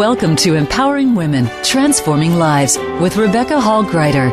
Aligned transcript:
Welcome 0.00 0.34
to 0.36 0.54
Empowering 0.54 1.14
Women, 1.14 1.50
Transforming 1.62 2.36
Lives 2.36 2.78
with 3.02 3.18
Rebecca 3.18 3.60
Hall 3.60 3.84
Gruyter. 3.84 4.30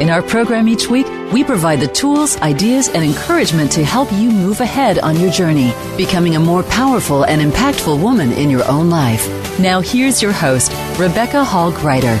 In 0.00 0.08
our 0.08 0.22
program 0.22 0.68
each 0.68 0.88
week, 0.88 1.06
we 1.30 1.44
provide 1.44 1.80
the 1.80 1.86
tools, 1.88 2.38
ideas, 2.38 2.88
and 2.88 3.04
encouragement 3.04 3.70
to 3.72 3.84
help 3.84 4.10
you 4.10 4.30
move 4.30 4.60
ahead 4.60 4.98
on 5.00 5.20
your 5.20 5.30
journey, 5.30 5.74
becoming 5.98 6.36
a 6.36 6.40
more 6.40 6.62
powerful 6.62 7.24
and 7.24 7.42
impactful 7.42 8.02
woman 8.02 8.32
in 8.32 8.48
your 8.48 8.66
own 8.66 8.88
life. 8.88 9.28
Now, 9.60 9.82
here's 9.82 10.22
your 10.22 10.32
host, 10.32 10.72
Rebecca 10.98 11.44
Hall 11.44 11.70
Gruyter. 11.70 12.18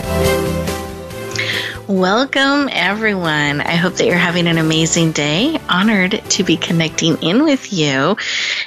Welcome, 1.88 2.68
everyone. 2.70 3.62
I 3.62 3.76
hope 3.76 3.94
that 3.94 4.06
you're 4.06 4.16
having 4.16 4.46
an 4.46 4.58
amazing 4.58 5.12
day. 5.12 5.58
Honored 5.68 6.22
to 6.30 6.44
be 6.44 6.58
connecting 6.58 7.16
in 7.22 7.42
with 7.42 7.72
you. 7.72 8.18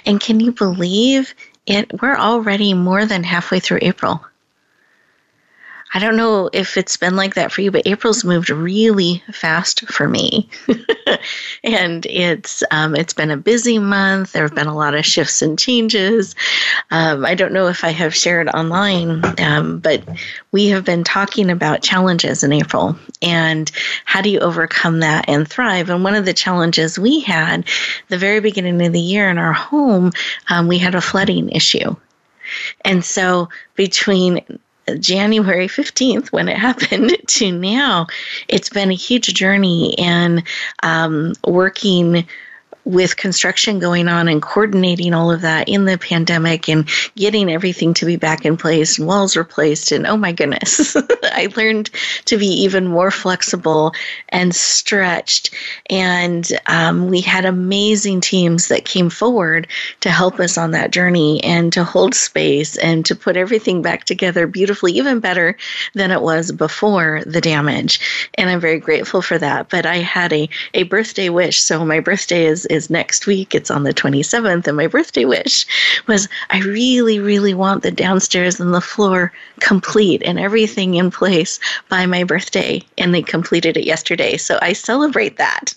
And 0.03 0.19
can 0.19 0.39
you 0.39 0.51
believe 0.51 1.35
it? 1.65 2.01
We're 2.01 2.17
already 2.17 2.73
more 2.73 3.05
than 3.05 3.23
halfway 3.23 3.59
through 3.59 3.79
April. 3.81 4.25
I 5.95 5.99
don't 5.99 6.17
know 6.17 6.49
if 6.51 6.75
it's 6.75 6.97
been 6.97 7.15
like 7.15 7.35
that 7.35 7.53
for 7.53 7.61
you, 7.61 7.71
but 7.71 7.87
April's 7.87 8.25
moved 8.25 8.49
really 8.49 9.23
fast 9.31 9.87
for 9.87 10.09
me, 10.09 10.49
and 11.63 12.05
it's 12.05 12.63
um, 12.69 12.97
it's 12.97 13.13
been 13.13 13.31
a 13.31 13.37
busy 13.37 13.79
month. 13.79 14.33
There 14.33 14.43
have 14.43 14.53
been 14.53 14.67
a 14.67 14.75
lot 14.75 14.93
of 14.93 15.05
shifts 15.05 15.41
and 15.41 15.57
changes. 15.57 16.35
Um, 16.91 17.25
I 17.25 17.33
don't 17.33 17.53
know 17.53 17.67
if 17.67 17.85
I 17.85 17.91
have 17.91 18.13
shared 18.13 18.49
online, 18.49 19.23
um, 19.39 19.79
but 19.79 20.03
we 20.51 20.67
have 20.67 20.83
been 20.83 21.05
talking 21.05 21.49
about 21.49 21.81
challenges 21.81 22.43
in 22.43 22.51
April 22.51 22.97
and 23.21 23.71
how 24.03 24.21
do 24.21 24.29
you 24.29 24.39
overcome 24.39 24.99
that 24.99 25.29
and 25.29 25.47
thrive. 25.47 25.89
And 25.89 26.03
one 26.03 26.15
of 26.15 26.25
the 26.25 26.33
challenges 26.33 26.99
we 26.99 27.21
had 27.21 27.69
the 28.09 28.17
very 28.17 28.41
beginning 28.41 28.85
of 28.85 28.91
the 28.91 28.99
year 28.99 29.29
in 29.29 29.37
our 29.37 29.53
home, 29.53 30.11
um, 30.49 30.67
we 30.67 30.77
had 30.77 30.93
a 30.93 30.99
flooding 30.99 31.51
issue. 31.51 31.95
And 32.83 33.03
so 33.03 33.47
between 33.75 34.41
January 34.99 35.67
15th 35.67 36.31
when 36.31 36.47
it 36.47 36.57
happened 36.57 37.15
to 37.27 37.51
now, 37.51 38.07
it's 38.47 38.69
been 38.69 38.91
a 38.91 38.95
huge 38.95 39.33
journey 39.33 39.95
and 39.97 40.43
um, 40.83 41.33
working 41.45 42.27
with 42.85 43.17
construction 43.17 43.79
going 43.79 44.07
on 44.07 44.27
and 44.27 44.41
coordinating 44.41 45.13
all 45.13 45.31
of 45.31 45.41
that 45.41 45.67
in 45.67 45.85
the 45.85 45.97
pandemic 45.97 46.69
and 46.69 46.87
getting 47.15 47.51
everything 47.51 47.93
to 47.93 48.05
be 48.05 48.15
back 48.15 48.45
in 48.45 48.57
place 48.57 48.97
and 48.97 49.07
walls 49.07 49.35
replaced 49.35 49.91
and 49.91 50.05
oh 50.07 50.17
my 50.17 50.31
goodness 50.31 50.95
i 51.23 51.47
learned 51.55 51.89
to 52.25 52.37
be 52.37 52.47
even 52.47 52.87
more 52.87 53.11
flexible 53.11 53.93
and 54.29 54.55
stretched. 54.55 55.53
And 55.89 56.47
um, 56.67 57.09
we 57.09 57.21
had 57.21 57.45
amazing 57.45 58.21
teams 58.21 58.67
that 58.67 58.85
came 58.85 59.09
forward 59.09 59.67
to 60.01 60.09
help 60.09 60.39
us 60.39 60.57
on 60.57 60.71
that 60.71 60.91
journey 60.91 61.43
and 61.43 61.71
to 61.73 61.83
hold 61.83 62.13
space 62.13 62.77
and 62.77 63.05
to 63.05 63.15
put 63.15 63.37
everything 63.37 63.81
back 63.81 64.03
together 64.03 64.47
beautifully 64.47 64.93
even 64.93 65.19
better 65.19 65.57
than 65.93 66.11
it 66.11 66.21
was 66.21 66.51
before 66.51 67.23
the 67.25 67.41
damage. 67.41 68.27
And 68.35 68.49
i'm 68.49 68.59
very 68.59 68.79
grateful 68.79 69.21
for 69.21 69.37
that. 69.37 69.69
But 69.69 69.85
i 69.85 69.97
had 69.97 70.33
a, 70.33 70.49
a 70.73 70.83
birthday 70.83 71.29
wish. 71.29 71.61
So 71.61 71.85
my 71.85 71.99
birthday 71.99 72.45
is 72.45 72.65
is 72.75 72.89
next 72.89 73.25
week. 73.25 73.55
It's 73.55 73.71
on 73.71 73.83
the 73.83 73.93
27th. 73.93 74.67
And 74.67 74.77
my 74.77 74.87
birthday 74.87 75.25
wish 75.25 75.65
was 76.07 76.29
I 76.49 76.59
really, 76.59 77.19
really 77.19 77.53
want 77.53 77.81
the 77.81 77.91
downstairs 77.91 78.59
and 78.59 78.73
the 78.73 78.81
floor 78.81 79.31
complete 79.59 80.21
and 80.23 80.39
everything 80.39 80.95
in 80.95 81.09
place 81.09 81.59
by 81.89 82.05
my 82.05 82.23
birthday. 82.23 82.83
And 82.97 83.13
they 83.13 83.21
completed 83.23 83.77
it 83.77 83.85
yesterday. 83.85 84.37
So 84.37 84.59
I 84.61 84.73
celebrate 84.73 85.37
that. 85.37 85.73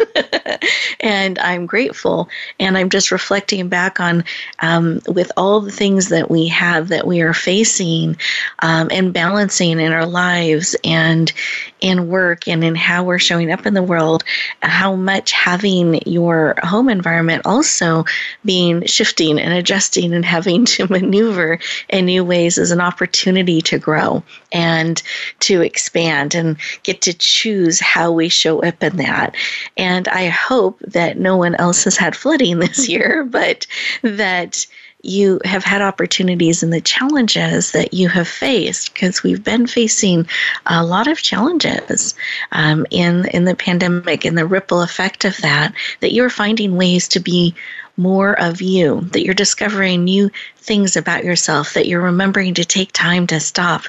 and 1.01 1.39
I'm 1.39 1.65
grateful. 1.67 2.29
And 2.61 2.77
I'm 2.77 2.91
just 2.91 3.11
reflecting 3.11 3.69
back 3.69 4.01
on 4.01 4.25
um, 4.61 5.01
with 5.07 5.33
all 5.37 5.61
the 5.61 5.73
things 5.73 6.09
that 6.11 6.31
we 6.31 6.49
have 6.49 6.89
that 6.89 7.07
we 7.07 7.23
are 7.23 7.35
facing 7.35 8.17
um, 8.61 8.89
and 8.91 9.13
balancing 9.13 9.81
in 9.81 9.93
our 9.93 10.07
lives 10.07 10.77
and 10.85 11.33
in 11.81 12.09
work 12.09 12.49
and 12.49 12.65
in 12.65 12.75
how 12.75 13.05
we're 13.05 13.19
showing 13.19 13.51
up 13.51 13.67
in 13.67 13.75
the 13.75 13.83
world, 13.83 14.25
how 14.63 14.95
much 14.95 15.33
having 15.33 16.01
your 16.07 16.55
home 16.63 16.89
environment 16.89 17.43
also 17.45 18.05
being 18.45 18.85
shifting 18.87 19.39
and 19.39 19.53
adjusting 19.53 20.13
and 20.13 20.25
having 20.25 20.65
to 20.65 20.87
maneuver 20.93 21.59
in 21.89 22.07
new 22.07 22.25
ways 22.25 22.59
is 22.59 22.71
an 22.71 22.81
opportunity 22.81 23.61
to 23.63 23.79
grow 23.79 24.23
and 24.53 25.03
to 25.41 25.61
expand 25.63 26.35
and 26.35 26.57
get 26.83 27.01
to 27.03 27.15
choose 27.15 27.81
how 27.81 28.11
we 28.11 28.29
show 28.29 28.63
up 28.63 28.83
in 28.83 28.97
that. 28.97 29.35
And 29.77 30.09
I 30.09 30.29
hope 30.29 30.81
that 30.81 31.19
no 31.19 31.37
one 31.37 31.55
else 31.57 31.85
has 31.85 31.97
had 31.97 32.17
flooding 32.17 32.59
this 32.61 32.89
year, 32.89 33.25
but 33.25 33.67
that 34.03 34.67
you 35.03 35.41
have 35.45 35.63
had 35.63 35.81
opportunities 35.81 36.63
and 36.63 36.73
the 36.73 36.81
challenges 36.81 37.71
that 37.73 37.95
you 37.95 38.09
have 38.09 38.27
faced 38.27 38.93
because 38.93 39.23
we've 39.23 39.45
been 39.45 39.67
facing 39.67 40.27
a 40.67 40.85
lot 40.85 41.07
of 41.07 41.23
challenges 41.23 42.15
um, 42.51 42.85
in 42.91 43.27
in 43.29 43.45
the 43.45 43.55
pandemic 43.55 44.25
and 44.25 44.37
the 44.37 44.47
ripple 44.47 44.83
effect 44.83 45.25
of 45.25 45.37
that 45.39 45.73
that 46.01 46.13
you're 46.13 46.31
finding 46.31 46.77
ways 46.77 47.07
to 47.07 47.21
be 47.21 47.55
more 47.97 48.39
of 48.41 48.61
you 48.61 49.01
that 49.13 49.25
you're 49.25 49.35
discovering 49.35 50.03
new 50.03 50.31
things 50.57 50.97
about 50.97 51.25
yourself 51.25 51.75
that 51.75 51.87
you're 51.87 52.01
remembering 52.01 52.55
to 52.55 52.65
take 52.65 52.93
time 52.93 53.27
to 53.27 53.39
stop 53.39 53.83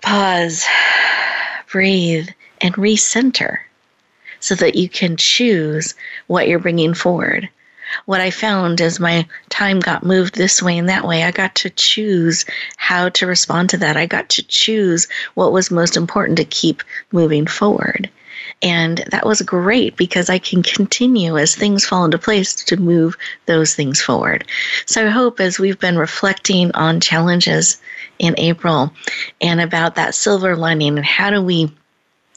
pause 0.00 0.64
breathe 1.72 2.28
and 2.60 2.74
recenter 2.76 3.58
so 4.38 4.54
that 4.54 4.76
you 4.76 4.88
can 4.88 5.16
choose 5.16 5.94
what 6.28 6.46
you're 6.46 6.60
bringing 6.60 6.94
forward 6.94 7.48
what 8.04 8.20
I 8.20 8.30
found 8.30 8.80
as 8.80 9.00
my 9.00 9.26
time 9.48 9.80
got 9.80 10.04
moved 10.04 10.34
this 10.34 10.62
way 10.62 10.78
and 10.78 10.88
that 10.88 11.06
way, 11.06 11.22
I 11.22 11.30
got 11.30 11.54
to 11.56 11.70
choose 11.70 12.44
how 12.76 13.08
to 13.10 13.26
respond 13.26 13.70
to 13.70 13.78
that. 13.78 13.96
I 13.96 14.06
got 14.06 14.28
to 14.30 14.42
choose 14.42 15.08
what 15.34 15.52
was 15.52 15.70
most 15.70 15.96
important 15.96 16.38
to 16.38 16.44
keep 16.44 16.82
moving 17.12 17.46
forward. 17.46 18.10
And 18.62 19.04
that 19.10 19.26
was 19.26 19.42
great 19.42 19.96
because 19.96 20.30
I 20.30 20.38
can 20.38 20.62
continue 20.62 21.36
as 21.36 21.54
things 21.54 21.84
fall 21.84 22.04
into 22.04 22.18
place 22.18 22.54
to 22.54 22.76
move 22.76 23.16
those 23.46 23.74
things 23.74 24.00
forward. 24.00 24.46
So 24.86 25.06
I 25.06 25.10
hope 25.10 25.40
as 25.40 25.58
we've 25.58 25.78
been 25.78 25.98
reflecting 25.98 26.72
on 26.72 27.00
challenges 27.00 27.80
in 28.18 28.34
April 28.38 28.92
and 29.40 29.60
about 29.60 29.96
that 29.96 30.14
silver 30.14 30.56
lining 30.56 30.96
and 30.96 31.04
how 31.04 31.30
do 31.30 31.42
we 31.42 31.70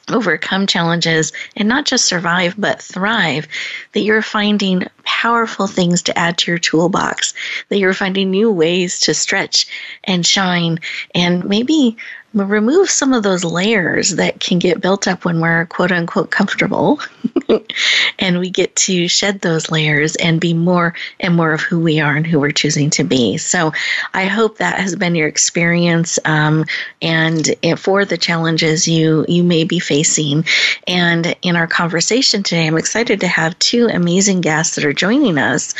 overcome 0.09 0.65
challenges 0.67 1.31
and 1.55 1.69
not 1.69 1.85
just 1.85 2.05
survive 2.05 2.55
but 2.57 2.81
thrive 2.81 3.47
that 3.93 4.01
you're 4.01 4.21
finding 4.21 4.88
powerful 5.09 5.65
things 5.65 6.03
to 6.03 6.15
add 6.17 6.37
to 6.37 6.51
your 6.51 6.59
toolbox 6.59 7.33
that 7.69 7.79
you're 7.79 7.95
finding 7.95 8.29
new 8.29 8.51
ways 8.51 8.99
to 8.99 9.13
stretch 9.15 9.65
and 10.03 10.23
shine 10.23 10.79
and 11.15 11.43
maybe 11.43 11.97
remove 12.34 12.90
some 12.90 13.13
of 13.13 13.23
those 13.23 13.44
layers 13.44 14.12
that 14.12 14.40
can 14.40 14.59
get 14.59 14.81
built 14.81 15.07
up 15.07 15.25
when 15.25 15.40
we're 15.40 15.66
quote 15.66 15.91
unquote 15.91 16.29
comfortable. 16.29 17.00
and 18.19 18.40
we 18.40 18.50
get 18.50 18.75
to 18.75 19.07
shed 19.07 19.41
those 19.41 19.72
layers 19.72 20.16
and 20.17 20.39
be 20.39 20.53
more 20.53 20.94
and 21.19 21.35
more 21.35 21.53
of 21.53 21.62
who 21.62 21.79
we 21.79 22.00
are 22.00 22.16
and 22.16 22.28
who 22.28 22.39
we're 22.39 22.51
choosing 22.51 22.89
to 22.91 23.03
be. 23.03 23.38
So 23.38 23.72
I 24.13 24.25
hope 24.25 24.57
that 24.57 24.79
has 24.79 24.95
been 24.95 25.16
your 25.16 25.28
experience 25.28 26.19
um, 26.25 26.66
and 27.01 27.56
for 27.78 28.06
the 28.06 28.18
challenges 28.18 28.88
you, 28.88 29.25
you 29.28 29.44
may 29.44 29.63
be 29.63 29.79
facing. 29.79 30.45
And 30.88 31.35
in 31.41 31.56
our 31.56 31.68
conversation 31.68 32.44
today, 32.44 32.68
I'm 32.68 32.78
excited 32.78 33.22
to 33.22 33.28
have 33.28 33.57
two 33.59 33.88
amazing 33.88 34.41
guests 34.41 34.75
that 34.75 34.85
are 34.85 34.94
joining 34.94 35.38
us 35.38 35.73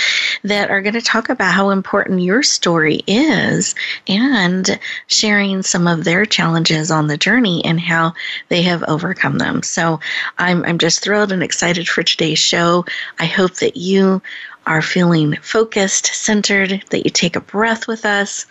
that 0.44 0.72
are 0.72 0.82
going 0.82 0.94
to 0.94 1.02
talk 1.02 1.30
about 1.30 1.54
how 1.54 1.70
important 1.70 2.22
your 2.22 2.42
story 2.42 3.02
is 3.06 3.76
and 4.08 4.80
sharing 5.08 5.62
some 5.62 5.88
of 5.88 6.04
their 6.04 6.26
challenges 6.26 6.39
challenges 6.40 6.90
on 6.90 7.08
the 7.08 7.18
journey 7.18 7.62
and 7.66 7.82
how 7.82 8.14
they 8.48 8.62
have 8.62 8.82
overcome 8.84 9.40
them. 9.40 9.62
So 9.62 10.00
I'm, 10.38 10.64
I'm 10.64 10.78
just 10.78 11.04
thrilled 11.04 11.34
and 11.34 11.44
excited 11.44 11.90
for 11.90 12.02
today's 12.02 12.40
show. 12.40 12.86
I 13.20 13.26
hope 13.26 13.56
that 13.56 13.76
you 13.76 14.22
are 14.66 14.82
feeling 14.82 15.36
focused, 15.42 16.06
centered, 16.06 16.82
that 16.92 17.04
you 17.04 17.12
take 17.12 17.36
a 17.36 17.42
breath 17.42 17.88
with 17.88 18.06
us. 18.06 18.46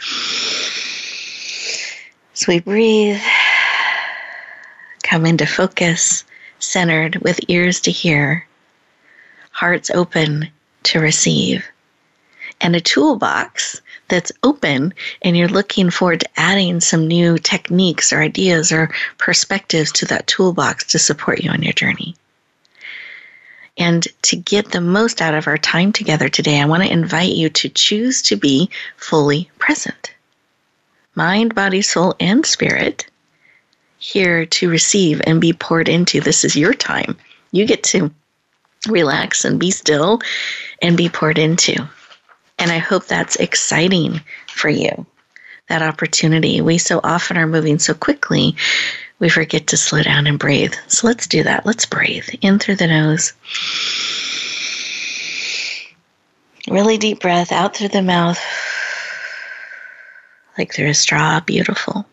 So 2.34 2.52
we 2.52 2.60
breathe, 2.60 3.22
come 5.02 5.24
into 5.24 5.46
focus, 5.46 6.24
centered 6.58 7.16
with 7.22 7.40
ears 7.48 7.80
to 7.80 7.90
hear, 7.90 8.46
hearts 9.50 9.90
open 9.92 10.50
to 10.82 11.00
receive, 11.00 11.64
and 12.60 12.76
a 12.76 12.82
toolbox 12.82 13.80
that's 14.08 14.32
open 14.42 14.94
and 15.22 15.36
you're 15.36 15.48
looking 15.48 15.90
forward 15.90 16.20
to 16.20 16.28
adding 16.36 16.80
some 16.80 17.06
new 17.06 17.38
techniques 17.38 18.12
or 18.12 18.20
ideas 18.20 18.72
or 18.72 18.90
perspectives 19.18 19.92
to 19.92 20.06
that 20.06 20.26
toolbox 20.26 20.84
to 20.86 20.98
support 20.98 21.42
you 21.42 21.50
on 21.50 21.62
your 21.62 21.72
journey. 21.72 22.14
And 23.76 24.06
to 24.22 24.36
get 24.36 24.72
the 24.72 24.80
most 24.80 25.22
out 25.22 25.34
of 25.34 25.46
our 25.46 25.58
time 25.58 25.92
together 25.92 26.28
today, 26.28 26.60
I 26.60 26.66
want 26.66 26.82
to 26.82 26.92
invite 26.92 27.34
you 27.34 27.48
to 27.50 27.68
choose 27.68 28.20
to 28.22 28.36
be 28.36 28.68
fully 28.96 29.48
present. 29.58 30.12
Mind, 31.14 31.54
body, 31.54 31.82
soul, 31.82 32.14
and 32.18 32.44
spirit 32.44 33.06
here 33.98 34.46
to 34.46 34.68
receive 34.68 35.20
and 35.26 35.40
be 35.40 35.52
poured 35.52 35.88
into. 35.88 36.20
This 36.20 36.44
is 36.44 36.56
your 36.56 36.74
time. 36.74 37.16
You 37.52 37.66
get 37.66 37.82
to 37.84 38.10
relax 38.88 39.44
and 39.44 39.58
be 39.58 39.70
still 39.70 40.20
and 40.82 40.96
be 40.96 41.08
poured 41.08 41.38
into. 41.38 41.88
And 42.58 42.70
I 42.70 42.78
hope 42.78 43.06
that's 43.06 43.36
exciting 43.36 44.20
for 44.48 44.68
you. 44.68 45.06
that 45.68 45.82
opportunity. 45.82 46.60
We 46.60 46.78
so 46.78 47.00
often 47.02 47.36
are 47.36 47.46
moving 47.46 47.78
so 47.78 47.94
quickly, 47.94 48.56
we 49.18 49.28
forget 49.28 49.68
to 49.68 49.76
slow 49.76 50.02
down 50.02 50.26
and 50.26 50.38
breathe. 50.38 50.74
So 50.86 51.06
let's 51.06 51.26
do 51.26 51.42
that. 51.42 51.66
Let's 51.66 51.86
breathe 51.86 52.28
in 52.40 52.58
through 52.58 52.76
the 52.76 52.86
nose. 52.86 53.32
Really 56.68 56.98
deep 56.98 57.20
breath 57.20 57.52
out 57.52 57.76
through 57.76 57.88
the 57.88 58.02
mouth, 58.02 58.38
like 60.56 60.72
through 60.72 60.88
a 60.88 60.94
straw. 60.94 61.40
Beautiful. 61.40 62.06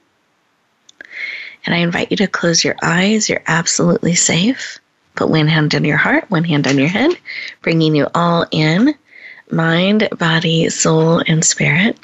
And 1.65 1.73
I 1.73 1.79
invite 1.79 2.11
you 2.11 2.17
to 2.17 2.27
close 2.27 2.63
your 2.63 2.75
eyes. 2.81 3.27
You're 3.29 3.43
absolutely 3.47 4.15
safe. 4.15 4.79
Put 5.15 5.29
one 5.29 5.47
hand 5.47 5.73
on 5.75 5.83
your 5.83 5.97
heart, 5.97 6.29
one 6.29 6.43
hand 6.43 6.67
on 6.67 6.77
your 6.77 6.87
head, 6.87 7.11
bringing 7.61 7.95
you 7.95 8.07
all 8.13 8.45
in 8.51 8.95
mind, 9.51 10.07
body, 10.17 10.69
soul, 10.69 11.21
and 11.27 11.43
spirit. 11.43 11.97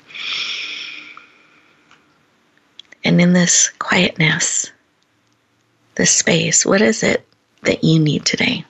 And 3.04 3.20
in 3.20 3.34
this 3.34 3.70
quietness, 3.80 4.72
this 5.96 6.12
space, 6.12 6.66
what 6.66 6.82
is 6.82 7.04
it 7.04 7.28
that 7.64 7.84
you 7.84 8.00
need 8.00 8.26
today? 8.26 8.66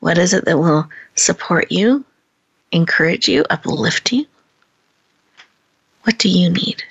What 0.00 0.18
is 0.18 0.32
it 0.32 0.44
that 0.46 0.58
will 0.58 0.88
support 1.14 1.70
you, 1.70 2.04
encourage 2.72 3.28
you, 3.28 3.44
uplift 3.50 4.12
you? 4.12 4.26
What 6.02 6.18
do 6.18 6.28
you 6.28 6.50
need? 6.50 6.82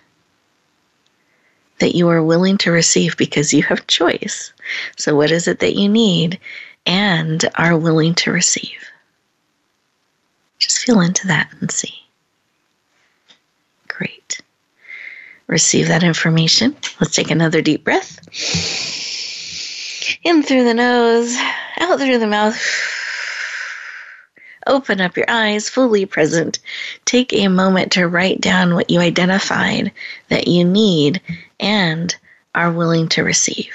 That 1.80 1.96
you 1.96 2.08
are 2.10 2.24
willing 2.24 2.58
to 2.60 2.72
receive 2.72 3.18
because 3.18 3.54
you 3.54 3.63
have 3.63 3.88
choice. 3.88 4.54
So, 4.98 5.16
what 5.16 5.31
is 5.31 5.48
it 5.48 5.60
that 5.60 5.75
you 5.75 5.90
need 5.90 6.40
and 6.86 7.44
are 7.56 7.78
willing 7.78 8.16
to 8.16 8.31
receive? 8.31 8.91
Just 10.62 10.86
feel 10.86 11.02
into 11.02 11.28
that 11.28 11.52
and 11.60 11.72
see. 11.72 11.94
Great. 13.88 14.42
Receive 15.48 15.88
that 15.88 16.04
information. 16.04 16.78
Let's 17.00 17.16
take 17.16 17.31
another 17.31 17.62
deep 17.62 17.84
breath. 17.84 18.19
In 20.24 20.44
through 20.44 20.63
the 20.63 20.75
nose, 20.75 21.36
out 21.80 22.00
through 22.00 22.19
the 22.19 22.28
mouth. 22.28 22.62
Open 24.68 25.02
up 25.02 25.18
your 25.18 25.25
eyes, 25.28 25.68
fully 25.68 26.06
present. 26.06 26.60
Take 27.06 27.34
a 27.34 27.48
moment 27.48 27.94
to 27.94 28.08
write 28.08 28.40
down 28.40 28.75
what 28.75 28.92
you 28.92 29.00
identified 29.00 29.92
that 30.30 30.48
you 30.48 30.63
need 30.63 31.22
and 31.60 32.16
are 32.54 32.72
willing 32.72 33.08
to 33.10 33.24
receive. 33.24 33.74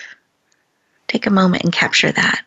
Take 1.09 1.27
a 1.27 1.31
moment 1.31 1.65
and 1.65 1.73
capture 1.73 2.13
that. 2.13 2.45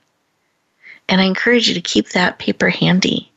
And 1.09 1.19
I 1.19 1.25
encourage 1.25 1.67
you 1.67 1.73
to 1.73 1.81
keep 1.81 2.09
that 2.09 2.39
paper 2.39 2.69
handy 2.69 3.28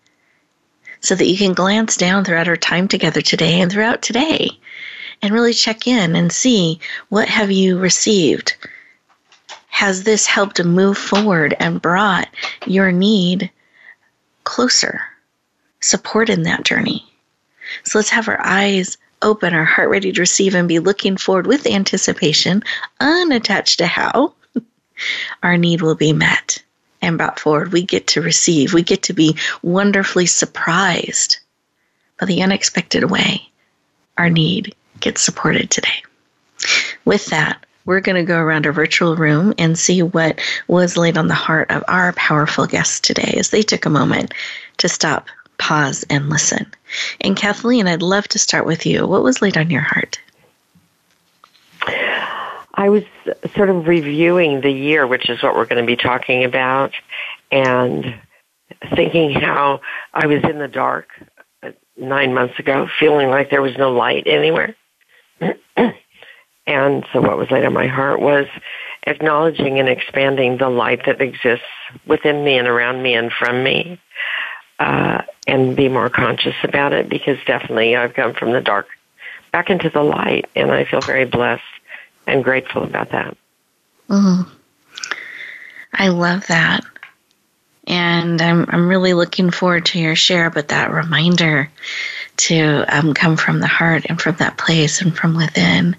so 1.03 1.15
that 1.15 1.27
you 1.27 1.37
can 1.37 1.53
glance 1.53 1.97
down 1.97 2.25
throughout 2.25 2.49
our 2.49 2.57
time 2.57 2.89
together 2.89 3.21
today 3.21 3.61
and 3.61 3.71
throughout 3.71 4.03
today 4.03 4.51
and 5.21 5.35
really 5.35 5.53
check 5.53 5.87
in 5.87 6.17
and 6.17 6.33
see 6.33 6.81
what 7.09 7.29
have 7.29 7.51
you 7.51 7.79
received. 7.79 8.57
Has 9.69 10.05
this 10.05 10.27
helped 10.27 10.57
to 10.57 10.65
move 10.65 10.97
forward 10.97 11.55
and 11.59 11.83
brought 11.83 12.29
your 12.67 12.93
need 12.93 13.51
closer 14.45 15.03
support 15.81 16.31
in 16.31 16.45
that 16.45 16.65
journey? 16.65 17.05
So 17.85 17.99
let's 17.99 18.11
have 18.11 18.29
our 18.29 18.41
eyes 18.41 18.97
open 19.23 19.55
our 19.55 19.65
heart 19.65 19.89
ready 19.89 20.13
to 20.13 20.21
receive 20.21 20.55
and 20.55 20.69
be 20.69 20.79
looking 20.79 21.17
forward 21.17 21.47
with 21.47 21.67
anticipation 21.67 22.63
unattached 23.01 23.79
to 23.79 23.87
how 23.87 24.35
our 25.43 25.57
need 25.57 25.81
will 25.81 25.95
be 25.95 26.13
met 26.13 26.63
and 27.03 27.19
brought 27.19 27.39
forward. 27.39 27.73
We 27.73 27.83
get 27.83 28.07
to 28.09 28.23
receive. 28.23 28.73
We 28.73 28.83
get 28.83 29.03
to 29.05 29.13
be 29.13 29.37
wonderfully 29.63 30.27
surprised 30.27 31.39
by 32.19 32.27
the 32.27 32.43
unexpected 32.43 33.11
way 33.11 33.43
our 34.17 34.31
need 34.31 34.75
gets 35.01 35.21
supported 35.21 35.71
today. 35.71 36.03
With 37.05 37.27
that, 37.27 37.67
we're 37.85 38.01
going 38.01 38.17
to 38.17 38.23
go 38.23 38.39
around 38.39 38.67
our 38.67 38.73
virtual 38.73 39.17
room 39.17 39.53
and 39.59 39.77
see 39.77 40.03
what 40.03 40.41
was 40.69 40.97
laid 40.97 41.19
on 41.19 41.27
the 41.27 41.35
heart 41.35 41.71
of 41.71 41.83
our 41.89 42.13
powerful 42.13 42.67
guests 42.67 43.01
today 43.01 43.35
as 43.39 43.51
they 43.51 43.63
took 43.63 43.85
a 43.85 43.91
moment 43.91 44.33
to 44.79 44.89
stop, 44.89 45.27
pause, 45.59 46.05
and 46.09 46.31
listen. 46.31 46.73
And 47.21 47.37
Kathleen, 47.37 47.89
I'd 47.89 48.03
love 48.03 48.29
to 48.29 48.39
start 48.39 48.67
with 48.67 48.87
you. 48.87 49.07
What 49.07 49.25
was 49.25 49.43
laid 49.43 49.57
on 49.57 49.71
your 49.71 49.81
heart? 49.81 50.21
I 52.75 52.89
was 52.89 53.03
sort 53.55 53.69
of 53.69 53.87
reviewing 53.87 54.61
the 54.61 54.71
year, 54.71 55.07
which 55.07 55.29
is 55.29 55.43
what 55.43 55.55
we're 55.55 55.67
going 55.67 55.83
to 55.83 55.87
be 55.87 55.97
talking 55.97 56.45
about, 56.45 56.93
and 57.51 58.15
thinking 58.95 59.33
how 59.33 59.81
I 60.15 60.27
was 60.27 60.43
in 60.45 60.59
the 60.59 60.69
dark 60.69 61.09
nine 61.97 62.35
months 62.35 62.59
ago, 62.59 62.89
feeling 62.99 63.29
like 63.29 63.51
there 63.51 63.63
was 63.63 63.77
no 63.77 63.93
light 63.93 64.27
anywhere. 64.27 64.75
and 66.67 67.05
so 67.13 67.21
what 67.21 67.37
was 67.37 67.51
laid 67.51 67.65
on 67.65 67.73
my 67.73 67.87
heart 67.87 68.21
was 68.21 68.47
acknowledging 69.07 69.79
and 69.79 69.89
expanding 69.89 70.57
the 70.57 70.71
light 70.71 71.05
that 71.07 71.21
exists 71.21 71.67
within 72.07 72.45
me 72.45 72.57
and 72.57 72.69
around 72.69 73.03
me 73.03 73.15
and 73.15 73.33
from 73.33 73.63
me. 73.63 74.01
Uh, 74.79 75.23
and 75.47 75.77
be 75.77 75.89
more 75.89 76.09
conscious 76.09 76.55
about 76.65 76.93
it 76.93 77.09
because 77.09 77.37
definitely 77.47 77.95
I've 77.95 78.15
come 78.15 78.35
from 78.35 78.53
the 78.53 78.61
dark 78.61 78.87
back 79.53 79.71
into 79.71 79.91
the 79.91 80.03
light 80.03 80.47
and 80.57 80.73
I 80.73 80.85
feel 80.85 81.01
very 81.01 81.25
blessed 81.25 81.63
and 82.27 82.45
grateful 82.45 82.83
about 82.83 83.11
that. 83.11 83.37
Mm. 84.09 84.49
I 85.93 86.09
love 86.09 86.47
that. 86.47 86.85
And 87.87 88.41
I'm 88.41 88.67
I'm 88.69 88.89
really 88.89 89.13
looking 89.13 89.51
forward 89.51 89.87
to 89.87 89.99
your 89.99 90.15
share, 90.15 90.51
but 90.51 90.69
that 90.69 90.93
reminder 90.93 91.69
to 92.37 92.85
um, 92.89 93.13
come 93.13 93.37
from 93.37 93.61
the 93.61 93.67
heart 93.67 94.07
and 94.09 94.21
from 94.21 94.37
that 94.37 94.57
place 94.57 95.03
and 95.03 95.17
from 95.17 95.37
within, 95.37 95.97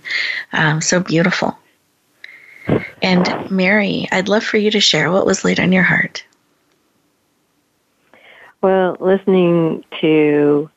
um, 0.54 0.82
so 0.82 1.00
beautiful. 1.00 1.58
And 3.02 3.52
Mary, 3.52 4.08
I'd 4.12 4.30
love 4.30 4.44
for 4.44 4.58
you 4.58 4.72
to 4.72 4.80
share 4.80 5.12
what 5.12 5.26
was 5.26 5.44
laid 5.44 5.60
on 5.60 5.72
your 5.72 5.84
heart. 5.84 6.24
Well, 8.62 8.96
listening 9.02 9.84
to 10.00 10.70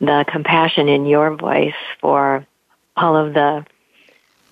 the 0.00 0.24
compassion 0.28 0.88
in 0.88 1.06
your 1.06 1.34
voice 1.34 1.74
for 2.00 2.46
all 2.96 3.16
of 3.16 3.34
the 3.34 3.66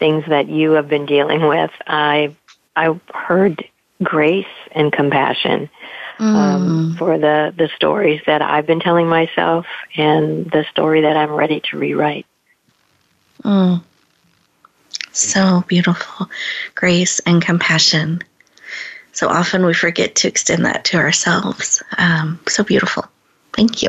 things 0.00 0.24
that 0.26 0.48
you 0.48 0.72
have 0.72 0.88
been 0.88 1.06
dealing 1.06 1.46
with, 1.46 1.70
I 1.86 2.34
I 2.74 2.98
heard 3.14 3.64
grace 4.02 4.46
and 4.72 4.92
compassion 4.92 5.70
um, 6.18 6.94
mm. 6.94 6.98
for 6.98 7.18
the 7.18 7.54
the 7.56 7.68
stories 7.76 8.20
that 8.26 8.42
I've 8.42 8.66
been 8.66 8.80
telling 8.80 9.08
myself 9.08 9.66
and 9.96 10.50
the 10.50 10.64
story 10.70 11.02
that 11.02 11.16
I'm 11.16 11.30
ready 11.30 11.60
to 11.70 11.78
rewrite. 11.78 12.26
Mm. 13.44 13.82
So 15.12 15.64
beautiful, 15.68 16.28
grace 16.74 17.20
and 17.20 17.42
compassion. 17.42 18.22
So 19.12 19.28
often 19.28 19.66
we 19.66 19.74
forget 19.74 20.14
to 20.16 20.28
extend 20.28 20.64
that 20.64 20.84
to 20.86 20.96
ourselves. 20.96 21.82
Um, 21.98 22.40
so 22.48 22.64
beautiful. 22.64 23.04
Thank 23.52 23.82
you. 23.82 23.88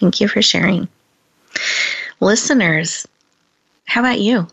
Thank 0.00 0.20
you 0.20 0.28
for 0.28 0.42
sharing. 0.42 0.88
Listeners, 2.20 3.06
how 3.86 4.00
about 4.00 4.20
you? 4.20 4.46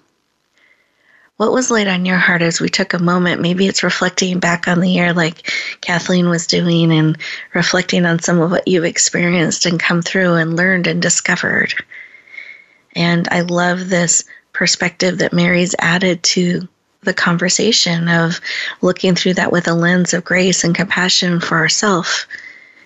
What 1.44 1.52
was 1.52 1.70
laid 1.70 1.90
on 1.90 2.06
your 2.06 2.18
heart 2.18 2.42
as 2.42 2.62
we 2.62 2.70
took 2.70 2.94
a 2.94 3.00
moment? 3.00 3.42
Maybe 3.42 3.68
it's 3.68 3.84
reflecting 3.84 4.40
back 4.40 4.70
on 4.70 4.80
the 4.80 4.90
year 4.90 5.12
like 5.12 5.52
Kathleen 5.82 6.30
was 6.30 6.48
doing 6.48 6.90
and 6.94 7.18
reflecting 7.54 8.06
on 8.06 8.20
some 8.20 8.40
of 8.40 8.50
what 8.50 8.66
you've 8.66 8.86
experienced 8.86 9.66
and 9.66 9.78
come 9.78 10.02
through 10.02 10.36
and 10.36 10.56
learned 10.56 10.88
and 10.88 11.02
discovered. 11.02 11.74
And 12.96 13.28
I 13.30 13.42
love 13.42 13.90
this 13.90 14.24
perspective 14.54 15.18
that 15.18 15.34
Mary's 15.34 15.76
added 15.80 16.24
to 16.24 16.66
the 17.02 17.14
conversation 17.14 18.08
of 18.08 18.40
looking 18.82 19.14
through 19.14 19.34
that 19.34 19.52
with 19.52 19.68
a 19.68 19.74
lens 19.74 20.14
of 20.14 20.24
grace 20.24 20.64
and 20.64 20.74
compassion 20.74 21.42
for 21.42 21.58
ourselves 21.58 22.26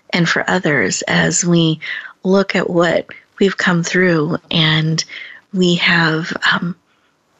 and 0.10 0.28
for 0.28 0.44
others 0.50 1.04
as 1.04 1.46
we 1.46 1.80
look 2.24 2.56
at 2.56 2.72
what 2.72 3.06
we've 3.38 3.58
come 3.58 3.84
through 3.84 4.40
and 4.50 5.06
we 5.54 5.76
have 5.76 6.36
um, 6.52 6.76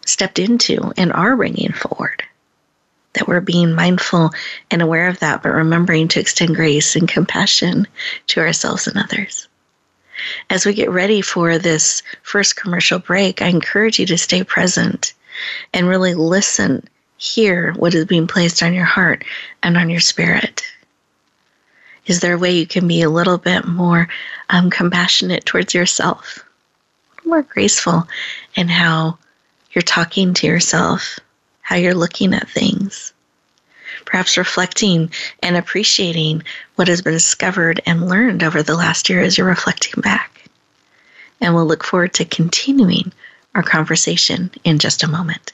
stepped 0.08 0.40
into 0.40 0.94
and 0.98 1.12
are 1.14 1.36
bringing 1.36 1.72
forward. 1.72 2.24
That 3.14 3.28
we're 3.28 3.42
being 3.42 3.74
mindful 3.74 4.32
and 4.70 4.82
aware 4.82 5.08
of 5.08 5.20
that, 5.20 5.42
but 5.44 5.54
remembering 5.54 6.08
to 6.10 6.20
extend 6.20 6.56
grace 6.56 6.96
and 6.96 7.08
compassion 7.08 7.88
to 8.28 8.42
ourselves 8.42 8.88
and 8.88 8.98
others. 8.98 9.48
As 10.50 10.66
we 10.66 10.74
get 10.74 10.90
ready 10.90 11.22
for 11.22 11.58
this 11.58 12.04
first 12.24 12.56
commercial 12.56 13.00
break, 13.00 13.42
I 13.42 13.48
encourage 13.48 14.00
you 14.00 14.06
to 14.08 14.18
stay 14.18 14.44
present 14.44 15.14
and 15.74 15.88
really 15.88 16.14
listen, 16.14 16.88
hear 17.18 17.74
what 17.74 17.94
is 17.94 18.06
being 18.06 18.28
placed 18.28 18.64
on 18.64 18.74
your 18.74 18.86
heart 18.86 19.24
and 19.62 19.78
on 19.78 19.90
your 19.90 20.00
spirit. 20.00 20.64
Is 22.06 22.20
there 22.22 22.34
a 22.34 22.38
way 22.38 22.52
you 22.52 22.66
can 22.66 22.88
be 22.88 23.02
a 23.02 23.10
little 23.10 23.38
bit 23.38 23.68
more 23.68 24.08
um, 24.50 24.70
compassionate 24.70 25.46
towards 25.46 25.74
yourself, 25.74 26.44
more 27.26 27.44
graceful 27.44 28.08
in 28.56 28.70
how 28.70 29.18
you're 29.78 29.84
talking 29.84 30.34
to 30.34 30.48
yourself, 30.48 31.20
how 31.62 31.76
you're 31.76 31.94
looking 31.94 32.34
at 32.34 32.50
things. 32.50 33.14
Perhaps 34.06 34.36
reflecting 34.36 35.12
and 35.44 35.56
appreciating 35.56 36.42
what 36.78 36.88
has 36.88 37.04
been 37.04 37.14
discovered 37.14 37.80
and 37.86 38.10
learned 38.10 38.42
over 38.42 38.64
the 38.64 38.76
last 38.76 39.08
year 39.08 39.22
as 39.22 39.38
you're 39.38 39.46
reflecting 39.46 40.02
back. 40.02 40.50
And 41.40 41.54
we'll 41.54 41.68
look 41.68 41.84
forward 41.84 42.16
to 42.16 42.26
continuing 42.26 43.14
our 43.54 43.62
conversation 43.62 44.50
in 44.64 44.80
just 44.80 45.04
a 45.04 45.08
moment. 45.08 45.54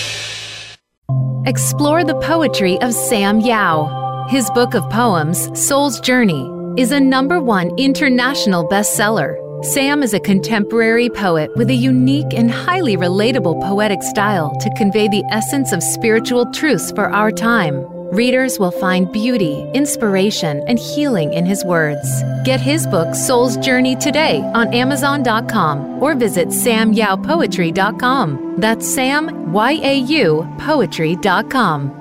Explore 1.45 2.03
the 2.03 2.19
poetry 2.19 2.79
of 2.81 2.93
Sam 2.93 3.39
Yau. 3.39 4.27
His 4.29 4.47
book 4.51 4.75
of 4.75 4.87
poems, 4.91 5.49
Soul's 5.59 5.99
Journey, 5.99 6.47
is 6.77 6.91
a 6.91 6.99
number 6.99 7.41
one 7.41 7.71
international 7.79 8.69
bestseller. 8.69 9.35
Sam 9.65 10.03
is 10.03 10.13
a 10.13 10.19
contemporary 10.19 11.09
poet 11.09 11.49
with 11.55 11.71
a 11.71 11.73
unique 11.73 12.31
and 12.35 12.51
highly 12.51 12.95
relatable 12.95 13.59
poetic 13.61 14.03
style 14.03 14.55
to 14.59 14.69
convey 14.77 15.07
the 15.07 15.23
essence 15.31 15.71
of 15.71 15.81
spiritual 15.81 16.45
truths 16.51 16.91
for 16.91 17.09
our 17.09 17.31
time. 17.31 17.87
Readers 18.11 18.59
will 18.59 18.71
find 18.71 19.09
beauty, 19.09 19.65
inspiration, 19.73 20.61
and 20.67 20.77
healing 20.77 21.33
in 21.33 21.45
his 21.45 21.63
words. 21.63 22.05
Get 22.43 22.59
his 22.59 22.85
book, 22.85 23.15
Soul's 23.15 23.55
Journey, 23.55 23.95
today 23.95 24.41
on 24.53 24.73
Amazon.com 24.73 26.03
or 26.03 26.13
visit 26.13 26.49
samyaupoetry.com. 26.49 28.55
That's 28.57 28.93
Sam, 28.93 29.53
Y 29.53 29.79
A 29.81 29.99
U, 29.99 30.45
poetry.com. 30.59 31.97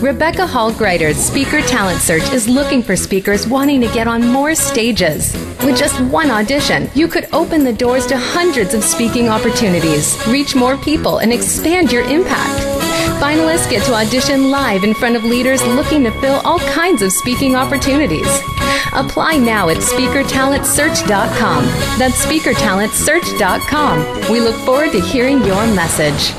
Rebecca 0.00 0.46
Hall 0.46 0.70
Gruyter's 0.70 1.16
Speaker 1.16 1.62
Talent 1.62 2.00
Search 2.00 2.30
is 2.32 2.46
looking 2.46 2.82
for 2.82 2.94
speakers 2.94 3.48
wanting 3.48 3.80
to 3.80 3.88
get 3.88 4.06
on 4.06 4.28
more 4.28 4.54
stages. 4.54 5.32
With 5.64 5.78
just 5.78 5.98
one 6.12 6.30
audition, 6.30 6.90
you 6.94 7.08
could 7.08 7.26
open 7.32 7.64
the 7.64 7.72
doors 7.72 8.06
to 8.08 8.18
hundreds 8.18 8.74
of 8.74 8.84
speaking 8.84 9.30
opportunities, 9.30 10.14
reach 10.28 10.54
more 10.54 10.76
people, 10.76 11.18
and 11.18 11.32
expand 11.32 11.90
your 11.90 12.04
impact. 12.04 12.77
Finalists 13.18 13.68
get 13.68 13.84
to 13.84 13.92
audition 13.94 14.50
live 14.50 14.84
in 14.84 14.94
front 14.94 15.16
of 15.16 15.24
leaders 15.24 15.60
looking 15.66 16.04
to 16.04 16.10
fill 16.20 16.40
all 16.44 16.60
kinds 16.60 17.02
of 17.02 17.10
speaking 17.10 17.56
opportunities. 17.56 18.28
Apply 18.92 19.36
now 19.36 19.68
at 19.68 19.78
speakertalentsearch.com. 19.78 21.64
That's 21.98 22.24
speakertalentsearch.com. 22.24 24.30
We 24.30 24.40
look 24.40 24.54
forward 24.64 24.92
to 24.92 25.00
hearing 25.00 25.42
your 25.44 25.66
message. 25.74 26.32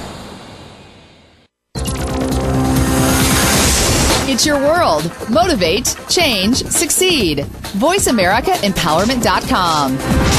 It's 4.32 4.46
your 4.46 4.60
world. 4.60 5.12
Motivate, 5.30 5.98
change, 6.08 6.64
succeed. 6.64 7.40
VoiceAmericaEmpowerment.com. 7.40 10.39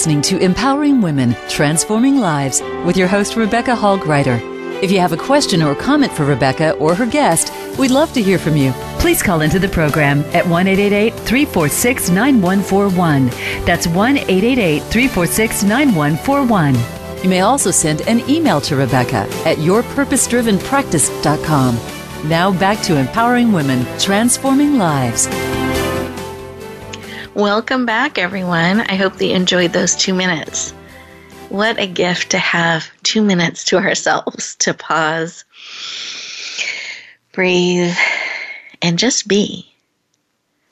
listening 0.00 0.22
to 0.22 0.38
Empowering 0.38 1.02
Women, 1.02 1.36
Transforming 1.50 2.20
Lives 2.20 2.62
with 2.86 2.96
your 2.96 3.06
host, 3.06 3.36
Rebecca 3.36 3.76
Hall 3.76 3.98
Gruyter. 3.98 4.40
If 4.82 4.90
you 4.90 4.98
have 4.98 5.12
a 5.12 5.16
question 5.18 5.62
or 5.62 5.74
comment 5.74 6.10
for 6.10 6.24
Rebecca 6.24 6.72
or 6.76 6.94
her 6.94 7.04
guest, 7.04 7.52
we'd 7.78 7.90
love 7.90 8.10
to 8.14 8.22
hear 8.22 8.38
from 8.38 8.56
you. 8.56 8.72
Please 8.98 9.22
call 9.22 9.42
into 9.42 9.58
the 9.58 9.68
program 9.68 10.20
at 10.32 10.46
1 10.46 10.64
346 10.64 12.08
9141. 12.08 13.26
That's 13.66 13.86
1 13.88 14.16
346 14.16 15.62
9141. 15.64 16.74
You 17.22 17.28
may 17.28 17.40
also 17.40 17.70
send 17.70 18.00
an 18.08 18.26
email 18.26 18.62
to 18.62 18.76
Rebecca 18.76 19.28
at 19.44 19.58
yourpurposedrivenpractice.com. 19.58 21.78
Now 22.26 22.58
back 22.58 22.80
to 22.84 22.96
Empowering 22.96 23.52
Women, 23.52 23.84
Transforming 23.98 24.78
Lives. 24.78 25.28
Welcome 27.40 27.86
back, 27.86 28.18
everyone. 28.18 28.80
I 28.82 28.96
hope 28.96 29.14
that 29.14 29.24
you 29.24 29.34
enjoyed 29.34 29.72
those 29.72 29.96
two 29.96 30.12
minutes. 30.12 30.72
What 31.48 31.80
a 31.80 31.86
gift 31.86 32.32
to 32.32 32.38
have 32.38 32.90
two 33.02 33.22
minutes 33.22 33.64
to 33.64 33.78
ourselves 33.78 34.54
to 34.58 34.74
pause, 34.74 35.46
breathe, 37.32 37.96
and 38.82 38.98
just 38.98 39.26
be. 39.26 39.72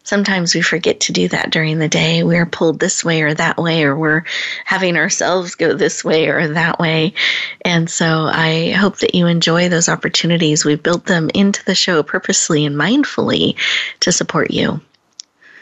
Sometimes 0.04 0.54
we 0.54 0.60
forget 0.60 1.00
to 1.00 1.12
do 1.12 1.26
that 1.28 1.50
during 1.50 1.78
the 1.78 1.88
day. 1.88 2.22
We're 2.22 2.44
pulled 2.44 2.80
this 2.80 3.02
way 3.02 3.22
or 3.22 3.32
that 3.32 3.56
way, 3.56 3.84
or 3.84 3.96
we're 3.96 4.24
having 4.66 4.98
ourselves 4.98 5.54
go 5.54 5.72
this 5.72 6.04
way 6.04 6.28
or 6.28 6.48
that 6.48 6.78
way. 6.78 7.14
And 7.62 7.88
so 7.88 8.28
I 8.30 8.72
hope 8.72 8.98
that 8.98 9.14
you 9.14 9.26
enjoy 9.26 9.70
those 9.70 9.88
opportunities. 9.88 10.66
We've 10.66 10.82
built 10.82 11.06
them 11.06 11.30
into 11.34 11.64
the 11.64 11.74
show 11.74 12.02
purposely 12.02 12.66
and 12.66 12.76
mindfully 12.76 13.56
to 14.00 14.12
support 14.12 14.50
you. 14.50 14.82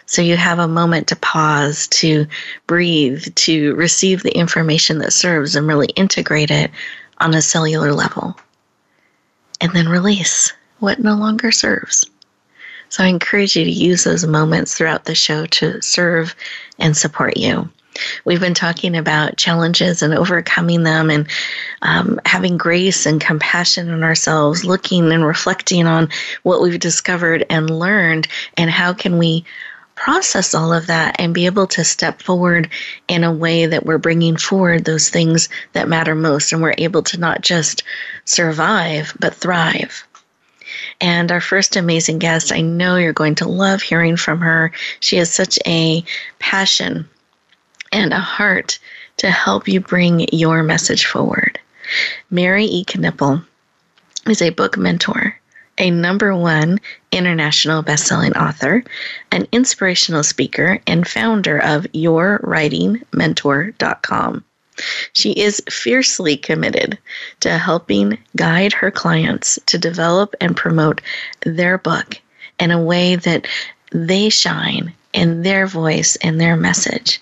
So 0.07 0.23
you 0.23 0.37
have 0.37 0.61
a 0.61 0.69
moment 0.69 1.09
to 1.09 1.17
pause, 1.17 1.89
to 1.89 2.27
breathe, 2.67 3.35
to 3.35 3.75
receive 3.75 4.23
the 4.23 4.37
information 4.37 4.99
that 4.99 5.13
serves 5.13 5.57
and 5.57 5.67
really 5.67 5.89
integrate 5.89 6.51
it 6.51 6.71
on 7.19 7.35
a 7.35 7.43
cellular 7.43 7.93
level. 7.93 8.37
And 9.61 9.73
then 9.73 9.89
release 9.89 10.53
what 10.79 11.01
no 11.01 11.15
longer 11.15 11.51
serves. 11.51 12.09
So 12.89 13.03
I 13.03 13.09
encourage 13.09 13.57
you 13.57 13.65
to 13.65 13.71
use 13.71 14.05
those 14.05 14.27
moments 14.27 14.75
throughout 14.75 15.05
the 15.05 15.15
show 15.15 15.47
to 15.47 15.83
serve 15.83 16.37
and 16.79 16.97
support 16.97 17.37
you. 17.37 17.69
We've 18.25 18.41
been 18.41 18.55
talking 18.55 18.97
about 18.97 19.39
challenges 19.39 20.03
and 20.03 20.15
overcoming 20.15 20.83
them 20.83 21.11
and 21.11 21.27
um, 21.83 22.21
having 22.27 22.59
grace 22.59 23.07
and 23.07 23.21
compassion 23.21 23.89
in 23.89 24.05
ourselves, 24.05 24.65
looking 24.65 25.11
and 25.13 25.25
reflecting 25.25 25.87
on 25.87 26.11
what 26.43 26.61
we've 26.61 26.79
discovered 26.79 27.47
and 27.49 27.71
learned, 27.71 28.29
and 28.57 28.71
how 28.71 28.93
can 28.93 29.19
we 29.19 29.45
process 29.97 30.55
all 30.55 30.73
of 30.73 30.87
that 30.87 31.17
and 31.19 31.35
be 31.35 31.47
able 31.47 31.67
to 31.67 31.83
step 31.83 32.23
forward 32.23 32.69
in 33.09 33.25
a 33.25 33.33
way 33.33 33.67
that 33.67 33.85
we're 33.85 33.99
bringing 33.99 34.37
forward 34.37 34.85
those 34.85 35.09
things 35.09 35.49
that 35.73 35.89
matter 35.89 36.15
most 36.15 36.53
and 36.53 36.63
we're 36.63 36.75
able 36.79 37.03
to 37.03 37.19
not 37.19 37.41
just 37.41 37.83
survive 38.25 39.17
but 39.19 39.35
thrive. 39.35 40.07
And 41.01 41.33
our 41.33 41.41
first 41.41 41.77
amazing 41.77 42.19
guest, 42.19 42.53
I 42.53 42.61
know 42.61 42.97
you're 42.97 43.13
going 43.13 43.37
to 43.37 43.49
love 43.49 43.83
hearing 43.83 44.17
from 44.17 44.41
her. 44.41 44.73
She 45.01 45.17
has 45.17 45.33
such 45.33 45.59
a 45.67 46.05
passion 46.39 47.09
and 47.91 48.13
a 48.13 48.21
heart 48.21 48.79
to 49.19 49.31
help 49.31 49.67
you 49.67 49.81
bring 49.81 50.27
your 50.33 50.63
message 50.63 51.07
forward. 51.07 51.59
Mary 52.31 52.67
E. 52.67 52.85
Knippel 52.85 53.45
is 54.27 54.43
a 54.43 54.51
book 54.51 54.77
mentor 54.77 55.41
a 55.79 55.91
number 55.91 56.35
one 56.35 56.79
international 57.17 57.83
best-selling 57.83 58.37
author, 58.37 58.85
an 59.33 59.49
inspirational 59.51 60.23
speaker, 60.23 60.79
and 60.87 61.09
founder 61.09 61.59
of 61.59 61.83
YourWritingMentor.com. 61.93 64.45
She 65.15 65.33
is 65.33 65.63
fiercely 65.71 66.37
committed 66.37 66.99
to 67.41 67.57
helping 67.57 68.19
guide 68.37 68.75
her 68.75 68.91
clients 68.91 69.59
to 69.67 69.79
develop 69.79 70.35
and 70.41 70.55
promote 70.55 71.01
their 71.45 71.79
book 71.79 72.21
in 72.61 72.71
a 72.71 72.83
way 72.83 73.17
that 73.17 73.49
they 73.91 74.29
shine 74.29 74.93
in 75.13 75.43
their 75.43 75.67
voice 75.67 76.17
and 76.17 76.39
their 76.39 76.57
message. 76.57 77.21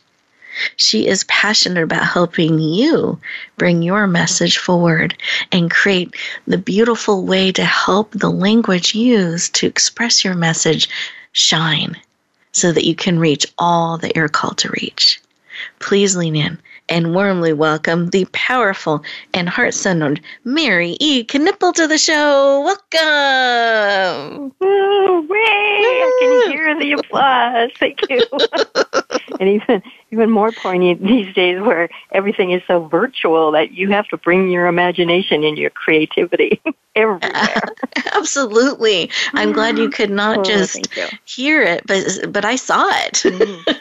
She 0.76 1.06
is 1.06 1.25
passionate 1.25 1.82
about 1.82 2.06
helping 2.06 2.58
you 2.58 3.18
bring 3.56 3.82
your 3.82 4.06
message 4.06 4.58
forward 4.58 5.16
and 5.52 5.70
create 5.70 6.14
the 6.46 6.58
beautiful 6.58 7.25
way 7.25 7.52
to 7.52 7.64
help 7.64 8.12
the 8.12 8.30
language 8.30 8.94
used 8.94 9.54
to 9.56 9.66
express 9.66 10.25
your 10.25 10.34
message 10.34 10.88
shine 11.32 11.96
so 12.52 12.73
that 12.73 12.87
you 12.87 12.94
can 12.94 13.18
reach 13.18 13.46
all 13.58 13.99
that 13.99 14.14
you're 14.16 14.28
called 14.28 14.58
to 14.58 14.70
reach. 14.70 15.20
please 15.80 16.16
lean 16.16 16.37
in 16.37 16.58
and 16.88 17.14
warmly 17.14 17.53
welcome 17.53 18.11
the 18.11 18.26
powerful 18.33 19.03
and 19.33 19.49
heart 19.49 19.75
centered 19.75 20.21
Mary 20.45 20.97
E. 21.00 21.25
Knippel 21.25 21.73
to 21.75 21.87
the 21.87 21.99
show. 21.99 22.62
Welcome. 22.62 24.53
Woo, 24.61 25.29
I 25.31 26.19
can 26.21 26.53
hear 26.53 26.79
the 26.79 26.93
applause. 26.93 27.71
Thank 27.79 28.00
you. 28.09 28.23
and 29.41 29.49
even 29.49 29.83
even 30.11 30.31
more 30.31 30.53
poignant 30.53 31.03
these 31.03 31.35
days 31.35 31.61
where 31.61 31.88
everything 32.12 32.53
is 32.53 32.62
so 32.69 32.87
virtual 32.87 33.50
that 33.53 33.73
you 33.73 33.91
have 33.91 34.07
to 34.09 34.17
bring 34.17 34.49
your 34.49 34.67
imagination 34.67 35.43
and 35.43 35.59
your 35.59 35.71
creativity 35.71 36.61
everywhere. 36.97 37.62
Absolutely. 38.14 39.11
I'm 39.33 39.53
glad 39.53 39.76
you 39.76 39.91
could 39.91 40.11
not 40.11 40.38
oh, 40.38 40.43
just 40.45 40.88
hear 41.25 41.62
it, 41.62 41.85
but 41.87 42.33
but 42.33 42.45
I 42.45 42.57
saw 42.57 42.88
it. 43.07 43.14
Mm-hmm. 43.14 43.73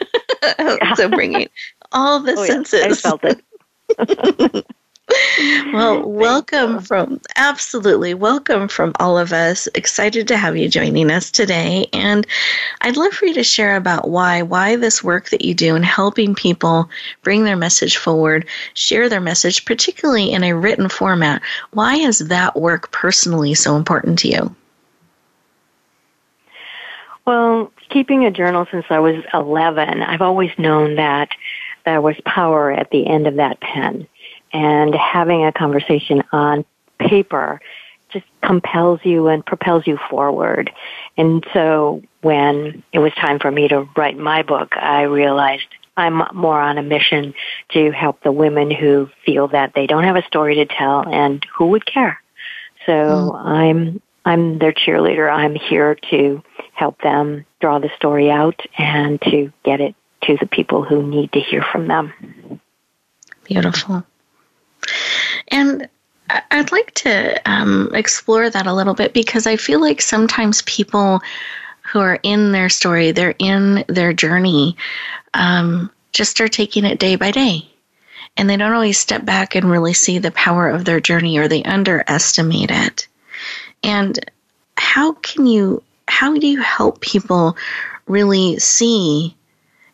Mm. 0.52 0.96
so 0.96 1.08
bringing 1.08 1.48
all 1.92 2.20
the 2.20 2.34
oh, 2.36 2.44
senses. 2.44 2.80
Yeah, 2.80 2.86
I 2.86 2.94
felt 2.94 3.24
it. 3.24 4.66
well, 5.72 6.08
welcome 6.08 6.80
from 6.80 7.20
absolutely 7.36 8.14
welcome 8.14 8.68
from 8.68 8.92
all 8.98 9.18
of 9.18 9.32
us. 9.32 9.68
Excited 9.74 10.26
to 10.28 10.36
have 10.36 10.56
you 10.56 10.68
joining 10.68 11.10
us 11.10 11.30
today. 11.30 11.86
And 11.92 12.26
I'd 12.80 12.96
love 12.96 13.12
for 13.12 13.26
you 13.26 13.34
to 13.34 13.44
share 13.44 13.76
about 13.76 14.08
why, 14.08 14.42
why 14.42 14.76
this 14.76 15.04
work 15.04 15.28
that 15.28 15.44
you 15.44 15.54
do 15.54 15.76
in 15.76 15.82
helping 15.82 16.34
people 16.34 16.88
bring 17.22 17.44
their 17.44 17.56
message 17.56 17.98
forward, 17.98 18.46
share 18.72 19.08
their 19.08 19.20
message, 19.20 19.64
particularly 19.66 20.32
in 20.32 20.42
a 20.42 20.54
written 20.54 20.88
format. 20.88 21.42
Why 21.72 21.96
is 21.96 22.20
that 22.20 22.56
work 22.56 22.90
personally 22.90 23.54
so 23.54 23.76
important 23.76 24.18
to 24.20 24.28
you? 24.28 24.56
Well, 27.26 27.72
keeping 27.88 28.24
a 28.24 28.30
journal 28.30 28.66
since 28.70 28.84
I 28.90 28.98
was 28.98 29.24
11, 29.32 30.02
I've 30.02 30.20
always 30.20 30.50
known 30.58 30.96
that 30.96 31.30
there 31.84 32.00
was 32.00 32.16
power 32.24 32.70
at 32.70 32.90
the 32.90 33.06
end 33.06 33.26
of 33.26 33.36
that 33.36 33.60
pen. 33.60 34.06
And 34.52 34.94
having 34.94 35.44
a 35.44 35.52
conversation 35.52 36.22
on 36.32 36.64
paper 36.98 37.60
just 38.10 38.26
compels 38.42 39.00
you 39.02 39.28
and 39.28 39.44
propels 39.44 39.86
you 39.86 39.98
forward. 40.08 40.70
And 41.16 41.44
so 41.52 42.02
when 42.22 42.82
it 42.92 43.00
was 43.00 43.12
time 43.14 43.38
for 43.38 43.50
me 43.50 43.68
to 43.68 43.88
write 43.96 44.16
my 44.16 44.42
book, 44.42 44.76
I 44.76 45.02
realized 45.02 45.66
I'm 45.96 46.22
more 46.32 46.60
on 46.60 46.78
a 46.78 46.82
mission 46.82 47.34
to 47.70 47.90
help 47.90 48.22
the 48.22 48.32
women 48.32 48.70
who 48.70 49.08
feel 49.24 49.48
that 49.48 49.72
they 49.74 49.86
don't 49.86 50.04
have 50.04 50.16
a 50.16 50.26
story 50.26 50.56
to 50.56 50.66
tell 50.66 51.08
and 51.08 51.44
who 51.56 51.68
would 51.68 51.86
care. 51.86 52.20
So 52.86 52.92
mm. 52.92 53.44
I'm 53.44 54.00
I'm 54.24 54.58
their 54.58 54.72
cheerleader. 54.72 55.30
I'm 55.30 55.54
here 55.54 55.96
to 56.10 56.42
help 56.74 57.00
them 57.02 57.44
draw 57.60 57.78
the 57.78 57.90
story 57.96 58.30
out 58.30 58.60
and 58.76 59.20
to 59.22 59.52
get 59.64 59.80
it 59.80 59.94
to 60.22 60.36
the 60.38 60.46
people 60.46 60.82
who 60.82 61.02
need 61.02 61.32
to 61.32 61.40
hear 61.40 61.62
from 61.62 61.86
them. 61.88 62.60
Beautiful. 63.44 64.04
And 65.48 65.88
I'd 66.50 66.72
like 66.72 66.92
to 66.94 67.40
um, 67.50 67.90
explore 67.94 68.48
that 68.48 68.66
a 68.66 68.74
little 68.74 68.94
bit 68.94 69.12
because 69.12 69.46
I 69.46 69.56
feel 69.56 69.80
like 69.80 70.00
sometimes 70.00 70.62
people 70.62 71.20
who 71.82 72.00
are 72.00 72.18
in 72.22 72.52
their 72.52 72.68
story, 72.68 73.12
they're 73.12 73.34
in 73.38 73.84
their 73.88 74.12
journey, 74.12 74.76
um, 75.34 75.90
just 76.12 76.40
are 76.40 76.48
taking 76.48 76.84
it 76.84 76.98
day 76.98 77.16
by 77.16 77.30
day. 77.30 77.68
And 78.36 78.48
they 78.48 78.56
don't 78.56 78.72
always 78.72 78.98
step 78.98 79.24
back 79.24 79.54
and 79.54 79.70
really 79.70 79.92
see 79.92 80.18
the 80.18 80.30
power 80.32 80.68
of 80.68 80.84
their 80.84 80.98
journey 80.98 81.38
or 81.38 81.46
they 81.46 81.62
underestimate 81.62 82.70
it. 82.70 83.06
And 83.82 84.18
how 84.76 85.12
can 85.12 85.46
you, 85.46 85.82
how 86.06 86.34
do 86.34 86.46
you 86.46 86.60
help 86.60 87.00
people 87.00 87.56
really 88.06 88.58
see 88.58 89.36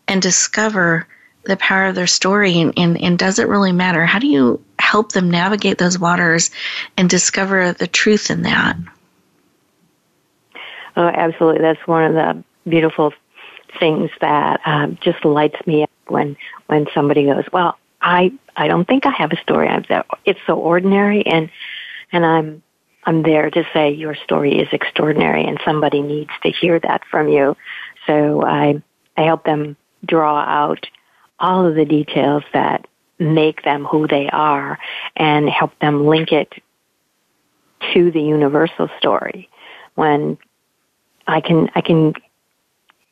and 0.08 0.20
discover 0.20 1.06
the 1.44 1.56
power 1.56 1.86
of 1.86 1.94
their 1.94 2.06
story 2.06 2.60
and, 2.60 2.74
and, 2.76 3.00
and 3.00 3.18
does 3.18 3.38
it 3.38 3.48
really 3.48 3.72
matter? 3.72 4.04
How 4.04 4.18
do 4.18 4.26
you 4.26 4.62
help 4.78 5.12
them 5.12 5.30
navigate 5.30 5.78
those 5.78 5.98
waters 5.98 6.50
and 6.96 7.08
discover 7.08 7.72
the 7.72 7.86
truth 7.86 8.30
in 8.30 8.42
that? 8.42 8.76
Oh, 10.96 11.06
absolutely. 11.06 11.62
That's 11.62 11.86
one 11.86 12.04
of 12.04 12.14
the 12.14 12.44
beautiful 12.68 13.12
things 13.78 14.10
that 14.20 14.60
um, 14.66 14.98
just 15.00 15.24
lights 15.24 15.64
me 15.66 15.84
up 15.84 15.90
when 16.08 16.36
when 16.66 16.86
somebody 16.92 17.24
goes, 17.24 17.44
"Well, 17.52 17.78
I 18.00 18.32
I 18.56 18.68
don't 18.68 18.86
think 18.86 19.06
I 19.06 19.10
have 19.10 19.32
a 19.32 19.40
story. 19.40 19.68
I'm 19.68 19.84
that 19.88 20.06
it's 20.24 20.40
so 20.46 20.56
ordinary," 20.58 21.24
and 21.24 21.50
and 22.12 22.26
I'm 22.26 22.62
I'm 23.04 23.22
there 23.22 23.50
to 23.50 23.64
say 23.72 23.92
your 23.92 24.14
story 24.14 24.58
is 24.58 24.68
extraordinary, 24.72 25.44
and 25.44 25.58
somebody 25.64 26.02
needs 26.02 26.30
to 26.42 26.50
hear 26.50 26.78
that 26.80 27.02
from 27.10 27.28
you. 27.28 27.56
So 28.06 28.44
I 28.44 28.82
I 29.16 29.22
help 29.22 29.44
them 29.44 29.76
draw 30.04 30.40
out 30.40 30.86
all 31.38 31.66
of 31.66 31.74
the 31.74 31.84
details 31.84 32.42
that 32.52 32.86
make 33.18 33.62
them 33.62 33.84
who 33.84 34.06
they 34.06 34.28
are 34.30 34.78
and 35.16 35.48
help 35.48 35.78
them 35.78 36.06
link 36.06 36.32
it 36.32 36.52
to 37.92 38.10
the 38.10 38.22
universal 38.22 38.88
story. 38.98 39.48
When 39.94 40.38
I 41.26 41.40
can, 41.40 41.70
I 41.74 41.80
can 41.80 42.14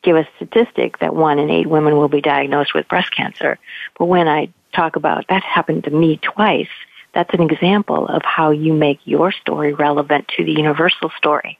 give 0.01 0.15
a 0.15 0.27
statistic 0.35 0.99
that 0.99 1.15
one 1.15 1.39
in 1.39 1.49
eight 1.49 1.67
women 1.67 1.97
will 1.97 2.07
be 2.07 2.21
diagnosed 2.21 2.73
with 2.73 2.87
breast 2.87 3.15
cancer. 3.15 3.59
But 3.97 4.05
when 4.05 4.27
I 4.27 4.51
talk 4.73 4.95
about 4.95 5.27
that 5.29 5.43
happened 5.43 5.83
to 5.85 5.91
me 5.91 6.17
twice, 6.17 6.69
that's 7.13 7.33
an 7.33 7.41
example 7.41 8.07
of 8.07 8.21
how 8.23 8.51
you 8.51 8.73
make 8.73 8.99
your 9.05 9.31
story 9.31 9.73
relevant 9.73 10.27
to 10.37 10.43
the 10.43 10.51
universal 10.51 11.11
story. 11.17 11.59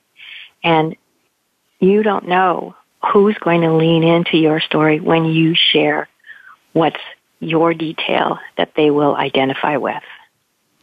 And 0.64 0.96
you 1.80 2.04
don't 2.04 2.28
know 2.28 2.76
who's 3.12 3.38
going 3.38 3.62
to 3.62 3.74
lean 3.74 4.04
into 4.04 4.38
your 4.38 4.60
story 4.60 5.00
when 5.00 5.26
you 5.26 5.56
share 5.56 6.08
what's 6.74 7.00
your 7.40 7.74
detail 7.74 8.40
that 8.58 8.74
they 8.76 8.92
will 8.92 9.16
identify 9.16 9.78
with. 9.78 10.04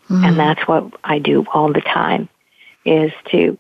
Mm-hmm. 0.09 0.25
And 0.25 0.39
that's 0.39 0.67
what 0.67 0.93
I 1.05 1.19
do 1.19 1.45
all 1.53 1.73
the 1.73 1.81
time 1.81 2.29
is 2.85 3.13
to 3.31 3.59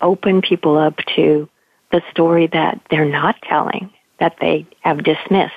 open 0.00 0.42
people 0.42 0.78
up 0.78 0.96
to 1.16 1.48
the 1.90 2.02
story 2.10 2.46
that 2.48 2.80
they're 2.90 3.04
not 3.04 3.36
telling, 3.42 3.90
that 4.20 4.36
they 4.40 4.66
have 4.80 5.02
dismissed, 5.02 5.54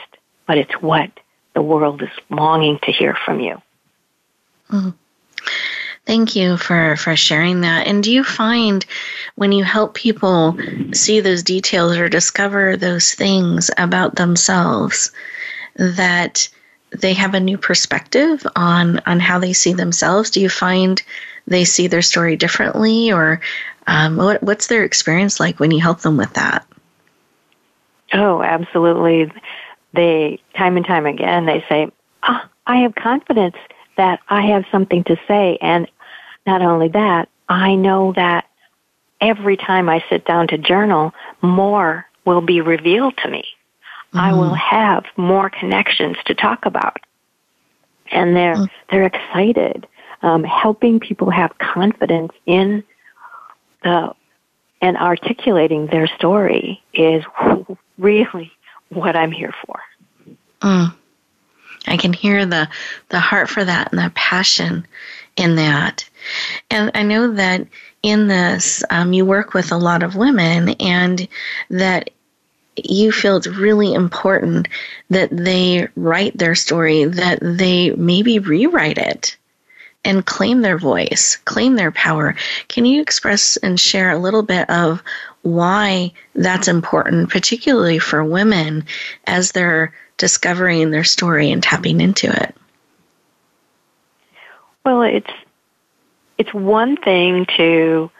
but 0.47 0.57
it's 0.57 0.73
what 0.81 1.11
the 1.53 1.61
world 1.61 2.01
is 2.01 2.09
longing 2.29 2.79
to 2.83 2.91
hear 2.91 3.15
from 3.25 3.39
you. 3.39 3.61
Mm-hmm. 4.71 4.89
Thank 6.05 6.35
you 6.35 6.57
for, 6.57 6.95
for 6.95 7.15
sharing 7.15 7.61
that. 7.61 7.87
And 7.87 8.03
do 8.03 8.11
you 8.11 8.23
find 8.23 8.83
when 9.35 9.51
you 9.51 9.63
help 9.63 9.93
people 9.93 10.57
see 10.93 11.19
those 11.19 11.43
details 11.43 11.95
or 11.95 12.09
discover 12.09 12.75
those 12.75 13.13
things 13.13 13.69
about 13.77 14.15
themselves 14.15 15.11
that 15.75 16.49
they 16.89 17.13
have 17.13 17.35
a 17.35 17.39
new 17.39 17.57
perspective 17.57 18.45
on, 18.55 18.99
on 19.05 19.19
how 19.19 19.39
they 19.39 19.53
see 19.53 19.73
themselves? 19.73 20.31
Do 20.31 20.41
you 20.41 20.49
find 20.49 21.01
they 21.47 21.65
see 21.65 21.87
their 21.87 22.01
story 22.01 22.35
differently 22.35 23.11
or 23.11 23.41
um, 23.85 24.17
what, 24.17 24.41
what's 24.41 24.67
their 24.67 24.83
experience 24.83 25.39
like 25.39 25.59
when 25.59 25.71
you 25.71 25.81
help 25.81 26.01
them 26.01 26.17
with 26.17 26.33
that? 26.33 26.65
Oh, 28.13 28.41
absolutely. 28.41 29.31
They, 29.93 30.39
time 30.55 30.77
and 30.77 30.85
time 30.85 31.05
again, 31.05 31.45
they 31.45 31.63
say, 31.69 31.91
oh, 32.23 32.41
I 32.65 32.77
have 32.77 32.95
confidence 32.95 33.55
that 33.97 34.19
I 34.27 34.47
have 34.47 34.65
something 34.71 35.03
to 35.05 35.17
say. 35.27 35.57
And 35.61 35.89
not 36.45 36.61
only 36.61 36.89
that, 36.89 37.29
I 37.47 37.75
know 37.75 38.13
that 38.15 38.45
every 39.19 39.57
time 39.57 39.89
I 39.89 40.03
sit 40.09 40.25
down 40.25 40.47
to 40.47 40.57
journal, 40.57 41.13
more 41.41 42.05
will 42.25 42.41
be 42.41 42.61
revealed 42.61 43.17
to 43.23 43.29
me. 43.29 43.45
Mm-hmm. 44.13 44.19
I 44.19 44.33
will 44.33 44.53
have 44.53 45.05
more 45.15 45.49
connections 45.49 46.17
to 46.25 46.35
talk 46.35 46.65
about. 46.65 46.97
And 48.11 48.35
they're, 48.35 48.55
mm-hmm. 48.55 48.65
they're 48.89 49.05
excited. 49.05 49.87
Um, 50.21 50.43
helping 50.43 50.99
people 50.99 51.29
have 51.31 51.57
confidence 51.57 52.33
in 52.45 52.83
the, 53.83 54.13
and 54.81 54.97
articulating 54.97 55.87
their 55.87 56.07
story 56.07 56.81
is 56.93 57.23
really 57.97 58.51
what 58.89 59.15
I'm 59.15 59.31
here 59.31 59.53
for. 59.65 59.79
Mm. 60.61 60.93
I 61.87 61.97
can 61.97 62.13
hear 62.13 62.45
the 62.45 62.69
the 63.09 63.19
heart 63.19 63.49
for 63.49 63.63
that 63.63 63.91
and 63.91 63.99
the 63.99 64.11
passion 64.15 64.85
in 65.35 65.55
that. 65.55 66.07
And 66.69 66.91
I 66.93 67.03
know 67.03 67.33
that 67.33 67.67
in 68.03 68.27
this, 68.27 68.83
um, 68.89 69.13
you 69.13 69.25
work 69.25 69.53
with 69.53 69.71
a 69.71 69.77
lot 69.77 70.03
of 70.03 70.15
women, 70.15 70.69
and 70.79 71.27
that 71.69 72.09
you 72.75 73.11
feel 73.11 73.37
it's 73.37 73.47
really 73.47 73.93
important 73.93 74.67
that 75.09 75.29
they 75.31 75.87
write 75.95 76.37
their 76.37 76.55
story, 76.55 77.05
that 77.05 77.39
they 77.41 77.91
maybe 77.91 78.39
rewrite 78.39 78.97
it 78.97 79.37
and 80.03 80.25
claim 80.25 80.61
their 80.61 80.77
voice, 80.77 81.37
claim 81.45 81.75
their 81.75 81.91
power. 81.91 82.35
Can 82.69 82.85
you 82.85 83.01
express 83.01 83.57
and 83.57 83.79
share 83.79 84.11
a 84.11 84.19
little 84.19 84.41
bit 84.41 84.69
of 84.69 85.03
why 85.43 86.11
that's 86.33 86.67
important, 86.67 87.29
particularly 87.29 87.99
for 87.99 88.23
women 88.23 88.85
as 89.25 89.51
they're 89.51 89.93
discovering 90.21 90.91
their 90.91 91.03
story 91.03 91.51
and 91.51 91.63
tapping 91.63 91.99
into 91.99 92.27
it? 92.29 92.55
Well, 94.85 95.01
it's 95.01 95.31
it's 96.37 96.53
one 96.53 96.95
thing 96.95 97.47
to 97.57 98.11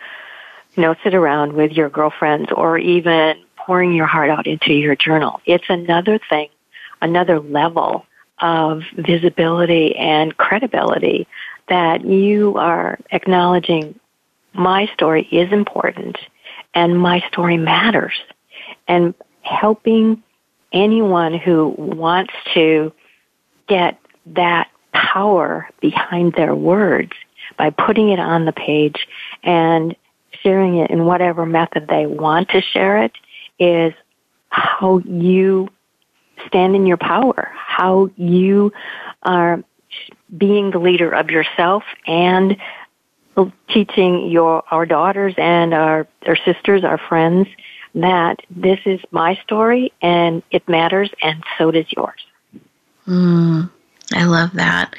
you 0.75 0.81
know 0.81 0.95
sit 1.03 1.13
around 1.13 1.53
with 1.53 1.73
your 1.73 1.89
girlfriends 1.89 2.51
or 2.51 2.79
even 2.79 3.43
pouring 3.55 3.93
your 3.93 4.07
heart 4.07 4.31
out 4.31 4.47
into 4.47 4.73
your 4.73 4.95
journal. 4.95 5.41
It's 5.45 5.69
another 5.69 6.19
thing, 6.27 6.49
another 7.01 7.39
level 7.39 8.07
of 8.39 8.81
visibility 8.97 9.95
and 9.95 10.35
credibility 10.35 11.27
that 11.69 12.03
you 12.03 12.57
are 12.57 12.97
acknowledging 13.11 13.99
my 14.53 14.87
story 14.95 15.27
is 15.31 15.51
important 15.51 16.17
and 16.73 16.99
my 16.99 17.19
story 17.27 17.57
matters 17.57 18.19
and 18.87 19.13
helping 19.43 20.23
anyone 20.71 21.33
who 21.33 21.73
wants 21.77 22.33
to 22.53 22.91
get 23.67 23.97
that 24.27 24.69
power 24.93 25.69
behind 25.81 26.33
their 26.33 26.55
words 26.55 27.11
by 27.57 27.69
putting 27.69 28.09
it 28.09 28.19
on 28.19 28.45
the 28.45 28.51
page 28.51 29.07
and 29.43 29.95
sharing 30.43 30.77
it 30.77 30.89
in 30.89 31.05
whatever 31.05 31.45
method 31.45 31.87
they 31.87 32.05
want 32.05 32.49
to 32.49 32.61
share 32.61 33.03
it 33.03 33.11
is 33.59 33.93
how 34.49 34.99
you 35.05 35.67
stand 36.47 36.75
in 36.75 36.85
your 36.85 36.97
power, 36.97 37.51
how 37.53 38.09
you 38.15 38.71
are 39.23 39.63
being 40.37 40.71
the 40.71 40.79
leader 40.79 41.11
of 41.11 41.29
yourself 41.29 41.83
and 42.07 42.57
teaching 43.69 44.29
your 44.29 44.63
our 44.71 44.85
daughters 44.85 45.33
and 45.37 45.73
our 45.73 46.07
our 46.27 46.35
sisters, 46.45 46.83
our 46.83 46.97
friends 46.97 47.47
that 47.95 48.39
this 48.49 48.79
is 48.85 48.99
my 49.11 49.35
story 49.43 49.91
and 50.01 50.43
it 50.51 50.67
matters 50.67 51.09
and 51.21 51.43
so 51.57 51.71
does 51.71 51.91
yours. 51.91 52.25
Mm. 53.07 53.69
I 54.13 54.25
love 54.25 54.53
that. 54.53 54.95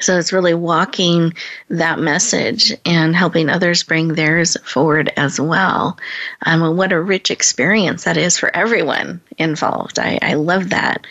So 0.00 0.18
it's 0.18 0.32
really 0.32 0.54
walking 0.54 1.34
that 1.68 1.98
message 1.98 2.72
and 2.84 3.14
helping 3.14 3.48
others 3.48 3.82
bring 3.82 4.08
theirs 4.08 4.56
forward 4.64 5.12
as 5.16 5.40
well. 5.40 5.98
Um, 6.44 6.62
and 6.62 6.76
what 6.76 6.92
a 6.92 7.00
rich 7.00 7.30
experience 7.30 8.04
that 8.04 8.16
is 8.16 8.38
for 8.38 8.54
everyone 8.56 9.20
involved. 9.38 9.98
I, 9.98 10.18
I 10.20 10.34
love 10.34 10.70
that. 10.70 11.06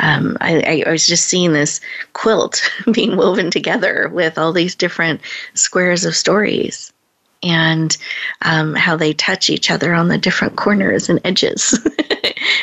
Um, 0.00 0.36
I, 0.40 0.82
I, 0.86 0.90
was 0.90 1.06
just 1.06 1.26
seeing 1.26 1.52
this 1.52 1.80
quilt 2.12 2.62
being 2.92 3.16
woven 3.16 3.50
together 3.50 4.08
with 4.12 4.38
all 4.38 4.52
these 4.52 4.76
different 4.76 5.20
squares 5.54 6.04
of 6.04 6.14
stories 6.14 6.92
and 7.42 7.96
um, 8.42 8.74
how 8.74 8.96
they 8.96 9.12
touch 9.12 9.50
each 9.50 9.70
other 9.70 9.94
on 9.94 10.08
the 10.08 10.18
different 10.18 10.56
corners 10.56 11.08
and 11.08 11.20
edges. 11.24 11.78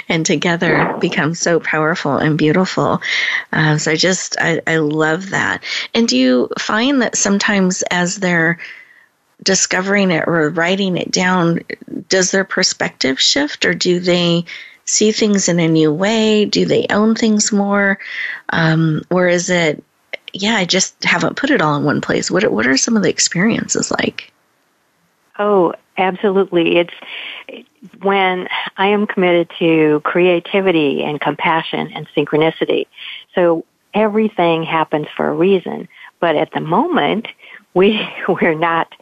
And 0.08 0.26
together 0.26 0.96
become 1.00 1.34
so 1.34 1.60
powerful 1.60 2.18
and 2.18 2.38
beautiful. 2.38 3.02
Uh, 3.52 3.78
so 3.78 3.92
i 3.92 3.96
just 3.96 4.36
I, 4.40 4.62
I 4.68 4.78
love 4.78 5.32
that. 5.32 5.64
And 5.94 6.08
do 6.08 6.18
you 6.18 6.50
find 6.60 7.02
that 7.02 7.18
sometimes 7.18 7.84
as 7.92 8.18
they're 8.18 8.60
discovering 9.44 10.12
it 10.12 10.24
or 10.28 10.50
writing 10.50 10.96
it 10.96 11.12
down 11.12 11.60
does 12.08 12.32
their 12.32 12.46
perspective 12.46 13.20
shift 13.20 13.66
or 13.66 13.74
do 13.74 14.00
they 14.00 14.46
see 14.86 15.12
things 15.12 15.50
in 15.50 15.60
a 15.60 15.68
new 15.68 15.92
way? 15.92 16.46
Do 16.46 16.66
they 16.66 16.86
own 16.90 17.16
things 17.16 17.52
more? 17.52 18.00
Um, 18.50 19.02
or 19.10 19.28
is 19.28 19.50
it 19.50 19.84
yeah 20.34 20.56
i 20.56 20.66
just 20.66 21.02
haven't 21.04 21.38
put 21.38 21.50
it 21.50 21.62
all 21.62 21.76
in 21.78 21.84
one 21.84 22.02
place. 22.02 22.30
What, 22.30 22.52
what 22.52 22.68
are 22.68 22.78
some 22.78 22.96
of 22.96 23.04
the 23.04 23.10
experiences 23.10 23.92
like 23.92 24.32
Oh, 25.38 25.74
absolutely. 25.98 26.78
It's 26.78 26.94
when 28.02 28.48
I 28.78 28.88
am 28.88 29.06
committed 29.06 29.52
to 29.60 30.02
creativity 30.04 31.04
and 31.04 31.20
compassion 31.20 31.92
and 31.94 32.08
synchronicity. 32.16 32.88
So 33.34 33.66
everything 33.94 34.64
happens 34.64 35.08
for 35.16 35.28
a 35.28 35.34
reason. 35.34 35.88
But 36.20 36.36
at 36.36 36.52
the 36.54 36.62
moment, 36.62 37.28
we, 37.74 38.08
we're 38.28 38.56
not 38.56 38.94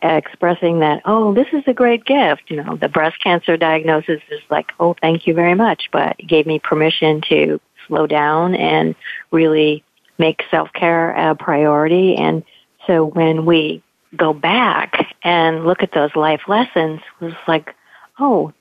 expressing 0.00 0.78
that, 0.78 1.02
oh, 1.04 1.34
this 1.34 1.48
is 1.52 1.64
a 1.66 1.74
great 1.74 2.04
gift. 2.04 2.42
You 2.48 2.62
know, 2.62 2.76
the 2.76 2.88
breast 2.88 3.20
cancer 3.22 3.56
diagnosis 3.56 4.20
is 4.30 4.40
like, 4.48 4.70
oh, 4.78 4.94
thank 5.00 5.26
you 5.26 5.34
very 5.34 5.54
much, 5.54 5.88
but 5.92 6.16
it 6.20 6.28
gave 6.28 6.46
me 6.46 6.60
permission 6.60 7.20
to 7.28 7.60
slow 7.88 8.06
down 8.06 8.54
and 8.54 8.94
really 9.32 9.82
make 10.18 10.42
self-care 10.50 11.10
a 11.12 11.34
priority. 11.34 12.14
And 12.16 12.44
so 12.86 13.04
when 13.04 13.44
we 13.44 13.82
go 14.16 14.32
back 14.32 15.14
and 15.22 15.64
look 15.64 15.82
at 15.82 15.92
those 15.92 16.14
life 16.16 16.42
lessons 16.48 17.00
was 17.20 17.34
like, 17.46 17.74
oh, 18.18 18.52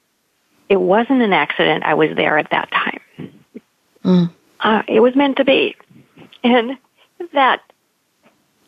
it 0.70 0.80
wasn't 0.80 1.22
an 1.22 1.34
accident. 1.34 1.84
I 1.84 1.94
was 1.94 2.10
there 2.16 2.38
at 2.38 2.52
that 2.52 2.70
time. 2.72 3.00
Mm. 4.04 4.34
Uh, 4.60 4.84
it 4.88 5.00
was 5.00 5.16
meant 5.16 5.38
to 5.38 5.46
be. 5.46 5.76
And 6.44 6.78
that 7.34 7.62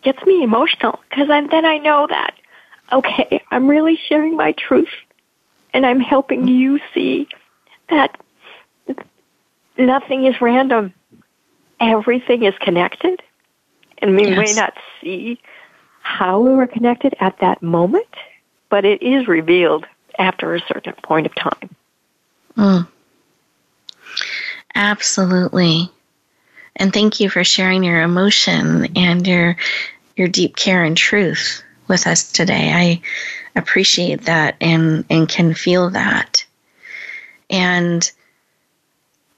gets 0.01 0.23
me 0.25 0.43
emotional 0.43 0.99
because 1.09 1.27
then 1.27 1.65
I 1.65 1.77
know 1.77 2.07
that, 2.07 2.35
okay, 2.91 3.43
I'm 3.51 3.67
really 3.67 3.99
sharing 4.07 4.35
my 4.35 4.53
truth 4.53 4.89
and 5.73 5.85
I'm 5.85 5.99
helping 5.99 6.47
you 6.47 6.79
see 6.93 7.27
that 7.89 8.19
nothing 9.77 10.25
is 10.25 10.39
random. 10.41 10.93
Everything 11.79 12.43
is 12.43 12.53
connected. 12.59 13.21
And 13.99 14.15
we 14.15 14.29
yes. 14.29 14.37
may 14.37 14.53
not 14.53 14.73
see 15.01 15.39
how 16.01 16.39
we 16.39 16.51
were 16.51 16.67
connected 16.67 17.15
at 17.19 17.39
that 17.39 17.61
moment, 17.61 18.07
but 18.69 18.85
it 18.85 19.01
is 19.01 19.27
revealed 19.27 19.85
after 20.17 20.53
a 20.53 20.61
certain 20.61 20.93
point 21.03 21.25
of 21.25 21.35
time. 21.35 21.75
Mm. 22.57 22.87
Absolutely. 24.75 25.89
And 26.75 26.93
thank 26.93 27.19
you 27.19 27.29
for 27.29 27.43
sharing 27.43 27.83
your 27.83 28.01
emotion 28.01 28.87
and 28.95 29.27
your 29.27 29.57
your 30.15 30.27
deep 30.27 30.55
care 30.55 30.83
and 30.83 30.97
truth 30.97 31.63
with 31.87 32.07
us 32.07 32.31
today. 32.31 32.71
I 32.73 33.01
appreciate 33.57 34.23
that 34.23 34.55
and 34.61 35.05
and 35.09 35.27
can 35.27 35.53
feel 35.53 35.89
that. 35.91 36.45
And 37.49 38.09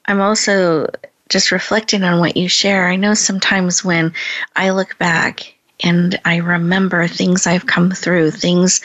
I'm 0.05 0.21
also 0.21 0.87
just 1.29 1.51
reflecting 1.51 2.03
on 2.03 2.19
what 2.19 2.35
you 2.35 2.49
share. 2.49 2.87
I 2.87 2.97
know 2.97 3.13
sometimes 3.13 3.83
when 3.85 4.13
I 4.55 4.71
look 4.71 4.97
back 4.97 5.55
and 5.83 6.19
I 6.25 6.37
remember 6.37 7.07
things 7.07 7.47
I've 7.47 7.65
come 7.65 7.91
through, 7.91 8.31
things 8.31 8.81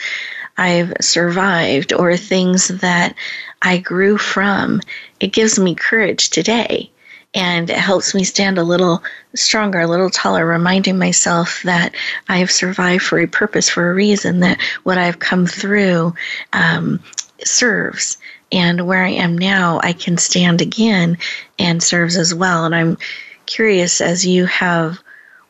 I've 0.57 0.93
survived, 1.01 1.93
or 1.93 2.17
things 2.17 2.67
that 2.67 3.15
I 3.61 3.77
grew 3.77 4.17
from. 4.17 4.81
It 5.19 5.33
gives 5.33 5.59
me 5.59 5.75
courage 5.75 6.29
today. 6.29 6.89
And 7.33 7.69
it 7.69 7.77
helps 7.77 8.15
me 8.15 8.23
stand 8.23 8.57
a 8.57 8.63
little 8.63 9.03
stronger, 9.35 9.81
a 9.81 9.87
little 9.87 10.09
taller, 10.09 10.45
reminding 10.45 10.97
myself 10.97 11.61
that 11.63 11.93
I 12.29 12.37
have 12.37 12.49
survived 12.49 13.03
for 13.03 13.19
a 13.19 13.27
purpose, 13.27 13.69
for 13.69 13.91
a 13.91 13.93
reason, 13.93 14.39
that 14.39 14.59
what 14.83 14.97
I've 14.97 15.19
come 15.19 15.45
through 15.45 16.15
um, 16.53 16.99
serves. 17.43 18.17
And 18.51 18.87
where 18.87 19.03
I 19.03 19.09
am 19.09 19.37
now, 19.37 19.79
I 19.83 19.91
can 19.93 20.17
stand 20.17 20.61
again 20.61 21.17
and 21.59 21.83
serves 21.83 22.15
as 22.15 22.33
well. 22.33 22.65
And 22.65 22.73
I'm 22.73 22.97
curious 23.45 24.01
as 24.01 24.25
you 24.25 24.45
have 24.45 25.03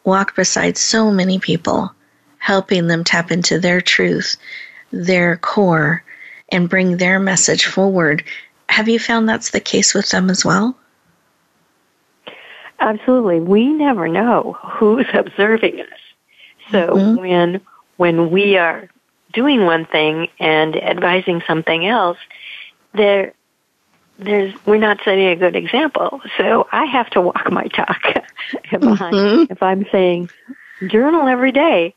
walk 0.08 0.36
beside 0.38 0.78
so 0.78 1.12
many 1.12 1.38
people, 1.38 1.94
helping 2.40 2.88
them 2.88 3.04
tap 3.04 3.30
into 3.30 3.60
their 3.60 3.82
truth, 3.82 4.38
their 4.90 5.36
core, 5.36 6.02
and 6.50 6.70
bring 6.70 6.96
their 6.96 7.20
message 7.20 7.66
forward. 7.66 8.24
Have 8.70 8.88
you 8.88 9.00
found 9.00 9.28
that's 9.28 9.50
the 9.50 9.60
case 9.60 9.94
with 9.94 10.10
them 10.10 10.30
as 10.30 10.46
well? 10.46 10.78
Absolutely. 12.80 13.42
We 13.42 13.68
never 13.68 14.08
know 14.08 14.58
who's 14.64 15.08
observing 15.14 15.82
us. 15.82 16.00
So 16.72 16.88
mm-hmm. 16.88 17.22
when 17.22 17.62
when 17.98 18.32
we 18.32 18.58
are 18.58 18.88
doing 19.34 19.66
one 19.66 19.86
thing 19.86 20.30
and 20.40 20.76
advising 20.76 21.42
something 21.46 21.86
else, 21.86 22.18
there 22.94 23.34
there's 24.20 24.54
we're 24.66 24.78
not 24.78 25.00
setting 25.04 25.28
a 25.28 25.36
good 25.36 25.56
example. 25.56 26.22
So 26.38 26.68
I 26.72 26.86
have 26.86 27.10
to 27.12 27.22
walk 27.22 27.52
my 27.52 27.68
talk. 27.68 28.02
mm-hmm. 28.72 29.52
If 29.52 29.62
I'm 29.62 29.86
saying 29.92 30.30
journal 30.88 31.28
every 31.28 31.52
day, 31.52 31.94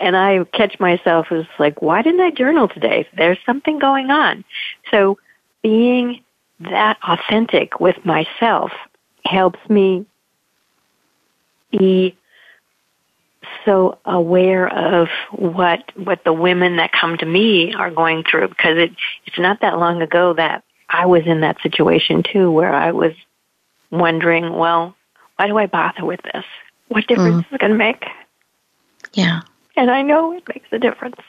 and 0.00 0.16
I 0.16 0.44
catch 0.44 0.78
myself 0.78 1.32
as 1.32 1.46
like, 1.58 1.82
why 1.82 2.02
didn't 2.02 2.20
I 2.20 2.30
journal 2.30 2.68
today? 2.68 3.08
There's 3.16 3.38
something 3.44 3.78
going 3.78 4.10
on. 4.10 4.44
So 4.90 5.18
being 5.62 6.22
that 6.60 6.98
authentic 7.02 7.80
with 7.80 8.04
myself 8.04 8.72
helps 9.24 9.58
me 9.68 10.06
be 11.70 12.16
so 13.64 13.98
aware 14.04 14.68
of 14.68 15.08
what 15.32 15.80
what 15.96 16.24
the 16.24 16.32
women 16.32 16.76
that 16.76 16.92
come 16.92 17.18
to 17.18 17.26
me 17.26 17.74
are 17.74 17.90
going 17.90 18.24
through 18.24 18.48
because 18.48 18.78
it 18.78 18.92
it's 19.26 19.38
not 19.38 19.60
that 19.60 19.78
long 19.78 20.00
ago 20.02 20.32
that 20.34 20.64
I 20.90 21.06
was 21.06 21.24
in 21.26 21.40
that 21.40 21.60
situation 21.62 22.22
too 22.22 22.50
where 22.50 22.72
I 22.72 22.92
was 22.92 23.12
wondering, 23.90 24.54
well, 24.54 24.94
why 25.36 25.46
do 25.46 25.58
I 25.58 25.66
bother 25.66 26.04
with 26.04 26.20
this? 26.22 26.44
What 26.88 27.06
difference 27.06 27.36
mm. 27.36 27.46
is 27.46 27.52
it 27.52 27.60
going 27.60 27.72
to 27.72 27.78
make? 27.78 28.04
Yeah. 29.12 29.42
And 29.76 29.90
I 29.90 30.02
know 30.02 30.32
it 30.32 30.48
makes 30.48 30.68
a 30.72 30.78
difference. 30.78 31.20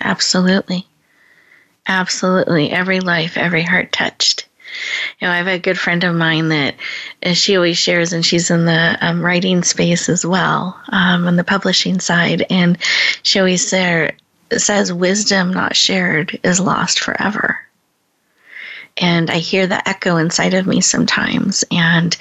Absolutely. 0.00 0.86
Absolutely. 1.86 2.70
Every 2.70 3.00
life, 3.00 3.36
every 3.36 3.62
heart 3.62 3.92
touched. 3.92 4.48
You 5.18 5.26
know, 5.26 5.32
I 5.32 5.38
have 5.38 5.48
a 5.48 5.58
good 5.58 5.78
friend 5.78 6.04
of 6.04 6.14
mine 6.14 6.48
that 6.48 6.76
uh, 7.24 7.34
she 7.34 7.56
always 7.56 7.76
shares, 7.76 8.12
and 8.12 8.24
she's 8.24 8.50
in 8.50 8.66
the 8.66 8.96
um, 9.00 9.24
writing 9.24 9.64
space 9.64 10.08
as 10.08 10.24
well, 10.24 10.80
um, 10.90 11.26
on 11.26 11.36
the 11.36 11.44
publishing 11.44 11.98
side. 11.98 12.46
And 12.50 12.78
she 13.22 13.40
always 13.40 13.66
say, 13.66 14.12
says, 14.56 14.92
wisdom 14.92 15.52
not 15.52 15.74
shared 15.76 16.38
is 16.44 16.60
lost 16.60 17.00
forever. 17.00 17.58
And 19.00 19.30
I 19.30 19.38
hear 19.38 19.66
the 19.66 19.88
echo 19.88 20.18
inside 20.18 20.54
of 20.54 20.66
me 20.66 20.82
sometimes, 20.82 21.64
and 21.70 22.16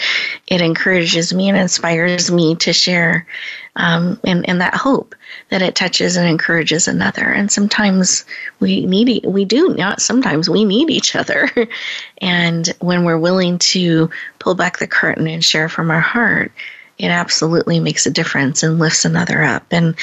it 0.48 0.62
encourages 0.62 1.34
me 1.34 1.50
and 1.50 1.58
inspires 1.58 2.32
me 2.32 2.56
to 2.56 2.72
share 2.72 3.28
um, 3.76 4.20
and, 4.24 4.48
and 4.48 4.62
that 4.62 4.76
hope 4.76 5.16
that 5.50 5.62
it 5.62 5.76
touches 5.76 6.18
and 6.18 6.28
encourages 6.28 6.88
another. 6.88 7.26
And 7.26 7.52
sometimes 7.52 8.26
we 8.60 8.86
need, 8.86 9.26
we 9.26 9.46
do, 9.46 9.74
not 9.76 10.02
sometimes 10.02 10.50
we 10.50 10.66
need 10.66 10.90
each 10.90 11.16
other. 11.16 11.50
and 12.20 12.68
when 12.80 13.04
we're 13.04 13.18
willing 13.18 13.58
to 13.60 14.10
pull 14.40 14.56
back 14.56 14.80
the 14.80 14.88
curtain 14.88 15.28
and 15.28 15.44
share 15.44 15.70
from 15.70 15.92
our 15.92 16.02
heart, 16.02 16.52
it 17.00 17.08
absolutely 17.08 17.80
makes 17.80 18.06
a 18.06 18.12
difference 18.12 18.62
and 18.62 18.78
lifts 18.78 19.06
another 19.06 19.42
up. 19.42 19.66
And 19.72 19.96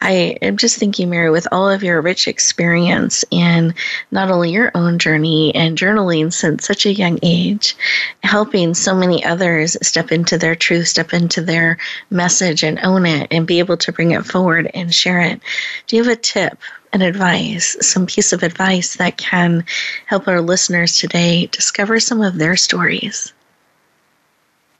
I 0.00 0.36
am 0.42 0.56
just 0.56 0.76
thinking, 0.76 1.08
Mary, 1.08 1.30
with 1.30 1.46
all 1.52 1.70
of 1.70 1.84
your 1.84 2.02
rich 2.02 2.26
experience 2.26 3.24
in 3.30 3.74
not 4.10 4.28
only 4.28 4.50
your 4.50 4.72
own 4.74 4.98
journey 4.98 5.54
and 5.54 5.78
journaling 5.78 6.32
since 6.32 6.66
such 6.66 6.84
a 6.84 6.92
young 6.92 7.20
age, 7.22 7.76
helping 8.24 8.74
so 8.74 8.92
many 8.92 9.24
others 9.24 9.76
step 9.86 10.10
into 10.10 10.36
their 10.36 10.56
truth, 10.56 10.88
step 10.88 11.14
into 11.14 11.40
their 11.40 11.78
message 12.10 12.64
and 12.64 12.80
own 12.80 13.06
it 13.06 13.28
and 13.30 13.46
be 13.46 13.60
able 13.60 13.76
to 13.76 13.92
bring 13.92 14.10
it 14.10 14.26
forward 14.26 14.68
and 14.74 14.92
share 14.92 15.20
it. 15.20 15.40
Do 15.86 15.96
you 15.96 16.02
have 16.02 16.12
a 16.12 16.16
tip? 16.16 16.58
An 16.94 17.00
advice, 17.00 17.74
some 17.80 18.04
piece 18.04 18.34
of 18.34 18.42
advice 18.42 18.96
that 18.96 19.16
can 19.16 19.64
help 20.04 20.28
our 20.28 20.42
listeners 20.42 20.98
today 20.98 21.46
discover 21.46 21.98
some 21.98 22.20
of 22.20 22.36
their 22.36 22.54
stories. 22.54 23.32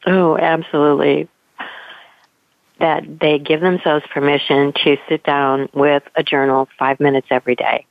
Oh, 0.04 0.36
absolutely 0.36 1.26
that 2.82 3.20
they 3.20 3.38
give 3.38 3.60
themselves 3.60 4.04
permission 4.12 4.72
to 4.84 4.96
sit 5.08 5.22
down 5.22 5.68
with 5.72 6.02
a 6.16 6.22
journal 6.24 6.68
five 6.78 6.98
minutes 6.98 7.28
every 7.30 7.54
day. 7.54 7.86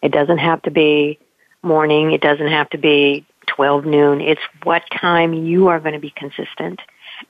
It 0.00 0.10
doesn't 0.10 0.38
have 0.38 0.62
to 0.62 0.70
be 0.70 1.18
morning. 1.62 2.12
It 2.12 2.22
doesn't 2.22 2.48
have 2.48 2.70
to 2.70 2.78
be 2.78 3.26
12 3.46 3.84
noon. 3.84 4.20
It's 4.22 4.40
what 4.62 4.82
time 4.90 5.34
you 5.34 5.68
are 5.68 5.78
going 5.80 5.92
to 5.92 6.00
be 6.00 6.10
consistent 6.16 6.80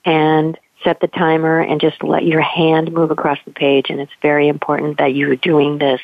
and 0.05 0.57
set 0.85 1.01
the 1.01 1.09
timer 1.09 1.61
and 1.61 1.81
just 1.81 2.05
let 2.05 2.25
your 2.25 2.41
hand 2.41 2.93
move 2.93 3.11
across 3.11 3.39
the 3.45 3.51
page. 3.53 3.91
And 3.91 4.01
it's 4.01 4.13
very 4.23 4.47
important 4.47 4.99
that 4.99 5.13
you're 5.13 5.35
doing 5.35 5.79
this 5.79 6.01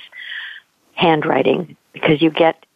handwriting 0.94 1.76
because 1.92 2.20
you 2.20 2.30
get, 2.30 2.66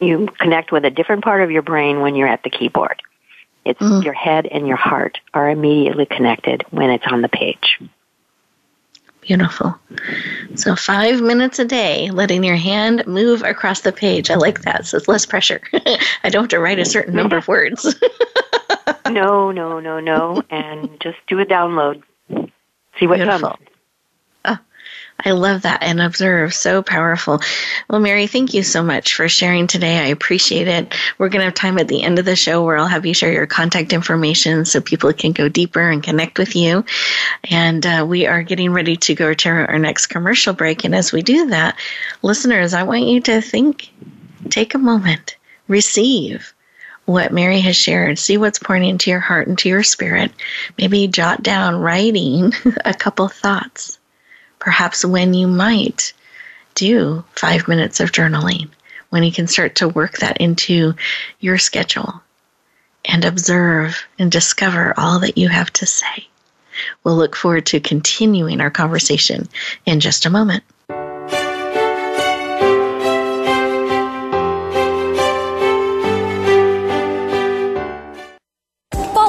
you 0.00 0.28
connect 0.38 0.70
with 0.70 0.84
a 0.84 0.90
different 0.90 1.24
part 1.24 1.42
of 1.42 1.50
your 1.50 1.62
brain 1.62 2.00
when 2.00 2.14
you're 2.14 2.28
at 2.28 2.44
the 2.44 2.50
keyboard. 2.50 3.02
It's 3.66 3.80
mm. 3.80 4.04
your 4.04 4.14
head 4.14 4.46
and 4.46 4.66
your 4.66 4.76
heart 4.76 5.18
are 5.34 5.50
immediately 5.50 6.06
connected 6.06 6.64
when 6.70 6.90
it's 6.90 7.06
on 7.08 7.20
the 7.20 7.28
page. 7.28 7.80
Beautiful. 9.20 9.76
So 10.54 10.76
five 10.76 11.20
minutes 11.20 11.58
a 11.58 11.64
day, 11.64 12.12
letting 12.12 12.44
your 12.44 12.56
hand 12.56 13.04
move 13.08 13.42
across 13.42 13.80
the 13.80 13.90
page. 13.90 14.30
I 14.30 14.36
like 14.36 14.62
that. 14.62 14.86
So 14.86 14.96
it's 14.96 15.08
less 15.08 15.26
pressure. 15.26 15.60
I 16.22 16.28
don't 16.30 16.44
have 16.44 16.48
to 16.50 16.60
write 16.60 16.78
a 16.78 16.84
certain 16.84 17.16
number 17.16 17.36
of 17.36 17.48
words. 17.48 17.92
no, 19.10 19.50
no, 19.50 19.80
no, 19.80 19.98
no. 19.98 20.42
And 20.50 21.00
just 21.00 21.18
do 21.26 21.40
a 21.40 21.44
download. 21.44 22.04
See 23.00 23.08
what 23.08 23.16
Beautiful. 23.16 23.50
comes. 23.50 23.68
I 25.24 25.30
love 25.30 25.62
that 25.62 25.82
and 25.82 26.00
observe. 26.00 26.52
So 26.52 26.82
powerful. 26.82 27.40
Well, 27.88 28.00
Mary, 28.00 28.26
thank 28.26 28.52
you 28.52 28.62
so 28.62 28.82
much 28.82 29.14
for 29.14 29.28
sharing 29.28 29.66
today. 29.66 29.98
I 29.98 30.08
appreciate 30.08 30.68
it. 30.68 30.94
We're 31.16 31.30
going 31.30 31.40
to 31.40 31.46
have 31.46 31.54
time 31.54 31.78
at 31.78 31.88
the 31.88 32.02
end 32.02 32.18
of 32.18 32.26
the 32.26 32.36
show 32.36 32.62
where 32.62 32.76
I'll 32.76 32.86
have 32.86 33.06
you 33.06 33.14
share 33.14 33.32
your 33.32 33.46
contact 33.46 33.92
information 33.92 34.66
so 34.66 34.80
people 34.80 35.12
can 35.12 35.32
go 35.32 35.48
deeper 35.48 35.80
and 35.80 36.02
connect 36.02 36.38
with 36.38 36.54
you. 36.54 36.84
And 37.50 37.84
uh, 37.86 38.04
we 38.06 38.26
are 38.26 38.42
getting 38.42 38.72
ready 38.72 38.96
to 38.96 39.14
go 39.14 39.32
to 39.32 39.48
our 39.48 39.78
next 39.78 40.06
commercial 40.06 40.52
break. 40.52 40.84
And 40.84 40.94
as 40.94 41.12
we 41.12 41.22
do 41.22 41.46
that, 41.46 41.78
listeners, 42.22 42.74
I 42.74 42.82
want 42.82 43.04
you 43.04 43.20
to 43.22 43.40
think, 43.40 43.90
take 44.50 44.74
a 44.74 44.78
moment, 44.78 45.36
receive 45.66 46.52
what 47.06 47.32
Mary 47.32 47.60
has 47.60 47.76
shared. 47.76 48.18
See 48.18 48.36
what's 48.36 48.58
pouring 48.58 48.84
into 48.84 49.10
your 49.10 49.20
heart 49.20 49.48
and 49.48 49.58
to 49.60 49.68
your 49.68 49.82
spirit. 49.82 50.30
Maybe 50.76 51.08
jot 51.08 51.42
down, 51.42 51.76
writing 51.76 52.52
a 52.84 52.92
couple 52.92 53.28
thoughts 53.28 53.98
perhaps 54.66 55.04
when 55.04 55.32
you 55.32 55.46
might 55.46 56.12
do 56.74 57.22
five 57.36 57.68
minutes 57.68 58.00
of 58.00 58.10
journaling, 58.10 58.68
when 59.10 59.22
you 59.22 59.30
can 59.30 59.46
start 59.46 59.76
to 59.76 59.86
work 59.86 60.18
that 60.18 60.38
into 60.38 60.92
your 61.38 61.56
schedule 61.56 62.20
and 63.04 63.24
observe 63.24 64.04
and 64.18 64.32
discover 64.32 64.92
all 64.96 65.20
that 65.20 65.38
you 65.38 65.48
have 65.48 65.72
to 65.72 65.86
say. 65.86 66.26
We'll 67.04 67.14
look 67.14 67.36
forward 67.36 67.66
to 67.66 67.78
continuing 67.78 68.60
our 68.60 68.72
conversation 68.72 69.48
in 69.86 70.00
just 70.00 70.26
a 70.26 70.30
moment. 70.30 70.64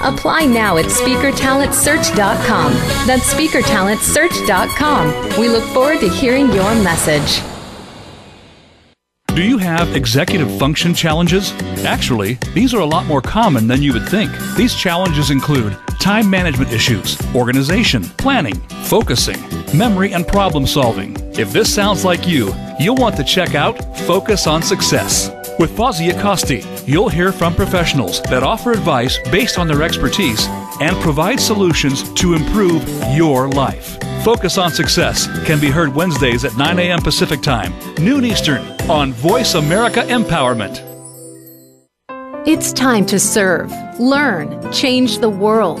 Apply 0.00 0.46
now 0.46 0.76
at 0.76 0.86
speakertalentsearch.com. 0.86 2.72
That's 3.06 3.32
speakertalentsearch.com. 3.32 5.40
We 5.40 5.48
look 5.48 5.64
forward 5.64 6.00
to 6.00 6.08
hearing 6.08 6.52
your 6.52 6.74
message. 6.82 7.42
Do 9.36 9.42
you 9.42 9.58
have 9.58 9.94
executive 9.94 10.58
function 10.58 10.94
challenges? 10.94 11.52
Actually, 11.84 12.38
these 12.54 12.72
are 12.72 12.80
a 12.80 12.86
lot 12.86 13.04
more 13.04 13.20
common 13.20 13.66
than 13.66 13.82
you 13.82 13.92
would 13.92 14.08
think. 14.08 14.30
These 14.56 14.74
challenges 14.74 15.30
include 15.30 15.76
time 16.00 16.30
management 16.30 16.72
issues, 16.72 17.18
organization, 17.34 18.04
planning, 18.04 18.54
focusing, 18.84 19.38
memory, 19.76 20.14
and 20.14 20.26
problem 20.26 20.66
solving. 20.66 21.14
If 21.38 21.52
this 21.52 21.74
sounds 21.74 22.02
like 22.02 22.26
you, 22.26 22.54
you'll 22.80 22.96
want 22.96 23.14
to 23.16 23.24
check 23.24 23.54
out 23.54 23.76
Focus 24.06 24.46
on 24.46 24.62
Success. 24.62 25.28
With 25.58 25.74
Fozzie 25.74 26.10
Acosti, 26.10 26.86
you'll 26.86 27.08
hear 27.08 27.32
from 27.32 27.54
professionals 27.54 28.20
that 28.24 28.42
offer 28.42 28.72
advice 28.72 29.18
based 29.30 29.58
on 29.58 29.66
their 29.66 29.82
expertise 29.82 30.46
and 30.82 30.94
provide 31.00 31.40
solutions 31.40 32.12
to 32.14 32.34
improve 32.34 32.86
your 33.14 33.48
life. 33.48 33.98
Focus 34.22 34.58
on 34.58 34.70
Success 34.70 35.26
can 35.46 35.58
be 35.58 35.70
heard 35.70 35.94
Wednesdays 35.94 36.44
at 36.44 36.54
9 36.58 36.78
a.m. 36.78 37.00
Pacific 37.00 37.40
Time, 37.40 37.72
noon 37.98 38.26
Eastern, 38.26 38.60
on 38.90 39.14
Voice 39.14 39.54
America 39.54 40.00
Empowerment. 40.00 40.82
It's 42.46 42.70
time 42.74 43.06
to 43.06 43.18
serve, 43.18 43.72
learn, 43.98 44.70
change 44.72 45.20
the 45.20 45.30
world. 45.30 45.80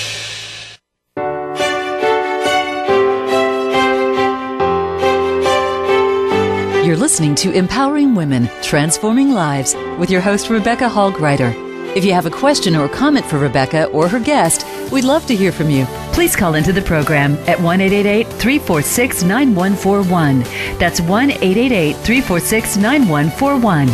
Listening 7.01 7.33
to 7.33 7.51
Empowering 7.51 8.13
Women, 8.13 8.47
Transforming 8.61 9.31
Lives 9.31 9.73
with 9.97 10.11
your 10.11 10.21
host, 10.21 10.51
Rebecca 10.51 10.87
Hall 10.87 11.11
Gruyter. 11.11 11.51
If 11.95 12.05
you 12.05 12.13
have 12.13 12.27
a 12.27 12.29
question 12.29 12.75
or 12.75 12.87
comment 12.87 13.25
for 13.25 13.39
Rebecca 13.39 13.87
or 13.87 14.07
her 14.07 14.19
guest, 14.19 14.67
we'd 14.91 15.03
love 15.03 15.25
to 15.25 15.35
hear 15.35 15.51
from 15.51 15.71
you. 15.71 15.85
Please 16.13 16.35
call 16.35 16.53
into 16.53 16.71
the 16.71 16.83
program 16.83 17.37
at 17.47 17.59
1 17.59 17.79
346 17.79 19.23
9141. 19.23 20.41
That's 20.77 21.01
1 21.01 21.31
346 21.31 22.77
9141. 22.77 23.87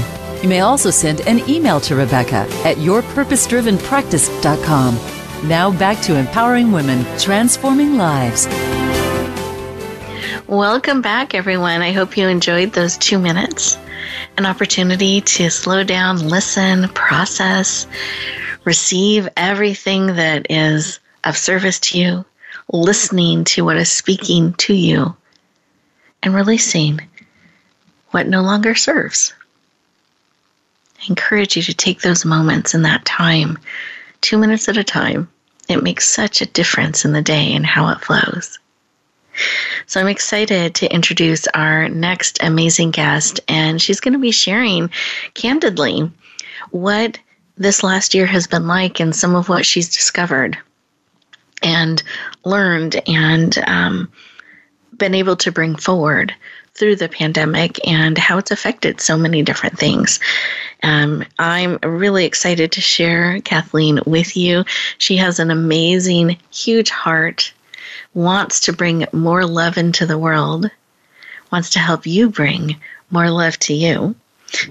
You 0.44 0.50
may 0.50 0.60
also 0.60 0.92
send 0.92 1.22
an 1.22 1.40
email 1.50 1.80
to 1.80 1.96
Rebecca 1.96 2.46
at 2.66 2.76
yourpurposedrivenpractice.com. 2.76 5.48
Now 5.48 5.72
back 5.72 6.02
to 6.02 6.16
empowering 6.16 6.74
women, 6.74 7.06
transforming 7.18 7.96
lives. 7.96 8.48
Welcome 10.48 11.02
back, 11.02 11.34
everyone. 11.34 11.82
I 11.82 11.92
hope 11.92 12.16
you 12.16 12.26
enjoyed 12.30 12.72
those 12.72 12.98
two 12.98 13.20
minutes. 13.20 13.78
An 14.38 14.46
opportunity 14.46 15.20
to 15.20 15.50
slow 15.50 15.84
down, 15.84 16.30
listen, 16.30 16.88
process, 16.94 17.86
receive 18.64 19.28
everything 19.36 20.16
that 20.16 20.48
is 20.50 21.02
of 21.26 21.36
service 21.36 21.82
to 21.82 22.00
you, 22.00 22.26
listening 22.72 23.44
to 23.44 23.66
what 23.66 23.76
is 23.76 23.92
speaking 23.92 24.54
to 24.54 24.74
you, 24.74 25.14
and 26.24 26.34
releasing 26.34 27.02
what 28.12 28.30
no 28.30 28.42
longer 28.42 28.74
serves. 28.74 29.34
I 31.02 31.08
encourage 31.10 31.58
you 31.58 31.62
to 31.64 31.74
take 31.74 32.00
those 32.00 32.24
moments 32.24 32.74
in 32.74 32.84
that 32.84 33.04
time, 33.04 33.58
two 34.22 34.38
minutes 34.38 34.70
at 34.70 34.78
a 34.78 34.84
time. 34.86 35.28
It 35.68 35.84
makes 35.84 36.08
such 36.08 36.40
a 36.40 36.46
difference 36.46 37.04
in 37.04 37.12
the 37.12 37.22
day 37.22 37.54
and 37.54 37.66
how 37.66 37.90
it 37.90 38.00
flows. 38.00 38.60
So 39.86 40.00
I'm 40.00 40.08
excited 40.08 40.76
to 40.76 40.94
introduce 40.94 41.48
our 41.48 41.90
next 41.90 42.40
amazing 42.42 42.92
guest, 42.92 43.40
and 43.48 43.82
she's 43.82 44.00
going 44.00 44.14
to 44.14 44.20
be 44.20 44.32
sharing 44.32 44.90
candidly 45.34 46.12
what 46.72 47.20
this 47.58 47.84
last 47.84 48.14
year 48.14 48.26
has 48.26 48.48
been 48.48 48.68
like 48.68 49.00
and 49.00 49.16
some 49.16 49.36
of 49.36 49.50
what 49.50 49.66
she's 49.66 49.90
discovered 49.90 50.58
and 51.64 52.04
learned 52.46 53.02
and 53.08 53.58
um, 53.68 54.12
been 54.96 55.16
able 55.16 55.36
to 55.38 55.52
bring 55.52 55.76
forward 55.76 56.34
through 56.78 56.96
the 56.96 57.10
pandemic 57.10 57.86
and 57.88 58.18
how 58.18 58.38
it's 58.38 58.52
affected 58.52 59.02
so 59.02 59.18
many 59.18 59.42
different 59.42 59.78
things. 59.80 60.20
Um, 60.84 61.24
I'm 61.40 61.80
really 61.82 62.26
excited 62.26 62.72
to 62.74 62.82
share 62.82 63.42
Kathleen 63.42 64.00
with 64.06 64.38
you. 64.38 64.64
She 65.00 65.18
has 65.18 65.40
an 65.40 65.50
amazing, 65.50 66.38
huge 66.52 66.92
heart 66.92 67.52
wants 68.18 68.62
to 68.62 68.74
bring 68.74 69.06
more 69.14 69.46
love 69.46 69.78
into 69.78 70.08
the 70.08 70.18
world, 70.18 70.72
wants 71.52 71.70
to 71.70 71.78
help 71.78 72.08
you 72.08 72.32
bring 72.32 72.76
more 73.12 73.30
love 73.30 73.60
to 73.60 73.76
you. 73.76 74.16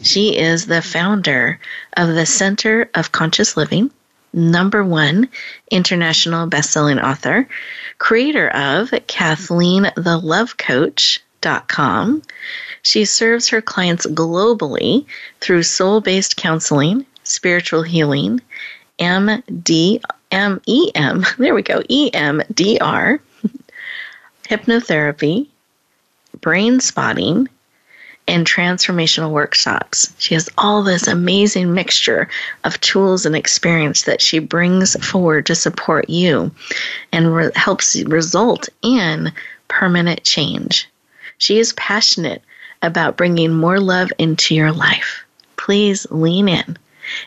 She 0.03 0.37
is 0.37 0.67
the 0.67 0.83
founder 0.83 1.61
of 1.97 2.09
the 2.09 2.27
Center 2.27 2.91
of 2.93 3.13
Conscious 3.13 3.57
Living, 3.57 3.93
number 4.33 4.83
one 4.83 5.29
international 5.71 6.49
best-selling 6.49 6.99
author, 6.99 7.47
creator 7.99 8.49
of 8.49 8.93
Kathleen 9.07 9.93
the 9.95 10.19
Love 10.19 10.57
Coach.com. 10.57 12.23
She 12.83 13.05
serves 13.05 13.49
her 13.51 13.63
clients 13.63 14.07
globally 14.07 15.07
through 15.41 15.63
soul-based 15.63 16.37
counseling, 16.37 17.07
spiritual 17.23 17.83
healing, 17.85 18.41
MD, 18.99 20.03
MEM, 20.33 21.25
there 21.39 21.55
we 21.55 21.63
go, 21.63 21.81
EMDR, 21.83 23.21
hypnotherapy, 24.49 25.49
brain 26.41 26.81
spotting, 26.81 27.49
and 28.29 28.47
transformational 28.47 29.31
workshops. 29.31 30.13
She 30.19 30.35
has 30.35 30.49
all 30.59 30.83
this 30.83 31.07
amazing 31.07 31.73
mixture 31.73 32.29
of 32.65 32.81
tools 32.81 33.25
and 33.25 33.37
experience 33.37 34.03
that 34.03 34.21
she 34.21 34.41
brings 34.41 34.97
forward 35.05 35.47
to 35.47 35.55
support 35.55 36.11
you 36.11 36.51
and 37.13 37.35
re- 37.35 37.51
helps 37.55 38.03
result 38.05 38.69
in 38.83 39.33
permanent 39.69 40.25
change. 40.25 40.89
She 41.39 41.59
is 41.59 41.73
passionate 41.75 42.43
about 42.83 43.17
bringing 43.17 43.53
more 43.55 43.79
love 43.79 44.13
into 44.19 44.55
your 44.55 44.73
life. 44.73 45.25
Please 45.57 46.07
lean 46.11 46.49
in 46.49 46.77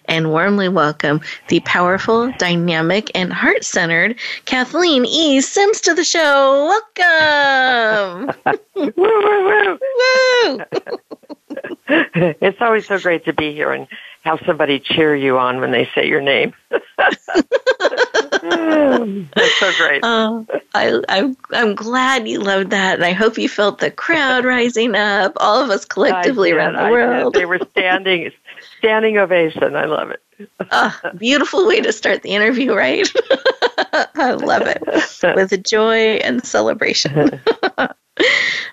and 0.06 0.32
warmly 0.32 0.70
welcome 0.70 1.22
the 1.48 1.60
powerful, 1.62 2.32
dynamic, 2.38 3.12
and 3.16 3.32
heart 3.34 3.64
centered 3.64 4.18
Kathleen 4.46 5.06
E. 5.06 5.42
Sims 5.42 5.82
to 5.82 5.94
the 5.94 6.04
show. 6.04 6.80
Welcome. 6.98 8.36
woo, 8.76 8.94
woo, 8.96 9.44
woo. 9.46 9.80
Woo. 10.50 11.00
it's 11.90 12.62
always 12.62 12.88
so 12.88 13.00
great 13.00 13.26
to 13.26 13.34
be 13.34 13.54
here 13.54 13.72
and 13.72 13.88
have 14.24 14.42
somebody 14.46 14.80
cheer 14.80 15.16
you 15.16 15.38
on 15.38 15.60
when 15.60 15.72
they 15.72 15.90
say 15.96 16.08
your 16.08 16.22
name. 16.22 16.54
That's 16.98 17.26
so 19.60 19.72
great. 19.78 20.02
Oh, 20.04 20.46
I, 20.74 21.02
I'm, 21.10 21.38
I'm 21.52 21.76
glad 21.76 22.28
you 22.28 22.40
loved 22.40 22.70
that, 22.72 22.96
and 22.96 23.06
I 23.06 23.14
hope 23.14 23.38
you 23.38 23.50
felt 23.50 23.80
the 23.80 23.92
crowd 23.92 24.46
rising 24.46 24.96
up, 24.96 25.34
all 25.38 25.64
of 25.64 25.70
us 25.70 25.86
collectively 25.86 26.52
around 26.52 26.76
the 26.76 26.92
world. 26.92 27.34
They 27.34 27.46
were 27.46 27.60
standing, 27.72 28.32
standing 28.80 29.18
ovation. 29.18 29.76
I 29.76 29.86
love 29.86 30.10
it. 30.12 30.50
oh, 30.72 31.00
beautiful 31.18 31.68
way 31.68 31.82
to 31.82 31.94
start 31.94 32.24
the 32.24 32.32
interview, 32.32 32.74
right? 32.74 33.08
I 34.16 34.32
love 34.32 34.64
it 34.66 34.82
with 35.36 35.64
joy 35.64 36.16
and 36.16 36.44
celebration. 36.44 37.40
uh, 37.78 37.88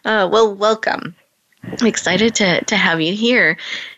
well, 0.04 0.54
welcome. 0.54 1.14
I'm 1.64 1.86
excited 1.86 2.36
to, 2.36 2.64
to 2.64 2.76
have 2.76 3.00
you 3.00 3.12
here. 3.14 3.56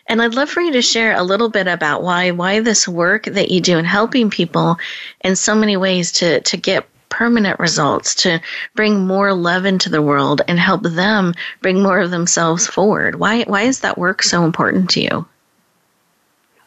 And 0.09 0.23
I'd 0.23 0.35
love 0.35 0.49
for 0.49 0.62
you 0.62 0.73
to 0.73 0.83
share 0.83 1.14
a 1.14 1.23
little 1.23 1.51
bit 1.51 1.66
about 1.66 2.03
why 2.03 2.31
why 2.31 2.61
this 2.61 2.88
work 2.88 3.25
that 3.25 3.51
you 3.51 3.61
do 3.61 3.77
in 3.77 3.85
helping 3.85 4.31
people 4.31 4.79
in 5.21 5.37
so 5.37 5.55
many 5.55 5.77
ways 5.77 6.12
to, 6.12 6.40
to 6.40 6.57
get 6.57 6.88
permanent 7.11 7.61
results, 7.61 8.14
to 8.14 8.40
bring 8.75 9.07
more 9.07 9.35
love 9.35 9.66
into 9.66 9.90
the 9.90 10.03
world 10.03 10.40
and 10.49 10.59
help 10.59 10.83
them 10.83 11.35
bring 11.61 11.83
more 11.83 12.01
of 12.01 12.11
themselves 12.11 12.66
forward. 12.66 13.16
Why 13.16 13.42
why 13.42 13.62
is 13.62 13.81
that 13.81 13.99
work 13.99 14.23
so 14.23 14.44
important 14.44 14.90
to 14.90 15.03
you? 15.03 15.27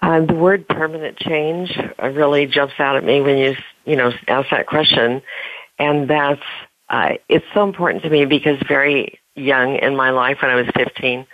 Uh, 0.02 0.26
the 0.26 0.34
word 0.34 0.68
permanent 0.68 1.18
change 1.18 1.78
uh, 2.02 2.10
really 2.10 2.48
jumps 2.48 2.74
out 2.80 2.96
at 2.96 3.04
me 3.04 3.22
when 3.22 3.38
you 3.38 3.56
you 3.86 3.96
know 3.96 4.12
ask 4.28 4.50
that 4.50 4.68
question, 4.68 5.22
and 5.78 6.10
that's 6.10 6.42
uh, 6.90 7.14
it's 7.30 7.46
so 7.54 7.64
important 7.64 8.04
to 8.04 8.10
me 8.10 8.26
because 8.26 8.58
very 8.68 9.20
young 9.36 9.76
in 9.76 9.96
my 9.96 10.10
life 10.10 10.38
when 10.42 10.52
I 10.52 10.56
was 10.56 10.68
15, 10.76 11.26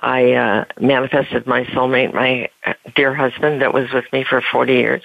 I 0.00 0.32
uh, 0.32 0.64
manifested 0.80 1.46
my 1.46 1.64
soulmate, 1.64 2.12
my 2.12 2.50
uh, 2.66 2.74
dear 2.94 3.14
husband 3.14 3.62
that 3.62 3.72
was 3.72 3.90
with 3.92 4.04
me 4.12 4.24
for 4.28 4.42
40 4.52 4.72
years 4.74 5.02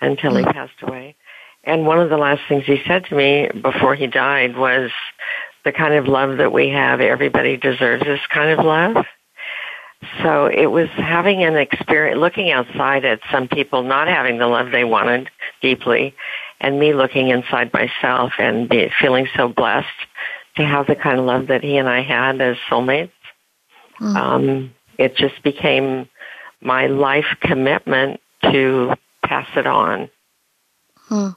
until 0.00 0.34
he 0.34 0.44
mm. 0.44 0.52
passed 0.52 0.82
away. 0.82 1.14
And 1.62 1.86
one 1.86 2.00
of 2.00 2.10
the 2.10 2.16
last 2.16 2.42
things 2.48 2.64
he 2.64 2.82
said 2.86 3.04
to 3.06 3.14
me 3.14 3.48
before 3.62 3.94
he 3.94 4.08
died 4.08 4.56
was, 4.56 4.90
the 5.66 5.72
kind 5.72 5.94
of 5.94 6.06
love 6.06 6.38
that 6.38 6.52
we 6.52 6.68
have, 6.68 7.00
everybody 7.00 7.56
deserves 7.56 8.04
this 8.04 8.20
kind 8.32 8.56
of 8.56 8.64
love. 8.64 9.04
So 10.22 10.46
it 10.46 10.66
was 10.66 10.88
having 10.90 11.42
an 11.42 11.56
experience, 11.56 12.20
looking 12.20 12.50
outside 12.50 13.04
at 13.04 13.20
some 13.30 13.48
people 13.48 13.82
not 13.82 14.08
having 14.08 14.38
the 14.38 14.46
love 14.46 14.70
they 14.70 14.84
wanted 14.84 15.30
deeply, 15.62 16.14
and 16.60 16.78
me 16.78 16.94
looking 16.94 17.28
inside 17.28 17.72
myself 17.72 18.32
and 18.38 18.68
be, 18.68 18.90
feeling 19.00 19.26
so 19.36 19.48
blessed 19.48 19.86
to 20.56 20.64
have 20.64 20.86
the 20.86 20.96
kind 20.96 21.18
of 21.18 21.24
love 21.24 21.46
that 21.48 21.62
he 21.62 21.76
and 21.76 21.88
I 21.88 22.02
had 22.02 22.40
as 22.40 22.56
soulmates. 22.68 23.10
Mm-hmm. 24.00 24.16
Um, 24.16 24.74
it 24.98 25.16
just 25.16 25.42
became 25.42 26.08
my 26.60 26.86
life 26.86 27.36
commitment 27.40 28.20
to 28.42 28.94
pass 29.24 29.48
it 29.56 29.66
on. 29.66 30.10
Hmm. 31.08 31.28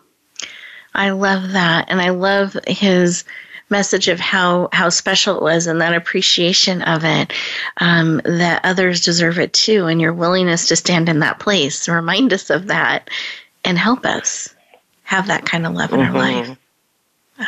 I 0.93 1.11
love 1.11 1.51
that, 1.51 1.85
and 1.89 2.01
I 2.01 2.09
love 2.09 2.57
his 2.67 3.23
message 3.69 4.07
of 4.07 4.19
how 4.19 4.69
how 4.71 4.89
special 4.89 5.37
it 5.37 5.43
was 5.43 5.67
and 5.67 5.81
that 5.81 5.93
appreciation 5.93 6.81
of 6.81 7.03
it 7.03 7.33
um, 7.77 8.21
that 8.25 8.61
others 8.63 9.01
deserve 9.01 9.39
it 9.39 9.53
too 9.53 9.85
and 9.85 10.01
your 10.01 10.13
willingness 10.13 10.67
to 10.67 10.75
stand 10.75 11.09
in 11.09 11.19
that 11.19 11.39
place. 11.39 11.87
Remind 11.87 12.33
us 12.33 12.49
of 12.49 12.67
that 12.67 13.09
and 13.63 13.77
help 13.77 14.05
us 14.05 14.53
have 15.03 15.27
that 15.27 15.45
kind 15.45 15.65
of 15.65 15.73
love 15.73 15.93
in 15.93 15.99
mm-hmm. 15.99 16.15
our 16.15 16.21
life. 16.21 16.57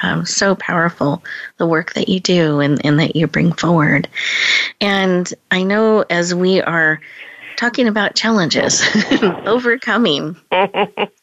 Um, 0.04 0.26
so 0.26 0.56
powerful 0.56 1.22
the 1.58 1.68
work 1.68 1.94
that 1.94 2.08
you 2.08 2.22
do 2.22 2.62
and, 2.62 2.86
and 2.86 3.00
that 3.00 3.16
you 3.16 3.28
bring 3.28 3.52
forward. 3.52 4.08
And 4.80 5.32
i 5.52 5.64
know 5.64 6.06
as 6.10 6.34
we 6.34 6.62
are 6.62 7.02
talking 7.58 7.88
about 7.88 8.16
challenges 8.16 8.82
overcoming 9.22 10.36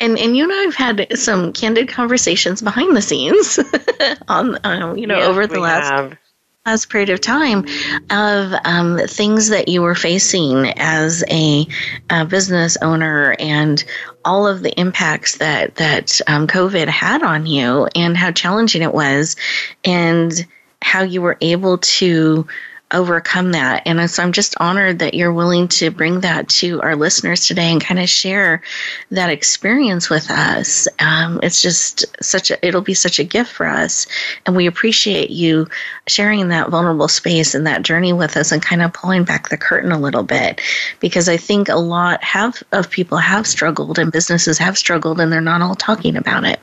and 0.00 0.18
and 0.18 0.36
you 0.36 0.44
and 0.44 0.52
I've 0.52 0.74
had 0.74 1.18
some 1.18 1.52
candid 1.52 1.88
conversations 1.88 2.62
behind 2.62 2.96
the 2.96 3.02
scenes 3.02 3.58
on 4.28 4.58
um, 4.64 4.96
you 4.96 5.06
know 5.06 5.18
yes, 5.18 5.28
over 5.28 5.46
the 5.46 5.60
last 5.60 5.90
have. 5.90 6.18
last 6.66 6.90
period 6.90 7.10
of 7.10 7.20
time 7.20 7.66
of 8.10 8.52
um, 8.64 8.98
things 9.06 9.48
that 9.48 9.68
you 9.68 9.82
were 9.82 9.94
facing 9.94 10.66
as 10.78 11.22
a, 11.30 11.66
a, 12.08 12.24
business 12.24 12.76
owner 12.82 13.36
and 13.38 13.84
all 14.24 14.46
of 14.46 14.62
the 14.62 14.78
impacts 14.80 15.38
that 15.38 15.76
that 15.76 16.20
um, 16.26 16.46
COVID 16.46 16.88
had 16.88 17.22
on 17.22 17.46
you 17.46 17.86
and 17.94 18.16
how 18.16 18.30
challenging 18.30 18.82
it 18.82 18.94
was 18.94 19.36
and 19.84 20.46
how 20.82 21.02
you 21.02 21.20
were 21.20 21.36
able 21.40 21.78
to 21.78 22.46
overcome 22.92 23.52
that. 23.52 23.82
And 23.86 24.10
so 24.10 24.22
I'm 24.22 24.32
just 24.32 24.54
honored 24.58 24.98
that 24.98 25.14
you're 25.14 25.32
willing 25.32 25.68
to 25.68 25.90
bring 25.90 26.20
that 26.20 26.48
to 26.48 26.80
our 26.82 26.96
listeners 26.96 27.46
today 27.46 27.70
and 27.70 27.80
kind 27.80 28.00
of 28.00 28.08
share 28.08 28.62
that 29.10 29.30
experience 29.30 30.10
with 30.10 30.30
us. 30.30 30.88
Um, 30.98 31.40
it's 31.42 31.62
just 31.62 32.04
such 32.22 32.50
a, 32.50 32.66
it'll 32.66 32.80
be 32.80 32.94
such 32.94 33.18
a 33.18 33.24
gift 33.24 33.52
for 33.52 33.66
us. 33.66 34.06
And 34.46 34.56
we 34.56 34.66
appreciate 34.66 35.30
you 35.30 35.68
sharing 36.06 36.48
that 36.48 36.70
vulnerable 36.70 37.08
space 37.08 37.54
and 37.54 37.66
that 37.66 37.82
journey 37.82 38.12
with 38.12 38.36
us 38.36 38.52
and 38.52 38.62
kind 38.62 38.82
of 38.82 38.92
pulling 38.92 39.24
back 39.24 39.48
the 39.48 39.56
curtain 39.56 39.92
a 39.92 40.00
little 40.00 40.24
bit 40.24 40.60
because 40.98 41.28
I 41.28 41.36
think 41.36 41.68
a 41.68 41.76
lot 41.76 42.22
have 42.24 42.62
of 42.72 42.90
people 42.90 43.18
have 43.18 43.46
struggled 43.46 43.98
and 43.98 44.12
businesses 44.12 44.58
have 44.58 44.76
struggled 44.76 45.20
and 45.20 45.32
they're 45.32 45.40
not 45.40 45.62
all 45.62 45.74
talking 45.74 46.16
about 46.16 46.44
it. 46.44 46.60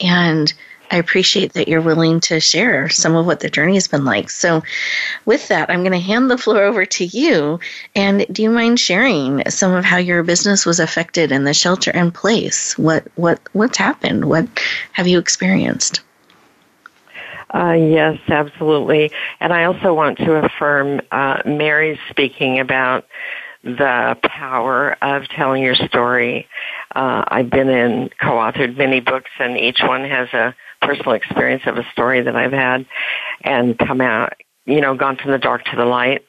And 0.00 0.52
I 0.90 0.96
appreciate 0.96 1.52
that 1.52 1.68
you're 1.68 1.80
willing 1.80 2.20
to 2.20 2.40
share 2.40 2.88
some 2.88 3.14
of 3.14 3.26
what 3.26 3.40
the 3.40 3.50
journey 3.50 3.74
has 3.74 3.88
been 3.88 4.04
like. 4.04 4.30
So, 4.30 4.62
with 5.24 5.48
that, 5.48 5.70
I'm 5.70 5.80
going 5.80 5.92
to 5.92 5.98
hand 5.98 6.30
the 6.30 6.38
floor 6.38 6.62
over 6.62 6.84
to 6.86 7.04
you. 7.04 7.60
And 7.94 8.26
do 8.32 8.42
you 8.42 8.50
mind 8.50 8.80
sharing 8.80 9.48
some 9.50 9.72
of 9.72 9.84
how 9.84 9.98
your 9.98 10.22
business 10.22 10.64
was 10.64 10.80
affected 10.80 11.32
in 11.32 11.44
the 11.44 11.54
shelter 11.54 11.90
in 11.90 12.10
place? 12.10 12.76
What 12.78 13.06
what 13.16 13.40
what's 13.52 13.78
happened? 13.78 14.26
What 14.26 14.46
have 14.92 15.06
you 15.06 15.18
experienced? 15.18 16.00
Uh, 17.54 17.72
yes, 17.72 18.18
absolutely. 18.28 19.10
And 19.40 19.52
I 19.52 19.64
also 19.64 19.94
want 19.94 20.18
to 20.18 20.34
affirm 20.44 21.00
uh, 21.10 21.40
Mary's 21.46 21.98
speaking 22.10 22.58
about 22.58 23.06
the 23.64 24.16
power 24.22 24.96
of 25.02 25.28
telling 25.28 25.62
your 25.62 25.74
story. 25.74 26.46
Uh, 26.94 27.24
I've 27.26 27.50
been 27.50 27.68
in 27.68 28.10
co-authored 28.20 28.76
many 28.76 29.00
books, 29.00 29.30
and 29.38 29.56
each 29.56 29.80
one 29.82 30.04
has 30.04 30.28
a 30.32 30.54
personal 30.88 31.12
experience 31.12 31.64
of 31.66 31.76
a 31.76 31.84
story 31.92 32.22
that 32.22 32.34
I've 32.34 32.52
had 32.52 32.86
and 33.42 33.78
come 33.78 34.00
out, 34.00 34.32
you 34.64 34.80
know, 34.80 34.94
gone 34.94 35.16
from 35.16 35.32
the 35.32 35.38
dark 35.38 35.64
to 35.66 35.76
the 35.76 35.84
light. 35.84 36.24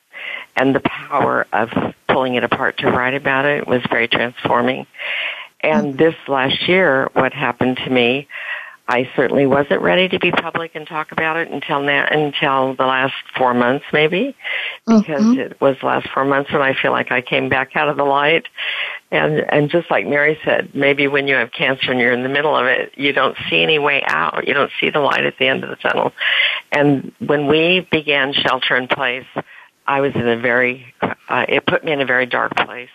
And 0.55 0.75
the 0.75 0.81
power 0.81 1.47
of 1.53 1.69
pulling 2.09 2.35
it 2.35 2.43
apart 2.43 2.79
to 2.79 2.87
write 2.87 3.13
about 3.13 3.45
it 3.45 3.65
was 3.65 3.81
very 3.89 4.09
transforming. 4.09 4.85
And 5.61 5.97
this 5.97 6.15
last 6.27 6.67
year, 6.67 7.09
what 7.13 7.31
happened 7.31 7.77
to 7.85 7.89
me, 7.89 8.27
I 8.85 9.09
certainly 9.15 9.45
wasn't 9.45 9.81
ready 9.81 10.09
to 10.09 10.19
be 10.19 10.31
public 10.31 10.71
and 10.73 10.85
talk 10.85 11.13
about 11.13 11.37
it 11.37 11.49
until 11.49 11.81
now, 11.81 12.05
until 12.09 12.73
the 12.73 12.85
last 12.85 13.13
four 13.37 13.53
months, 13.53 13.85
maybe, 13.93 14.35
because 14.85 15.21
mm-hmm. 15.21 15.39
it 15.39 15.61
was 15.61 15.77
the 15.79 15.85
last 15.85 16.09
four 16.09 16.25
months 16.25 16.51
when 16.51 16.61
I 16.61 16.73
feel 16.73 16.91
like 16.91 17.11
I 17.11 17.21
came 17.21 17.47
back 17.47 17.75
out 17.75 17.87
of 17.87 17.95
the 17.97 18.03
light. 18.03 18.47
And 19.11 19.43
and 19.49 19.71
just 19.71 19.89
like 19.89 20.05
Mary 20.05 20.37
said, 20.45 20.75
maybe 20.75 21.07
when 21.07 21.27
you 21.27 21.35
have 21.35 21.51
cancer 21.51 21.91
and 21.91 21.99
you're 21.99 22.11
in 22.11 22.21
the 22.21 22.29
middle 22.29 22.55
of 22.55 22.67
it, 22.67 22.93
you 22.95 23.11
don't 23.11 23.35
see 23.49 23.63
any 23.63 23.79
way 23.79 24.03
out. 24.05 24.47
You 24.47 24.53
don't 24.53 24.71
see 24.79 24.91
the 24.91 24.99
light 24.99 25.25
at 25.25 25.37
the 25.39 25.47
end 25.47 25.63
of 25.63 25.69
the 25.69 25.75
tunnel. 25.77 26.13
And 26.71 27.11
when 27.19 27.47
we 27.47 27.87
began 27.91 28.33
shelter 28.33 28.75
in 28.75 28.87
place, 28.87 29.25
I 29.87 30.01
was 30.01 30.13
in 30.13 30.27
a 30.27 30.37
very, 30.37 30.93
uh, 31.01 31.45
it 31.49 31.65
put 31.65 31.83
me 31.83 31.91
in 31.91 32.01
a 32.01 32.05
very 32.05 32.27
dark 32.27 32.55
place 32.55 32.89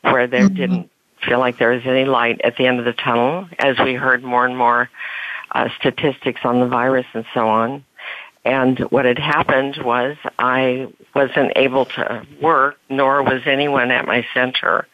where 0.00 0.26
there 0.26 0.46
mm-hmm. 0.46 0.54
didn't 0.54 0.90
feel 1.26 1.38
like 1.38 1.58
there 1.58 1.72
was 1.72 1.82
any 1.84 2.06
light 2.06 2.40
at 2.42 2.56
the 2.56 2.66
end 2.66 2.78
of 2.78 2.86
the 2.86 2.94
tunnel 2.94 3.46
as 3.58 3.78
we 3.78 3.92
heard 3.92 4.24
more 4.24 4.46
and 4.46 4.56
more 4.56 4.88
uh, 5.52 5.68
statistics 5.78 6.40
on 6.44 6.60
the 6.60 6.66
virus 6.66 7.06
and 7.12 7.26
so 7.34 7.48
on. 7.48 7.84
And 8.44 8.78
what 8.90 9.04
had 9.04 9.18
happened 9.18 9.78
was 9.84 10.16
I 10.38 10.88
wasn't 11.14 11.52
able 11.56 11.84
to 11.84 12.26
work, 12.40 12.78
nor 12.88 13.22
was 13.22 13.42
anyone 13.44 13.90
at 13.90 14.06
my 14.06 14.26
center. 14.32 14.86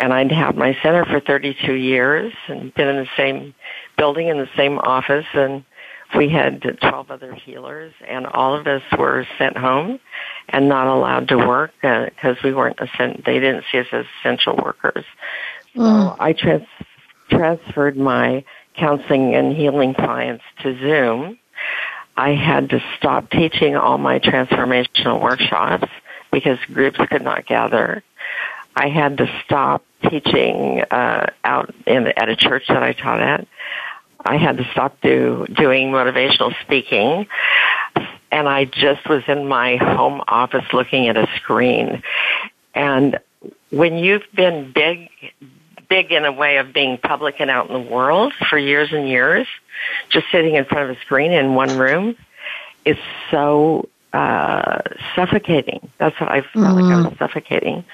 And 0.00 0.14
I'd 0.14 0.32
had 0.32 0.56
my 0.56 0.76
center 0.82 1.04
for 1.04 1.20
32 1.20 1.74
years 1.74 2.32
and 2.48 2.72
been 2.74 2.88
in 2.88 2.96
the 2.96 3.08
same 3.16 3.54
building 3.98 4.28
in 4.28 4.38
the 4.38 4.48
same 4.56 4.78
office 4.78 5.26
and 5.34 5.62
we 6.16 6.28
had 6.28 6.78
12 6.80 7.10
other 7.10 7.34
healers 7.34 7.92
and 8.08 8.26
all 8.26 8.54
of 8.54 8.66
us 8.66 8.82
were 8.98 9.26
sent 9.38 9.56
home 9.56 10.00
and 10.48 10.68
not 10.68 10.86
allowed 10.86 11.28
to 11.28 11.36
work 11.36 11.72
because 11.82 12.36
uh, 12.38 12.40
we 12.42 12.52
weren't 12.52 12.78
they 12.98 13.38
didn't 13.38 13.64
see 13.70 13.78
us 13.78 13.86
as 13.92 14.06
essential 14.20 14.56
workers. 14.56 15.04
So 15.74 15.80
mm. 15.80 16.16
I 16.18 16.32
trans- 16.32 16.66
transferred 17.28 17.96
my 17.96 18.44
counseling 18.76 19.34
and 19.34 19.54
healing 19.54 19.94
clients 19.94 20.44
to 20.62 20.78
Zoom. 20.80 21.38
I 22.16 22.30
had 22.30 22.70
to 22.70 22.82
stop 22.96 23.30
teaching 23.30 23.76
all 23.76 23.98
my 23.98 24.18
transformational 24.18 25.22
workshops 25.22 25.88
because 26.32 26.58
groups 26.72 26.98
could 27.10 27.22
not 27.22 27.46
gather. 27.46 28.02
I 28.74 28.88
had 28.88 29.18
to 29.18 29.26
stop 29.44 29.84
teaching 30.08 30.82
uh, 30.90 31.26
out 31.44 31.74
in, 31.86 32.06
at 32.08 32.28
a 32.28 32.36
church 32.36 32.64
that 32.68 32.82
I 32.82 32.92
taught 32.92 33.20
at. 33.20 33.46
I 34.24 34.36
had 34.36 34.58
to 34.58 34.64
stop 34.72 35.00
do, 35.00 35.46
doing 35.52 35.90
motivational 35.90 36.54
speaking, 36.62 37.26
and 38.30 38.48
I 38.48 38.66
just 38.66 39.08
was 39.08 39.22
in 39.28 39.48
my 39.48 39.76
home 39.76 40.22
office 40.28 40.64
looking 40.72 41.08
at 41.08 41.16
a 41.16 41.26
screen. 41.36 42.02
And 42.74 43.18
when 43.70 43.96
you've 43.96 44.30
been 44.34 44.72
big, 44.72 45.08
big 45.88 46.12
in 46.12 46.24
a 46.24 46.32
way 46.32 46.58
of 46.58 46.72
being 46.72 46.98
public 46.98 47.36
and 47.38 47.50
out 47.50 47.68
in 47.68 47.72
the 47.72 47.90
world 47.90 48.32
for 48.48 48.58
years 48.58 48.92
and 48.92 49.08
years, 49.08 49.46
just 50.10 50.26
sitting 50.30 50.54
in 50.54 50.64
front 50.66 50.90
of 50.90 50.96
a 50.96 51.00
screen 51.00 51.32
in 51.32 51.54
one 51.54 51.78
room 51.78 52.16
is 52.84 52.98
so 53.30 53.88
uh, 54.12 54.80
suffocating. 55.14 55.90
That's 55.98 56.18
what 56.20 56.30
I 56.30 56.40
felt 56.40 56.54
mm-hmm. 56.54 56.74
like 56.74 56.84
I 56.84 56.96
was 56.96 57.06
mm-hmm. 57.06 57.18
suffocating. 57.18 57.84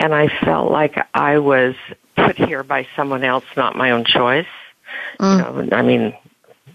And 0.00 0.14
I 0.14 0.28
felt 0.44 0.70
like 0.72 0.96
I 1.14 1.38
was 1.38 1.74
put 2.16 2.36
here 2.36 2.62
by 2.64 2.88
someone 2.96 3.22
else, 3.22 3.44
not 3.56 3.76
my 3.76 3.90
own 3.90 4.04
choice. 4.04 4.46
Mm. 5.20 5.62
You 5.62 5.70
know, 5.70 5.76
I 5.76 5.82
mean, 5.82 6.14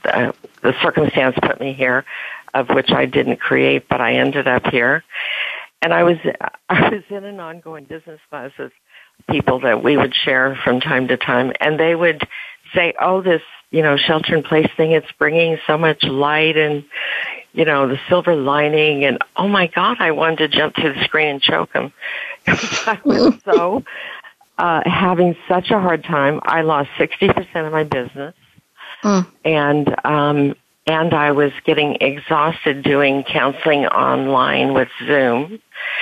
the, 0.03 0.33
the 0.61 0.75
circumstance 0.81 1.35
put 1.41 1.59
me 1.59 1.73
here, 1.73 2.05
of 2.53 2.69
which 2.69 2.91
I 2.91 3.05
didn't 3.05 3.37
create, 3.37 3.89
but 3.89 3.99
I 3.99 4.15
ended 4.17 4.47
up 4.47 4.67
here. 4.67 5.03
And 5.81 5.91
I 5.93 6.03
was 6.03 6.17
I 6.69 6.89
was 6.89 7.03
in 7.09 7.25
an 7.25 7.39
ongoing 7.39 7.85
business 7.85 8.19
class 8.29 8.51
with 8.57 8.71
people 9.29 9.59
that 9.61 9.83
we 9.83 9.97
would 9.97 10.13
share 10.13 10.57
from 10.63 10.79
time 10.79 11.07
to 11.07 11.17
time, 11.17 11.51
and 11.59 11.79
they 11.79 11.95
would 11.95 12.27
say, 12.73 12.93
"Oh, 12.99 13.21
this 13.21 13.41
you 13.71 13.81
know 13.81 13.97
shelter 13.97 14.35
in 14.35 14.43
place 14.43 14.69
thing, 14.77 14.91
it's 14.91 15.11
bringing 15.17 15.57
so 15.65 15.77
much 15.77 16.03
light 16.03 16.57
and 16.57 16.85
you 17.53 17.65
know 17.65 17.87
the 17.87 17.99
silver 18.07 18.35
lining." 18.35 19.03
And 19.03 19.17
oh 19.35 19.47
my 19.47 19.67
God, 19.67 19.97
I 19.99 20.11
wanted 20.11 20.37
to 20.37 20.47
jump 20.47 20.75
to 20.75 20.93
the 20.93 21.03
screen 21.03 21.27
and 21.27 21.41
choke 21.41 21.73
them. 21.73 21.91
I 22.47 22.99
was 23.03 23.33
so 23.45 23.83
uh, 24.57 24.81
having 24.85 25.35
such 25.47 25.71
a 25.71 25.79
hard 25.79 26.03
time. 26.03 26.39
I 26.43 26.61
lost 26.61 26.89
sixty 26.97 27.27
percent 27.27 27.67
of 27.67 27.71
my 27.71 27.83
business, 27.83 28.35
mm. 29.03 29.27
and 29.43 30.05
um, 30.05 30.55
and 30.87 31.13
I 31.13 31.31
was 31.31 31.51
getting 31.65 31.97
exhausted 32.01 32.83
doing 32.83 33.23
counseling 33.23 33.85
online 33.85 34.73
with 34.73 34.89
Zoom, 35.05 35.59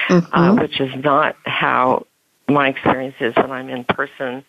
uh, 0.09 0.13
mm-hmm. 0.13 0.35
uh, 0.35 0.55
which 0.55 0.79
is 0.79 0.93
not 1.03 1.35
how 1.45 2.05
my 2.49 2.69
experience 2.69 3.15
is 3.19 3.35
when 3.35 3.51
I'm 3.51 3.69
in 3.69 3.85
person. 3.85 4.43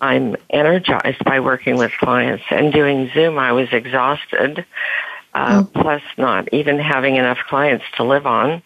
I'm 0.00 0.36
energized 0.48 1.24
by 1.24 1.40
working 1.40 1.76
with 1.76 1.90
clients 1.98 2.44
and 2.50 2.72
doing 2.72 3.10
Zoom. 3.12 3.36
I 3.36 3.52
was 3.52 3.68
exhausted, 3.72 4.64
uh, 5.34 5.62
mm. 5.62 5.72
plus 5.72 6.02
not 6.16 6.52
even 6.54 6.78
having 6.78 7.16
enough 7.16 7.38
clients 7.48 7.84
to 7.96 8.04
live 8.04 8.26
on. 8.26 8.62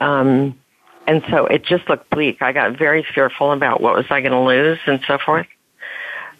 Um, 0.00 0.58
and 1.06 1.22
so 1.30 1.46
it 1.46 1.64
just 1.64 1.88
looked 1.88 2.10
bleak. 2.10 2.42
I 2.42 2.52
got 2.52 2.78
very 2.78 3.04
fearful 3.14 3.52
about 3.52 3.80
what 3.80 3.94
was 3.94 4.06
I 4.10 4.20
going 4.20 4.32
to 4.32 4.40
lose 4.40 4.78
and 4.86 5.00
so 5.06 5.18
forth. 5.18 5.46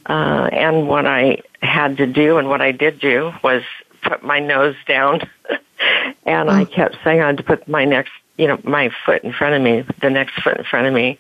Uh, 0.07 0.49
and 0.53 0.89
what 0.89 1.07
I 1.07 1.43
had 1.63 1.99
to 1.99 2.07
do 2.07 2.39
and 2.39 2.49
what 2.49 2.61
I 2.61 2.73
did 2.73 2.99
do 2.99 3.33
was 3.43 3.63
put 4.03 4.25
my 4.25 4.41
nose 4.41 4.75
down 4.89 5.21
and 6.27 6.51
I 6.51 6.65
mm. 6.65 6.73
kept 6.73 6.97
saying 7.05 7.21
I 7.21 7.29
had 7.29 7.37
to 7.37 7.45
put 7.45 7.69
my 7.69 7.85
next 7.85 8.11
you 8.37 8.49
know, 8.49 8.59
my 8.65 8.91
foot 9.05 9.23
in 9.25 9.33
front 9.33 9.55
of 9.55 9.63
me, 9.63 9.85
the 10.01 10.11
next 10.11 10.41
foot 10.43 10.57
in 10.57 10.65
front 10.65 10.87
of 10.87 10.95
me, 10.95 11.19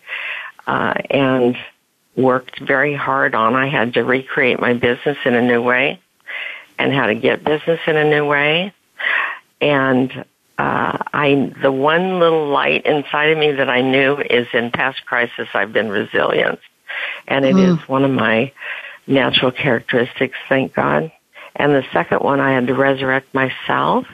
uh, 0.66 0.94
and 1.10 1.56
worked 2.16 2.60
very 2.60 2.94
hard 2.94 3.34
on. 3.34 3.54
I 3.54 3.68
had 3.68 3.94
to 3.94 4.02
recreate 4.02 4.60
my 4.60 4.74
business 4.74 5.16
in 5.24 5.34
a 5.34 5.42
new 5.42 5.62
way 5.62 6.00
and 6.78 6.92
how 6.92 7.06
to 7.06 7.14
get 7.14 7.44
business 7.44 7.80
in 7.86 7.96
a 7.96 8.04
new 8.04 8.26
way. 8.26 8.72
And 9.60 10.24
uh, 10.62 10.98
I, 11.12 11.52
the 11.60 11.72
one 11.72 12.20
little 12.20 12.48
light 12.48 12.86
inside 12.86 13.30
of 13.30 13.38
me 13.38 13.52
that 13.52 13.68
I 13.68 13.80
knew 13.80 14.18
is 14.18 14.46
in 14.52 14.70
past 14.70 15.04
crisis, 15.04 15.48
I've 15.54 15.72
been 15.72 15.88
resilient, 15.88 16.60
and 17.26 17.44
it 17.44 17.54
mm. 17.54 17.74
is 17.76 17.88
one 17.88 18.04
of 18.04 18.10
my 18.10 18.52
natural 19.06 19.50
characteristics. 19.50 20.36
Thank 20.48 20.74
God. 20.74 21.10
And 21.56 21.72
the 21.72 21.84
second 21.92 22.20
one, 22.20 22.40
I 22.40 22.52
had 22.52 22.66
to 22.68 22.74
resurrect 22.74 23.34
myself 23.34 24.06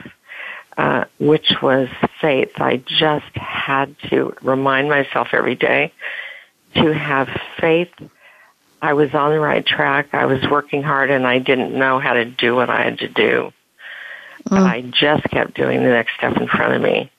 uh, 0.79 1.03
which 1.19 1.55
was 1.61 1.89
faith. 2.21 2.51
I 2.55 2.77
just 2.77 3.35
had 3.35 3.97
to 4.09 4.33
remind 4.41 4.87
myself 4.87 5.27
every 5.33 5.55
day 5.55 5.91
to 6.75 6.93
have 6.93 7.27
faith. 7.59 7.91
I 8.81 8.93
was 8.93 9.13
on 9.13 9.31
the 9.31 9.41
right 9.41 9.65
track. 9.65 10.13
I 10.13 10.25
was 10.25 10.41
working 10.49 10.81
hard 10.81 11.11
and 11.11 11.27
I 11.27 11.39
didn't 11.39 11.77
know 11.77 11.99
how 11.99 12.13
to 12.13 12.23
do 12.23 12.55
what 12.55 12.69
I 12.69 12.83
had 12.83 12.99
to 12.99 13.09
do. 13.09 13.51
Mm. 14.49 14.57
But 14.57 14.63
I 14.63 14.81
just 14.81 15.23
kept 15.29 15.53
doing 15.55 15.83
the 15.83 15.89
next 15.89 16.15
step 16.15 16.35
in 16.37 16.47
front 16.47 16.73
of 16.73 16.81
me. 16.81 17.11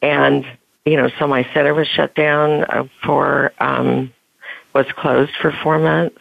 And, 0.00 0.46
you 0.84 0.96
know, 0.96 1.10
so 1.18 1.26
my 1.26 1.48
center 1.52 1.74
was 1.74 1.88
shut 1.88 2.14
down 2.14 2.64
uh, 2.64 2.84
for, 3.02 3.52
um, 3.58 4.12
was 4.72 4.86
closed 4.92 5.32
for 5.40 5.52
four 5.62 5.78
months. 5.78 6.20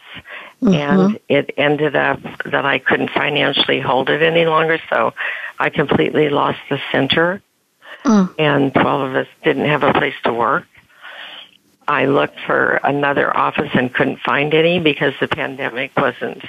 Mm-hmm. 0.61 0.73
And 0.73 1.19
it 1.30 1.53
ended 1.57 1.95
up 1.95 2.21
that 2.45 2.65
I 2.65 2.80
couldn't 2.80 3.11
financially 3.11 3.80
hold 3.80 4.09
it 4.09 4.21
any 4.21 4.45
longer, 4.45 4.80
so 4.89 5.13
I 5.59 5.69
completely 5.69 6.30
lost 6.30 6.59
the 6.69 6.80
center. 6.91 7.41
mm. 8.03 8.34
and 8.39 8.73
12 8.73 9.09
of 9.09 9.15
us 9.15 9.28
didn't 9.43 9.65
have 9.65 9.84
a 9.84 9.93
place 9.93 10.15
to 10.23 10.34
work. 10.34 10.65
I 11.88 12.05
looked 12.05 12.39
for 12.47 12.80
another 12.84 13.36
office 13.36 13.69
and 13.73 13.93
couldn't 13.93 14.19
find 14.21 14.53
any 14.53 14.80
because 14.80 15.13
the 15.19 15.28
pandemic 15.28 15.91
wasn't 15.95 16.43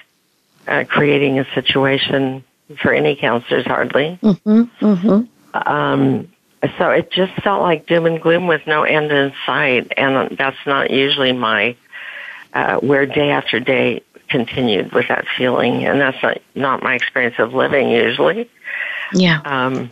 uh, 0.67 0.85
creating 0.89 1.39
a 1.39 1.47
situation 1.55 2.43
for 2.81 2.93
any 2.93 3.17
counselors 3.17 3.65
hardly. 3.65 4.19
Mm-hmm, 4.23 4.85
mm-hmm. 4.85 5.69
Um, 5.69 6.29
so 6.79 6.91
it 6.91 7.11
just 7.11 7.33
felt 7.43 7.63
like 7.63 7.87
doom 7.87 8.07
and 8.07 8.21
gloom 8.21 8.47
with 8.47 8.67
no 8.67 8.83
end 8.83 9.13
in 9.13 9.33
sight, 9.45 9.93
and 9.97 10.37
that's 10.37 10.57
not 10.67 10.91
usually 10.91 11.33
my 11.33 11.77
uh, 12.53 12.79
where 12.79 13.07
day 13.07 13.31
after 13.31 13.61
day 13.61 14.03
continued 14.29 14.93
with 14.93 15.09
that 15.09 15.27
feeling, 15.37 15.85
and 15.85 16.01
that's 16.01 16.21
not 16.23 16.39
not 16.55 16.83
my 16.83 16.95
experience 16.95 17.37
of 17.39 17.55
living 17.55 17.91
usually. 17.91 18.51
Yeah. 19.13 19.41
Um, 19.45 19.91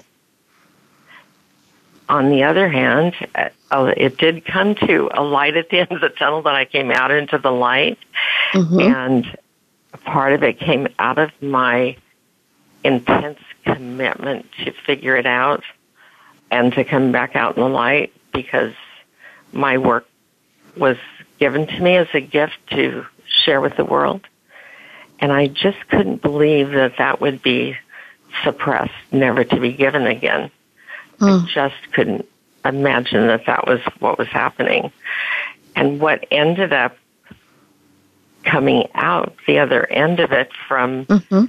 on 2.09 2.31
the 2.31 2.43
other 2.43 2.69
hand, 2.69 3.15
uh, 3.35 3.95
it 3.97 4.19
did 4.19 4.45
come 4.45 4.75
to 4.75 5.11
a 5.15 5.23
light 5.23 5.57
at 5.57 5.71
the 5.71 5.79
end 5.81 5.93
of 5.93 6.01
the 6.01 6.09
tunnel 6.09 6.43
that 6.43 6.55
I 6.55 6.65
came 6.65 6.91
out 6.91 7.11
into 7.11 7.39
the 7.39 7.53
light, 7.53 7.99
mm-hmm. 8.53 8.81
and 8.81 9.39
part 10.05 10.33
of 10.33 10.43
it 10.43 10.59
came 10.59 10.89
out 10.99 11.19
of 11.19 11.31
my 11.41 11.97
intense 12.85 13.39
commitment 13.65 14.47
to 14.65 14.73
figure 14.87 15.17
it 15.17 15.27
out 15.27 15.65
and 16.51 16.73
to 16.75 16.85
come 16.85 17.11
back 17.11 17.35
out 17.35 17.57
in 17.57 17.63
the 17.63 17.69
light 17.69 18.13
because 18.33 18.75
my 19.53 19.79
work 19.79 20.07
was 20.77 20.97
given 21.39 21.67
to 21.67 21.81
me 21.81 21.97
as 21.97 22.09
a 22.15 22.21
gift 22.21 22.59
to 22.71 23.07
share 23.27 23.61
with 23.61 23.77
the 23.77 23.85
world. 23.85 24.21
And 25.19 25.33
I 25.33 25.47
just 25.47 25.89
couldn't 25.89 26.23
believe 26.23 26.71
that 26.73 26.99
that 26.99 27.21
would 27.21 27.43
be 27.43 27.77
suppressed, 28.43 28.93
never 29.13 29.45
to 29.45 29.61
be 29.61 29.73
given 29.73 30.07
again. 30.07 30.51
Mm. 31.19 31.29
I 31.29 31.39
hmm. 31.39 31.47
just 31.47 31.93
couldn't 31.93 32.29
imagine 32.65 33.29
that 33.29 33.47
that 33.47 33.67
was 33.67 33.81
what 34.01 34.19
was 34.19 34.29
happening. 34.29 34.93
And 35.77 36.01
what 36.01 36.27
ended 36.31 36.73
up 36.73 36.97
coming 38.45 38.89
out 38.95 39.35
the 39.47 39.59
other 39.59 39.87
end 39.87 40.21
of 40.21 40.33
it 40.33 40.51
from 40.69 41.07
mm-hmm. 41.07 41.45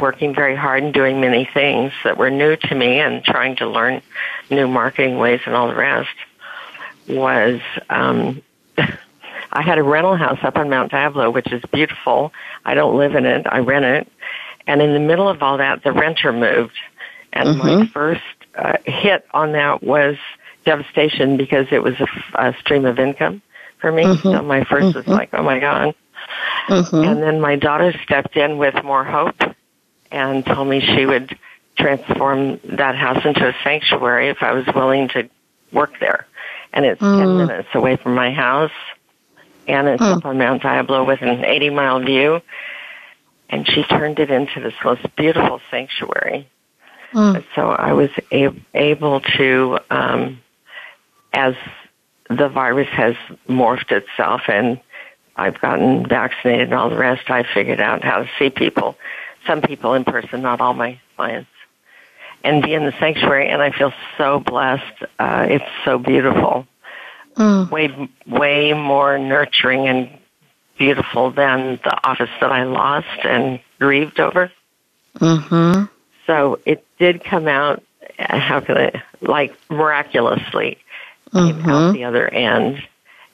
Working 0.00 0.34
very 0.34 0.56
hard 0.56 0.82
and 0.82 0.92
doing 0.92 1.20
many 1.20 1.48
things 1.52 1.92
that 2.04 2.16
were 2.16 2.30
new 2.30 2.56
to 2.56 2.74
me 2.74 2.98
and 2.98 3.24
trying 3.24 3.56
to 3.56 3.66
learn 3.66 4.02
new 4.50 4.66
marketing 4.66 5.18
ways 5.18 5.40
and 5.46 5.54
all 5.54 5.68
the 5.68 5.74
rest 5.74 6.08
was 7.08 7.60
um, 7.88 8.42
I 9.52 9.62
had 9.62 9.78
a 9.78 9.82
rental 9.82 10.16
house 10.16 10.38
up 10.42 10.56
on 10.56 10.68
Mount 10.68 10.90
Diablo, 10.90 11.30
which 11.30 11.50
is 11.52 11.62
beautiful. 11.72 12.32
I 12.64 12.74
don't 12.74 12.96
live 12.96 13.14
in 13.14 13.24
it; 13.24 13.46
I 13.48 13.58
rent 13.58 13.84
it. 13.84 14.12
And 14.66 14.82
in 14.82 14.92
the 14.92 15.00
middle 15.00 15.28
of 15.28 15.42
all 15.42 15.58
that, 15.58 15.84
the 15.84 15.92
renter 15.92 16.32
moved, 16.32 16.76
and 17.32 17.48
mm-hmm. 17.48 17.66
my 17.66 17.86
first 17.86 18.22
uh, 18.56 18.76
hit 18.84 19.24
on 19.32 19.52
that 19.52 19.82
was 19.82 20.16
devastation 20.64 21.36
because 21.36 21.66
it 21.70 21.82
was 21.82 21.94
a, 22.00 22.06
a 22.34 22.56
stream 22.58 22.84
of 22.84 22.98
income 22.98 23.40
for 23.80 23.92
me. 23.92 24.04
Mm-hmm. 24.04 24.28
So 24.28 24.42
my 24.42 24.60
1st 24.60 24.66
mm-hmm. 24.66 24.98
was 24.98 25.06
like, 25.06 25.30
oh 25.32 25.42
my 25.42 25.60
god. 25.60 25.94
Mm-hmm. 26.68 26.96
And 26.96 27.22
then 27.22 27.40
my 27.40 27.56
daughter 27.56 27.94
stepped 28.04 28.36
in 28.36 28.58
with 28.58 28.74
more 28.82 29.04
hope 29.04 29.40
and 30.10 30.44
told 30.44 30.68
me 30.68 30.80
she 30.80 31.06
would 31.06 31.36
transform 31.76 32.60
that 32.64 32.94
house 32.96 33.24
into 33.24 33.46
a 33.46 33.54
sanctuary 33.62 34.28
if 34.28 34.42
I 34.42 34.52
was 34.52 34.66
willing 34.74 35.08
to 35.08 35.28
work 35.72 35.92
there. 36.00 36.26
And 36.72 36.84
it's 36.84 37.00
mm. 37.00 37.18
10 37.18 37.36
minutes 37.36 37.68
away 37.74 37.96
from 37.96 38.14
my 38.14 38.32
house. 38.32 38.72
And 39.68 39.88
it's 39.88 40.02
Mm. 40.02 40.18
up 40.18 40.24
on 40.24 40.38
Mount 40.38 40.62
Diablo 40.62 41.04
with 41.04 41.22
an 41.22 41.44
80 41.44 41.70
mile 41.70 42.00
view. 42.00 42.40
And 43.50 43.68
she 43.68 43.82
turned 43.84 44.18
it 44.18 44.30
into 44.30 44.60
this 44.60 44.74
most 44.84 45.02
beautiful 45.16 45.60
sanctuary. 45.70 46.48
Mm. 47.12 47.44
So 47.54 47.70
I 47.70 47.92
was 47.92 48.10
a- 48.32 48.52
able 48.74 49.20
to, 49.20 49.78
um, 49.90 50.40
as 51.32 51.54
the 52.28 52.48
virus 52.48 52.88
has 52.88 53.14
morphed 53.48 53.92
itself 53.92 54.42
and 54.48 54.80
I've 55.36 55.60
gotten 55.60 56.06
vaccinated 56.06 56.68
and 56.68 56.74
all 56.74 56.90
the 56.90 56.96
rest, 56.96 57.30
I 57.30 57.42
figured 57.42 57.80
out 57.80 58.02
how 58.02 58.20
to 58.22 58.28
see 58.38 58.50
people, 58.50 58.96
some 59.46 59.62
people 59.62 59.94
in 59.94 60.04
person, 60.04 60.42
not 60.42 60.60
all 60.60 60.74
my 60.74 61.00
clients, 61.16 61.50
and 62.44 62.62
be 62.62 62.74
in 62.74 62.84
the 62.84 62.92
sanctuary. 62.98 63.48
And 63.48 63.62
I 63.62 63.70
feel 63.70 63.92
so 64.18 64.40
blessed. 64.40 65.04
Uh, 65.18 65.46
it's 65.48 65.64
so 65.84 65.98
beautiful. 65.98 66.66
Mm. 67.36 67.70
Way, 67.70 68.08
way 68.26 68.72
more 68.72 69.18
nurturing 69.18 69.88
and 69.88 70.18
beautiful 70.78 71.30
than 71.30 71.78
the 71.84 72.06
office 72.06 72.30
that 72.40 72.52
I 72.52 72.64
lost 72.64 73.24
and 73.24 73.60
grieved 73.78 74.20
over. 74.20 74.50
Mm-hmm. 75.18 75.84
So 76.26 76.58
it 76.64 76.84
did 76.98 77.24
come 77.24 77.48
out, 77.48 77.82
uh, 78.18 78.38
how 78.38 78.60
can 78.60 78.76
I, 78.76 79.02
like 79.20 79.54
miraculously 79.70 80.78
came 81.32 81.56
Mm-hmm. 81.56 81.68
out 81.68 81.92
the 81.92 82.04
other 82.04 82.28
end. 82.28 82.82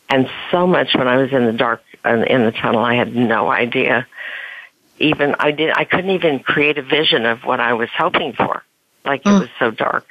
And 0.09 0.29
so 0.51 0.67
much 0.67 0.95
when 0.95 1.09
I 1.09 1.17
was 1.17 1.33
in 1.33 1.47
the 1.47 1.53
dark, 1.53 1.83
uh, 2.05 2.25
in 2.29 2.45
the 2.45 2.53
tunnel, 2.53 2.85
I 2.85 2.95
had 2.95 3.15
no 3.15 3.51
idea. 3.51 4.07
Even, 5.03 5.35
I 5.39 5.51
did, 5.51 5.71
I 5.75 5.85
couldn't 5.85 6.11
even 6.11 6.41
create 6.41 6.79
a 6.79 6.83
vision 6.83 7.27
of 7.27 7.45
what 7.45 7.61
I 7.61 7.75
was 7.75 7.89
hoping 7.97 8.33
for. 8.33 8.63
Like 9.05 9.27
it 9.27 9.31
Mm. 9.31 9.41
was 9.41 9.51
so 9.59 9.71
dark. 9.71 10.07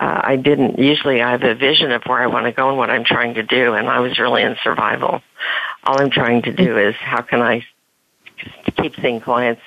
Uh, 0.00 0.20
I 0.22 0.36
didn't, 0.36 0.78
usually 0.78 1.20
I 1.20 1.32
have 1.32 1.42
a 1.42 1.54
vision 1.54 1.90
of 1.90 2.04
where 2.04 2.20
I 2.20 2.26
want 2.28 2.46
to 2.46 2.52
go 2.52 2.68
and 2.68 2.78
what 2.78 2.90
I'm 2.90 3.04
trying 3.04 3.34
to 3.34 3.42
do, 3.42 3.74
and 3.74 3.88
I 3.88 3.98
was 4.00 4.18
really 4.18 4.42
in 4.42 4.56
survival. 4.62 5.22
All 5.84 5.98
I'm 6.00 6.10
trying 6.10 6.42
to 6.42 6.52
do 6.52 6.78
is 6.78 6.94
how 6.96 7.22
can 7.22 7.42
I 7.42 7.64
keep 8.76 8.94
seeing 9.00 9.20
clients 9.20 9.62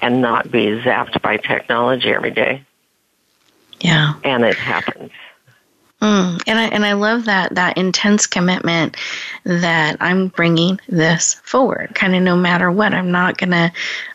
and 0.00 0.20
not 0.20 0.50
be 0.50 0.66
zapped 0.80 1.22
by 1.22 1.36
technology 1.36 2.08
every 2.08 2.32
day. 2.32 2.64
Yeah. 3.80 4.14
And 4.24 4.44
it 4.44 4.58
happens. 4.58 5.12
Mm. 6.02 6.42
And 6.48 6.58
I 6.58 6.64
and 6.64 6.84
I 6.84 6.94
love 6.94 7.26
that 7.26 7.54
that 7.54 7.78
intense 7.78 8.26
commitment 8.26 8.96
that 9.44 9.96
I'm 10.00 10.28
bringing 10.28 10.80
this 10.88 11.34
forward. 11.44 11.94
Kind 11.94 12.16
of 12.16 12.22
no 12.22 12.36
matter 12.36 12.70
what, 12.72 12.92
I'm 12.92 13.12
not 13.12 13.38
gonna 13.38 13.72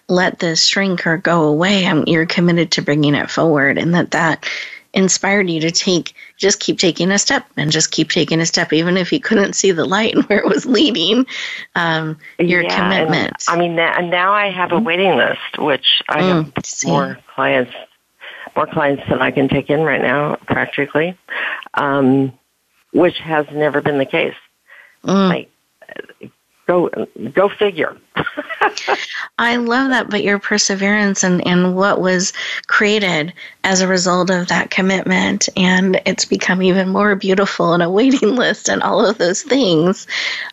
let 0.09 0.39
this 0.39 0.65
shrink 0.67 1.07
or 1.07 1.17
go 1.17 1.43
away. 1.43 1.87
I'm 1.87 2.03
you're 2.05 2.25
committed 2.25 2.71
to 2.71 2.81
bringing 2.81 3.15
it 3.15 3.31
forward, 3.31 3.77
and 3.77 3.93
that 3.95 4.11
that 4.11 4.45
inspired 4.93 5.49
you 5.49 5.61
to 5.61 5.71
take 5.71 6.13
just 6.37 6.59
keep 6.59 6.79
taking 6.79 7.11
a 7.11 7.19
step 7.19 7.45
and 7.55 7.71
just 7.71 7.91
keep 7.91 8.09
taking 8.09 8.41
a 8.41 8.45
step, 8.45 8.73
even 8.73 8.97
if 8.97 9.13
you 9.13 9.19
couldn't 9.21 9.53
see 9.53 9.71
the 9.71 9.85
light 9.85 10.13
and 10.15 10.25
where 10.29 10.39
it 10.39 10.47
was 10.47 10.65
leading. 10.65 11.25
Um, 11.75 12.17
your 12.39 12.63
Yeah, 12.63 12.75
commitment. 12.75 13.33
And, 13.47 13.57
I 13.57 13.59
mean, 13.59 13.75
now, 13.75 13.97
now 14.01 14.33
I 14.33 14.49
have 14.49 14.71
a 14.73 14.79
waiting 14.79 15.15
list, 15.15 15.57
which 15.57 16.01
I 16.09 16.21
Mm, 16.21 16.45
have 16.55 16.65
see. 16.65 16.89
more 16.89 17.17
clients, 17.35 17.71
more 18.57 18.67
clients 18.67 19.03
than 19.07 19.21
I 19.21 19.31
can 19.31 19.47
take 19.47 19.69
in 19.69 19.81
right 19.81 20.01
now, 20.01 20.35
practically, 20.47 21.17
um, 21.75 22.37
which 22.91 23.19
has 23.19 23.45
never 23.53 23.81
been 23.81 23.99
the 23.99 24.05
case. 24.05 24.35
Mm. 25.03 25.29
Like, 25.29 26.31
go 26.67 26.89
go 27.33 27.49
figure. 27.49 27.95
I 29.37 29.57
love 29.57 29.91
that, 29.91 30.09
but 30.09 30.23
your 30.23 30.39
perseverance 30.39 31.23
and, 31.23 31.45
and 31.47 31.75
what 31.75 32.01
was 32.01 32.33
created 32.65 33.31
as 33.63 33.81
a 33.81 33.87
result 33.87 34.31
of 34.31 34.47
that 34.47 34.71
commitment, 34.71 35.47
and 35.55 36.01
it's 36.05 36.25
become 36.25 36.61
even 36.63 36.89
more 36.89 37.15
beautiful 37.15 37.73
and 37.73 37.83
a 37.83 37.89
waiting 37.89 38.35
list 38.35 38.69
and 38.69 38.81
all 38.81 39.05
of 39.05 39.19
those 39.19 39.43
things 39.43 40.07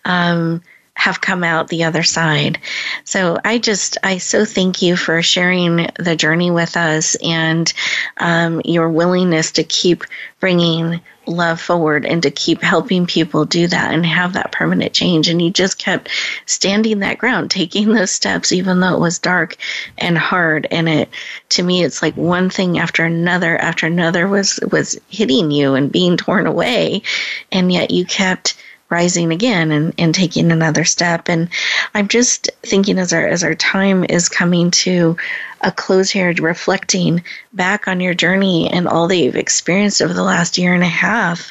um, 0.04 0.62
have 0.96 1.20
come 1.20 1.44
out 1.44 1.68
the 1.68 1.84
other 1.84 2.02
side. 2.02 2.58
So 3.04 3.38
I 3.44 3.58
just, 3.58 3.98
I 4.02 4.18
so 4.18 4.44
thank 4.44 4.80
you 4.80 4.96
for 4.96 5.22
sharing 5.22 5.88
the 5.98 6.16
journey 6.16 6.50
with 6.50 6.76
us 6.76 7.16
and 7.16 7.72
um, 8.18 8.62
your 8.64 8.88
willingness 8.88 9.52
to 9.52 9.64
keep 9.64 10.04
bringing 10.40 11.00
love 11.26 11.60
forward 11.60 12.04
and 12.04 12.22
to 12.22 12.30
keep 12.30 12.62
helping 12.62 13.06
people 13.06 13.44
do 13.44 13.66
that 13.66 13.92
and 13.92 14.04
have 14.04 14.34
that 14.34 14.52
permanent 14.52 14.92
change. 14.92 15.28
And 15.28 15.40
you 15.40 15.50
just 15.50 15.78
kept 15.78 16.10
standing 16.46 17.00
that 17.00 17.18
ground, 17.18 17.50
taking 17.50 17.88
those 17.88 18.10
steps, 18.10 18.52
even 18.52 18.80
though 18.80 18.94
it 18.94 19.00
was 19.00 19.18
dark 19.18 19.56
and 19.98 20.16
hard. 20.16 20.66
And 20.70 20.88
it, 20.88 21.08
to 21.50 21.62
me, 21.62 21.82
it's 21.82 22.02
like 22.02 22.16
one 22.16 22.50
thing 22.50 22.78
after 22.78 23.04
another 23.04 23.56
after 23.58 23.86
another 23.86 24.28
was, 24.28 24.60
was 24.70 24.98
hitting 25.08 25.50
you 25.50 25.74
and 25.74 25.90
being 25.90 26.16
torn 26.16 26.46
away. 26.46 27.02
And 27.50 27.72
yet 27.72 27.90
you 27.90 28.04
kept 28.04 28.56
rising 28.94 29.32
again 29.32 29.72
and, 29.72 29.92
and 29.98 30.14
taking 30.14 30.52
another 30.52 30.84
step. 30.84 31.28
And 31.28 31.48
I'm 31.94 32.06
just 32.06 32.48
thinking 32.62 32.98
as 32.98 33.12
our 33.12 33.26
as 33.26 33.42
our 33.42 33.56
time 33.56 34.04
is 34.08 34.28
coming 34.28 34.70
to 34.70 35.16
a 35.60 35.72
close 35.72 36.10
here, 36.10 36.32
reflecting 36.34 37.24
back 37.52 37.88
on 37.88 37.98
your 37.98 38.14
journey 38.14 38.70
and 38.70 38.86
all 38.86 39.08
that 39.08 39.16
you've 39.16 39.34
experienced 39.34 40.00
over 40.00 40.12
the 40.12 40.22
last 40.22 40.58
year 40.58 40.74
and 40.74 40.82
a 40.82 40.86
half, 40.86 41.50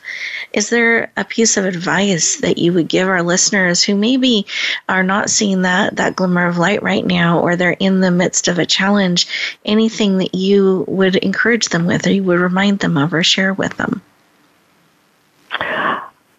is 0.54 0.70
there 0.70 1.12
a 1.18 1.26
piece 1.26 1.58
of 1.58 1.66
advice 1.66 2.38
that 2.38 2.60
you 2.60 2.72
would 2.74 2.88
give 2.88 3.10
our 3.10 3.24
listeners 3.24 3.84
who 3.84 3.96
maybe 3.96 4.46
are 4.88 5.04
not 5.04 5.30
seeing 5.30 5.64
that 5.64 5.96
that 5.98 6.16
glimmer 6.16 6.48
of 6.48 6.58
light 6.58 6.84
right 6.84 7.06
now 7.06 7.40
or 7.40 7.56
they're 7.56 7.72
in 7.72 8.00
the 8.00 8.12
midst 8.12 8.48
of 8.48 8.60
a 8.60 8.66
challenge, 8.66 9.28
anything 9.66 10.20
that 10.20 10.36
you 10.36 10.86
would 10.88 11.16
encourage 11.18 11.70
them 11.70 11.86
with 11.88 12.08
or 12.08 12.14
you 12.14 12.24
would 12.24 12.40
remind 12.40 12.80
them 12.80 12.98
of 12.98 13.14
or 13.14 13.24
share 13.24 13.54
with 13.54 13.76
them? 13.78 14.02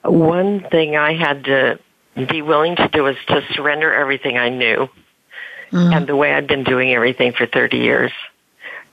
One 0.05 0.61
thing 0.61 0.97
I 0.97 1.15
had 1.15 1.45
to 1.45 1.79
be 2.29 2.43
willing 2.43 2.77
to 2.77 2.89
do 2.89 3.05
was 3.05 3.17
to 3.29 3.43
surrender 3.55 3.93
everything 3.93 4.39
I 4.39 4.49
knew 4.51 4.89
Mm. 5.73 5.97
and 5.97 6.07
the 6.07 6.15
way 6.15 6.33
I'd 6.33 6.47
been 6.47 6.63
doing 6.63 6.93
everything 6.93 7.33
for 7.33 7.47
30 7.47 7.79
years 7.79 8.13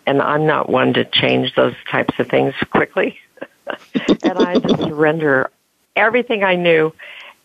and 0.06 0.22
I'm 0.22 0.46
not 0.46 0.70
one 0.70 0.94
to 0.94 1.06
change 1.06 1.54
those 1.56 1.76
types 1.90 2.14
of 2.20 2.28
things 2.28 2.54
quickly. 2.72 3.20
and 4.24 4.38
I 4.38 4.54
had 4.54 4.68
to 4.68 4.78
surrender 4.78 5.50
everything 5.96 6.44
I 6.44 6.56
knew 6.56 6.94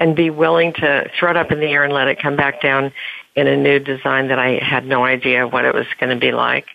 and 0.01 0.17
be 0.17 0.31
willing 0.31 0.73
to 0.75 1.11
throw 1.19 1.31
it 1.31 1.37
up 1.37 1.53
in 1.53 1.61
the 1.61 1.67
air 1.67 1.85
and 1.85 1.93
let 1.93 2.09
it 2.09 2.19
come 2.19 2.37
back 2.37 2.61
down 2.61 2.93
in 3.35 3.47
a 3.47 3.57
new 3.57 3.79
design 3.79 4.29
that 4.29 4.39
I 4.39 4.59
had 4.59 4.87
no 4.87 5.05
idea 5.05 5.47
what 5.47 5.64
it 5.64 5.75
was 5.75 5.87
going 6.01 6.11
to 6.11 6.21
be 6.21 6.33
like. 6.33 6.67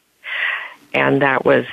And 0.94 1.22
that 1.22 1.46
was 1.46 1.66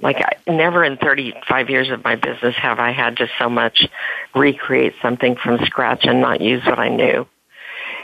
like 0.00 0.16
I, 0.16 0.50
never 0.50 0.84
in 0.84 0.96
35 0.96 1.70
years 1.70 1.90
of 1.90 2.04
my 2.04 2.16
business 2.16 2.54
have 2.56 2.78
I 2.78 2.92
had 2.92 3.16
to 3.18 3.28
so 3.38 3.48
much 3.48 3.86
recreate 4.34 4.94
something 5.02 5.36
from 5.36 5.58
scratch 5.64 6.04
and 6.04 6.20
not 6.20 6.40
use 6.40 6.64
what 6.64 6.78
I 6.78 6.88
knew. 6.88 7.26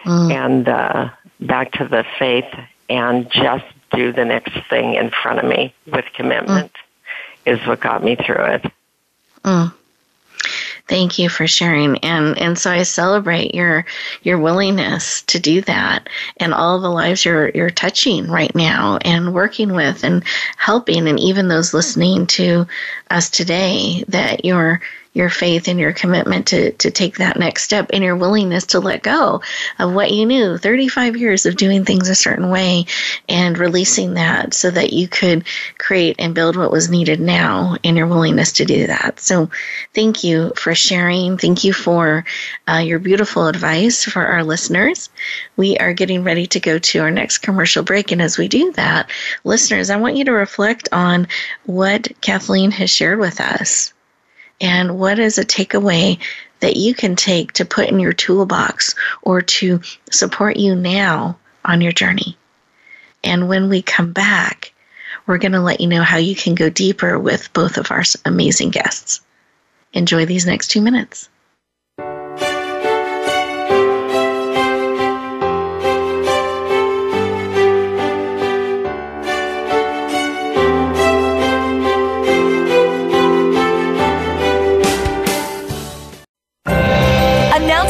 Mm. 0.04 0.32
And 0.32 0.68
uh, 0.68 1.10
back 1.40 1.72
to 1.72 1.88
the 1.88 2.04
faith 2.18 2.52
and 2.88 3.30
just 3.30 3.64
do 3.92 4.12
the 4.12 4.24
next 4.24 4.52
thing 4.68 4.94
in 4.94 5.10
front 5.10 5.38
of 5.38 5.44
me 5.44 5.74
with 5.86 6.04
commitment 6.14 6.72
mm. 6.72 7.52
is 7.52 7.66
what 7.66 7.80
got 7.80 8.02
me 8.02 8.16
through 8.16 8.44
it. 8.44 8.72
Mm. 9.44 9.74
Thank 10.92 11.18
you 11.18 11.30
for 11.30 11.46
sharing. 11.46 11.96
And 12.00 12.36
and 12.36 12.58
so 12.58 12.70
I 12.70 12.82
celebrate 12.82 13.54
your 13.54 13.86
your 14.24 14.38
willingness 14.38 15.22
to 15.22 15.40
do 15.40 15.62
that 15.62 16.10
and 16.36 16.52
all 16.52 16.80
the 16.80 16.90
lives 16.90 17.24
you're 17.24 17.48
you're 17.48 17.70
touching 17.70 18.30
right 18.30 18.54
now 18.54 18.98
and 18.98 19.32
working 19.32 19.72
with 19.72 20.04
and 20.04 20.22
helping 20.58 21.08
and 21.08 21.18
even 21.18 21.48
those 21.48 21.72
listening 21.72 22.26
to 22.26 22.66
us 23.08 23.30
today 23.30 24.04
that 24.08 24.44
you're 24.44 24.82
your 25.12 25.28
faith 25.28 25.68
and 25.68 25.78
your 25.78 25.92
commitment 25.92 26.46
to, 26.48 26.72
to 26.72 26.90
take 26.90 27.18
that 27.18 27.38
next 27.38 27.64
step 27.64 27.90
and 27.92 28.02
your 28.02 28.16
willingness 28.16 28.66
to 28.66 28.80
let 28.80 29.02
go 29.02 29.42
of 29.78 29.92
what 29.92 30.10
you 30.10 30.24
knew 30.24 30.56
35 30.56 31.16
years 31.16 31.44
of 31.44 31.56
doing 31.56 31.84
things 31.84 32.08
a 32.08 32.14
certain 32.14 32.48
way 32.48 32.86
and 33.28 33.58
releasing 33.58 34.14
that 34.14 34.54
so 34.54 34.70
that 34.70 34.92
you 34.92 35.06
could 35.06 35.44
create 35.78 36.16
and 36.18 36.34
build 36.34 36.56
what 36.56 36.72
was 36.72 36.88
needed 36.88 37.20
now 37.20 37.76
and 37.84 37.96
your 37.96 38.06
willingness 38.06 38.52
to 38.52 38.64
do 38.64 38.86
that. 38.86 39.20
So 39.20 39.50
thank 39.94 40.24
you 40.24 40.52
for 40.56 40.74
sharing. 40.74 41.36
Thank 41.36 41.64
you 41.64 41.74
for 41.74 42.24
uh, 42.66 42.78
your 42.78 42.98
beautiful 42.98 43.46
advice 43.46 44.04
for 44.04 44.24
our 44.24 44.42
listeners. 44.42 45.10
We 45.56 45.76
are 45.76 45.92
getting 45.92 46.24
ready 46.24 46.46
to 46.46 46.60
go 46.60 46.78
to 46.78 47.00
our 47.00 47.10
next 47.10 47.38
commercial 47.38 47.82
break. 47.82 48.12
And 48.12 48.22
as 48.22 48.38
we 48.38 48.48
do 48.48 48.72
that, 48.72 49.10
listeners, 49.44 49.90
I 49.90 49.96
want 49.96 50.16
you 50.16 50.24
to 50.24 50.32
reflect 50.32 50.88
on 50.90 51.28
what 51.66 52.08
Kathleen 52.22 52.70
has 52.70 52.90
shared 52.90 53.18
with 53.18 53.40
us 53.40 53.92
and 54.62 54.98
what 54.98 55.18
is 55.18 55.36
a 55.36 55.44
takeaway 55.44 56.18
that 56.60 56.76
you 56.76 56.94
can 56.94 57.16
take 57.16 57.52
to 57.52 57.64
put 57.64 57.88
in 57.88 57.98
your 57.98 58.12
toolbox 58.12 58.94
or 59.20 59.42
to 59.42 59.80
support 60.10 60.56
you 60.56 60.76
now 60.76 61.36
on 61.64 61.80
your 61.80 61.92
journey. 61.92 62.38
And 63.24 63.48
when 63.48 63.68
we 63.68 63.82
come 63.82 64.12
back, 64.12 64.72
we're 65.26 65.38
going 65.38 65.52
to 65.52 65.60
let 65.60 65.80
you 65.80 65.88
know 65.88 66.02
how 66.02 66.16
you 66.16 66.34
can 66.34 66.54
go 66.54 66.70
deeper 66.70 67.18
with 67.18 67.52
both 67.52 67.76
of 67.76 67.90
our 67.90 68.04
amazing 68.24 68.70
guests. 68.70 69.20
Enjoy 69.92 70.24
these 70.24 70.46
next 70.46 70.68
two 70.68 70.80
minutes. 70.80 71.28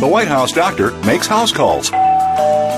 The 0.00 0.08
White 0.08 0.28
House 0.28 0.50
doctor 0.50 0.92
makes 1.04 1.26
house 1.26 1.52
calls. 1.52 1.90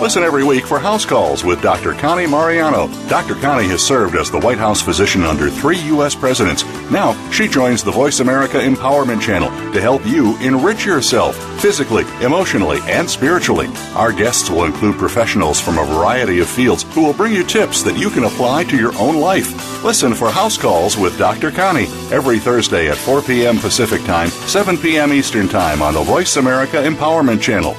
Listen 0.03 0.25
every 0.25 0.43
week 0.43 0.66
for 0.66 0.81
House 0.81 1.05
Calls 1.05 1.45
with 1.45 1.62
Dr. 1.62 1.93
Connie 1.93 2.27
Mariano. 2.27 2.89
Dr. 3.09 3.37
Connie 3.37 3.68
has 3.68 3.81
served 3.81 4.16
as 4.16 4.29
the 4.29 4.41
White 4.41 4.59
House 4.59 4.83
physician 4.83 5.23
under 5.23 5.49
three 5.49 5.79
U.S. 5.83 6.16
presidents. 6.16 6.64
Now, 6.91 7.12
she 7.31 7.47
joins 7.47 7.85
the 7.85 7.93
Voice 7.93 8.18
America 8.18 8.59
Empowerment 8.59 9.23
Channel 9.23 9.51
to 9.73 9.81
help 9.81 10.05
you 10.05 10.37
enrich 10.39 10.85
yourself 10.85 11.37
physically, 11.61 12.03
emotionally, 12.23 12.81
and 12.87 13.09
spiritually. 13.09 13.68
Our 13.95 14.12
guests 14.12 14.51
will 14.51 14.64
include 14.64 14.99
professionals 14.99 15.61
from 15.61 15.79
a 15.79 15.85
variety 15.85 16.41
of 16.41 16.49
fields 16.49 16.83
who 16.93 17.05
will 17.05 17.14
bring 17.14 17.33
you 17.33 17.45
tips 17.45 17.85
that 17.85 17.97
you 17.97 18.11
can 18.11 18.25
apply 18.25 18.64
to 18.64 18.77
your 18.77 18.99
own 18.99 19.20
life. 19.20 19.72
Listen 19.85 20.14
for 20.14 20.30
House 20.30 20.57
Calls 20.57 20.97
with 20.97 21.18
Dr. 21.18 21.51
Connie 21.51 21.87
every 22.12 22.39
Thursday 22.39 22.89
at 22.89 22.97
4 22.97 23.20
p.m. 23.20 23.59
Pacific 23.59 24.01
Time, 24.05 24.28
7 24.28 24.78
p.m. 24.78 25.12
Eastern 25.12 25.49
Time 25.49 25.83
on 25.83 25.95
the 25.95 26.03
Voice 26.05 26.37
America 26.37 26.76
Empowerment 26.76 27.43
Channel. 27.43 27.74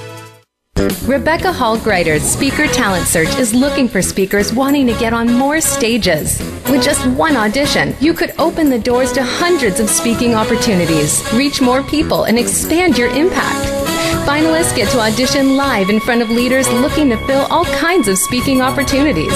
Rebecca 1.07 1.53
Hall 1.53 1.77
Gruyter's 1.77 2.23
Speaker 2.23 2.67
Talent 2.67 3.07
Search 3.07 3.33
is 3.37 3.53
looking 3.53 3.87
for 3.87 4.01
speakers 4.01 4.51
wanting 4.51 4.85
to 4.87 4.93
get 4.99 5.13
on 5.13 5.31
more 5.31 5.61
stages. 5.61 6.39
With 6.69 6.83
just 6.83 7.05
one 7.07 7.37
audition, 7.37 7.95
you 8.01 8.13
could 8.13 8.33
open 8.37 8.69
the 8.69 8.79
doors 8.79 9.13
to 9.13 9.23
hundreds 9.23 9.79
of 9.79 9.89
speaking 9.89 10.35
opportunities, 10.35 11.23
reach 11.33 11.61
more 11.61 11.83
people, 11.83 12.25
and 12.25 12.37
expand 12.37 12.97
your 12.97 13.09
impact. 13.15 13.82
Finalists 14.25 14.75
get 14.75 14.89
to 14.91 14.99
audition 14.99 15.55
live 15.57 15.89
in 15.89 15.99
front 15.99 16.21
of 16.21 16.29
leaders 16.29 16.71
looking 16.71 17.09
to 17.09 17.17
fill 17.27 17.45
all 17.49 17.65
kinds 17.65 18.07
of 18.07 18.17
speaking 18.17 18.61
opportunities. 18.61 19.33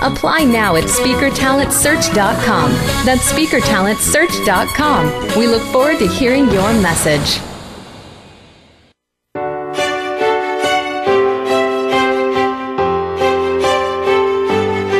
Apply 0.00 0.44
now 0.44 0.76
at 0.76 0.84
speakertalentsearch.com. 0.84 2.70
That's 3.04 3.30
speakertalentsearch.com. 3.30 5.38
We 5.38 5.46
look 5.46 5.62
forward 5.64 5.98
to 5.98 6.08
hearing 6.08 6.50
your 6.50 6.72
message. 6.80 7.38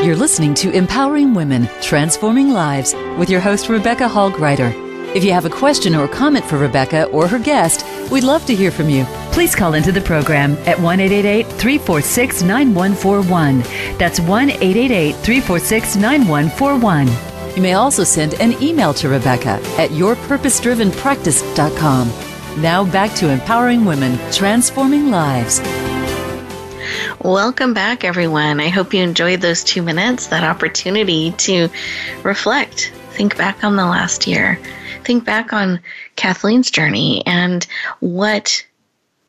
You're 0.05 0.15
listening 0.15 0.53
to 0.55 0.71
Empowering 0.71 1.33
Women, 1.33 1.67
Transforming 1.81 2.51
Lives 2.51 2.93
with 3.17 3.29
your 3.29 3.41
host, 3.41 3.69
Rebecca 3.69 4.07
Hall 4.07 4.31
Gruyter. 4.31 4.71
If 5.15 5.23
you 5.23 5.31
have 5.31 5.45
a 5.45 5.49
question 5.49 5.95
or 5.95 6.09
comment 6.09 6.43
for 6.43 6.57
Rebecca 6.57 7.05
or 7.05 7.25
her 7.27 7.39
guest, 7.39 7.84
we'd 8.11 8.23
love 8.23 8.45
to 8.45 8.55
hear 8.55 8.71
from 8.71 8.89
you. 8.89 9.05
Please 9.31 9.55
call 9.55 9.73
into 9.73 9.91
the 9.91 10.01
program 10.01 10.57
at 10.65 10.79
1 10.79 10.97
346 10.97 12.41
9141. 12.41 13.59
That's 13.97 14.19
1 14.19 14.49
346 14.49 15.95
9141. 15.95 17.07
You 17.55 17.61
may 17.61 17.73
also 17.73 18.03
send 18.03 18.33
an 18.35 18.61
email 18.61 18.93
to 18.95 19.07
Rebecca 19.07 19.61
at 19.77 19.91
yourpurposedrivenpractice.com. 19.91 22.61
Now 22.61 22.83
back 22.85 23.13
to 23.15 23.29
empowering 23.29 23.85
women, 23.85 24.19
transforming 24.31 25.09
lives. 25.09 25.61
Welcome 27.21 27.73
back, 27.73 28.03
everyone. 28.03 28.59
I 28.59 28.67
hope 28.69 28.93
you 28.93 29.01
enjoyed 29.01 29.41
those 29.41 29.63
two 29.63 29.81
minutes, 29.81 30.27
that 30.27 30.43
opportunity 30.43 31.31
to 31.31 31.69
reflect, 32.23 32.93
think 33.11 33.37
back 33.37 33.63
on 33.63 33.77
the 33.77 33.85
last 33.85 34.27
year, 34.27 34.59
think 35.03 35.25
back 35.25 35.51
on 35.51 35.79
Kathleen's 36.15 36.71
journey 36.71 37.23
and 37.25 37.65
what 37.99 38.65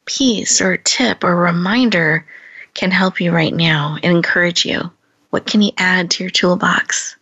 piece 0.04 0.60
or 0.60 0.76
tip 0.76 1.24
or 1.24 1.34
reminder 1.36 2.26
can 2.74 2.90
help 2.90 3.20
you 3.20 3.32
right 3.32 3.54
now 3.54 3.98
and 4.02 4.16
encourage 4.16 4.64
you. 4.64 4.90
What 5.30 5.46
can 5.46 5.62
you 5.62 5.72
add 5.76 6.10
to 6.12 6.24
your 6.24 6.30
toolbox? 6.30 7.16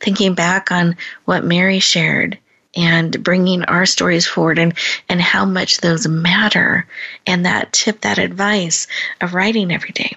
Thinking 0.00 0.34
back 0.34 0.70
on 0.70 0.96
what 1.24 1.44
Mary 1.44 1.78
shared 1.78 2.38
and 2.74 3.22
bringing 3.22 3.64
our 3.64 3.86
stories 3.86 4.26
forward 4.26 4.58
and, 4.58 4.74
and 5.08 5.20
how 5.20 5.44
much 5.44 5.78
those 5.78 6.08
matter 6.08 6.86
and 7.26 7.44
that 7.44 7.72
tip, 7.72 8.00
that 8.00 8.18
advice 8.18 8.86
of 9.20 9.34
writing 9.34 9.70
every 9.70 9.92
day. 9.92 10.16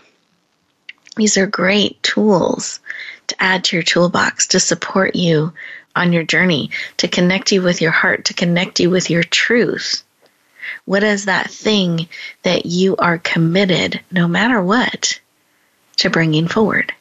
These 1.18 1.38
are 1.38 1.48
great 1.48 2.02
tools 2.04 2.80
to 3.28 3.36
add 3.42 3.64
to 3.66 3.76
your 3.76 3.84
toolbox 3.84 4.48
to 4.48 4.60
support 4.60 5.16
you 5.16 5.54
on 5.96 6.14
your 6.14 6.24
journey, 6.24 6.72
to 6.98 7.08
connect 7.08 7.52
you 7.52 7.62
with 7.62 7.82
your 7.82 7.92
heart, 7.92 8.26
to 8.26 8.34
connect 8.34 8.80
you 8.80 8.90
with 8.90 9.10
your 9.10 9.24
truth. 9.24 10.04
What 10.86 11.04
is 11.04 11.26
that 11.26 11.50
thing 11.50 12.08
that 12.44 12.66
you 12.66 12.96
are 12.98 13.18
committed, 13.18 14.02
no 14.12 14.28
matter 14.28 14.62
what, 14.62 15.20
to 15.98 16.10
bringing 16.10 16.48
forward? 16.48 16.94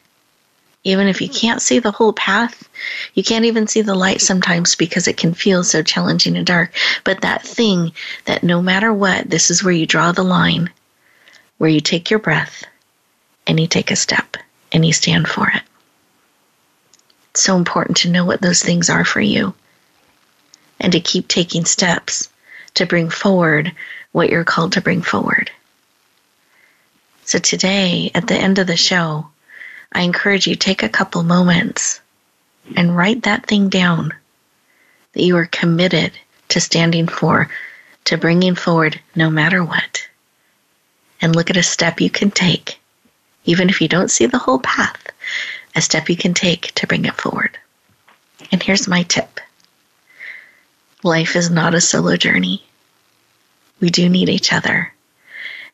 Even 0.83 1.07
if 1.07 1.19
you 1.19 1.27
can't 1.27 1.61
see 1.61 1.79
the 1.79 1.91
whole 1.91 2.13
path, 2.13 2.69
you 3.15 3.23
can't 3.23 3.45
even 3.45 3.65
see 3.65 3.81
the 3.81 3.95
light 3.95 4.21
sometimes 4.21 4.75
because 4.75 5.07
it 5.07 5.17
can 5.17 5.33
feel 5.33 5.63
so 5.63 5.81
challenging 5.81 6.37
and 6.37 6.45
dark. 6.45 6.71
But 7.03 7.21
that 7.21 7.41
thing 7.41 7.91
that 8.25 8.43
no 8.43 8.61
matter 8.61 8.93
what, 8.93 9.27
this 9.27 9.49
is 9.49 9.63
where 9.63 9.73
you 9.73 9.87
draw 9.87 10.11
the 10.11 10.23
line, 10.23 10.69
where 11.57 11.69
you 11.69 11.79
take 11.79 12.11
your 12.11 12.19
breath 12.19 12.63
and 13.47 13.59
you 13.59 13.65
take 13.65 13.89
a 13.89 13.95
step 13.95 14.37
and 14.71 14.85
you 14.85 14.93
stand 14.93 15.27
for 15.27 15.49
it. 15.49 15.63
It's 17.35 17.43
so 17.43 17.57
important 17.57 17.97
to 17.97 18.09
know 18.09 18.23
what 18.23 18.39
those 18.39 18.63
things 18.63 18.89
are 18.89 19.03
for 19.03 19.19
you 19.19 19.53
and 20.79 20.93
to 20.93 21.01
keep 21.01 21.27
taking 21.27 21.65
steps 21.65 22.29
to 22.75 22.85
bring 22.85 23.09
forward 23.09 23.73
what 24.13 24.29
you're 24.29 24.45
called 24.45 24.71
to 24.71 24.81
bring 24.81 25.01
forward. 25.01 25.51
So 27.25 27.37
today, 27.37 28.09
at 28.15 28.27
the 28.27 28.37
end 28.37 28.57
of 28.57 28.67
the 28.67 28.77
show, 28.77 29.27
I 29.91 30.03
encourage 30.03 30.47
you 30.47 30.55
take 30.55 30.81
a 30.81 30.87
couple 30.87 31.23
moments 31.23 31.99
and 32.73 32.95
write 32.95 33.23
that 33.23 33.47
thing 33.47 33.67
down 33.67 34.13
that 35.11 35.23
you 35.23 35.35
are 35.35 35.47
committed 35.47 36.13
to 36.47 36.61
standing 36.61 37.05
for, 37.05 37.49
to 38.05 38.17
bringing 38.17 38.55
forward 38.55 39.01
no 39.13 39.29
matter 39.29 39.61
what. 39.61 40.07
And 41.19 41.35
look 41.35 41.49
at 41.49 41.57
a 41.57 41.63
step 41.63 41.99
you 41.99 42.09
can 42.09 42.31
take, 42.31 42.79
even 43.43 43.67
if 43.67 43.81
you 43.81 43.89
don't 43.89 44.09
see 44.09 44.25
the 44.25 44.37
whole 44.37 44.59
path, 44.59 45.04
a 45.75 45.81
step 45.81 46.09
you 46.09 46.15
can 46.15 46.33
take 46.33 46.73
to 46.75 46.87
bring 46.87 47.05
it 47.05 47.15
forward. 47.15 47.57
And 48.51 48.61
here's 48.61 48.87
my 48.87 49.03
tip 49.03 49.39
life 51.03 51.35
is 51.35 51.51
not 51.51 51.75
a 51.75 51.81
solo 51.81 52.15
journey. 52.15 52.63
We 53.79 53.89
do 53.89 54.09
need 54.09 54.29
each 54.29 54.51
other. 54.51 54.91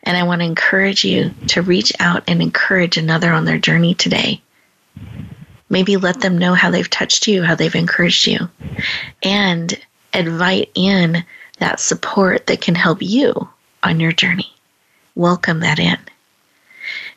And 0.03 0.17
I 0.17 0.23
want 0.23 0.41
to 0.41 0.45
encourage 0.45 1.05
you 1.05 1.31
to 1.49 1.61
reach 1.61 1.93
out 1.99 2.23
and 2.27 2.41
encourage 2.41 2.97
another 2.97 3.31
on 3.31 3.45
their 3.45 3.59
journey 3.59 3.93
today. 3.93 4.41
Maybe 5.69 5.95
let 5.95 6.19
them 6.19 6.37
know 6.37 6.53
how 6.53 6.71
they've 6.71 6.89
touched 6.89 7.27
you, 7.27 7.43
how 7.43 7.55
they've 7.55 7.73
encouraged 7.73 8.27
you, 8.27 8.49
and 9.23 9.73
invite 10.13 10.71
in 10.75 11.23
that 11.59 11.79
support 11.79 12.47
that 12.47 12.59
can 12.59 12.75
help 12.75 13.01
you 13.01 13.47
on 13.83 13.99
your 13.99 14.11
journey. 14.11 14.53
Welcome 15.15 15.61
that 15.61 15.79
in. 15.79 15.97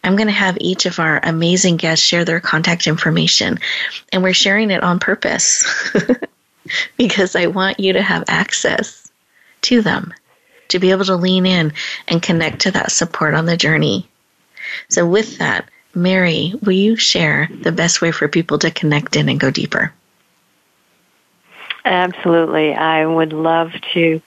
I'm 0.05 0.17
going 0.17 0.29
to 0.29 0.33
have 0.33 0.59
each 0.61 0.85
of 0.87 0.99
our 0.99 1.19
amazing 1.23 1.79
guests 1.79 2.05
share 2.05 2.25
their 2.25 2.41
contact 2.41 2.87
information, 2.87 3.59
and 4.13 4.23
we're 4.23 4.35
sharing 4.35 4.71
it 4.71 4.83
on 4.83 4.99
purpose 4.99 5.65
because 6.97 7.35
I 7.35 7.47
want 7.47 7.81
you 7.81 7.95
to 7.95 8.03
have 8.03 8.25
access 8.29 9.11
to 9.63 9.81
them 9.81 10.13
to 10.69 10.79
be 10.79 10.91
able 10.91 11.07
to 11.07 11.17
lean 11.17 11.47
in 11.47 11.73
and 12.09 12.23
connect 12.23 12.61
to 12.61 12.71
that 12.73 12.93
support 12.93 13.35
on 13.35 13.47
the 13.47 13.57
journey. 13.57 14.09
So, 14.89 15.07
with 15.07 15.39
that, 15.39 15.69
Mary, 15.95 16.53
will 16.63 16.73
you 16.73 16.97
share 16.97 17.49
the 17.63 17.73
best 17.73 18.03
way 18.03 18.11
for 18.11 18.29
people 18.29 18.59
to 18.59 18.71
connect 18.71 19.17
in 19.17 19.29
and 19.29 19.41
go 19.41 19.51
deeper? 19.51 19.93
Absolutely. 21.85 22.75
I 22.75 23.07
would 23.07 23.33
love 23.33 23.73
to 23.93 24.21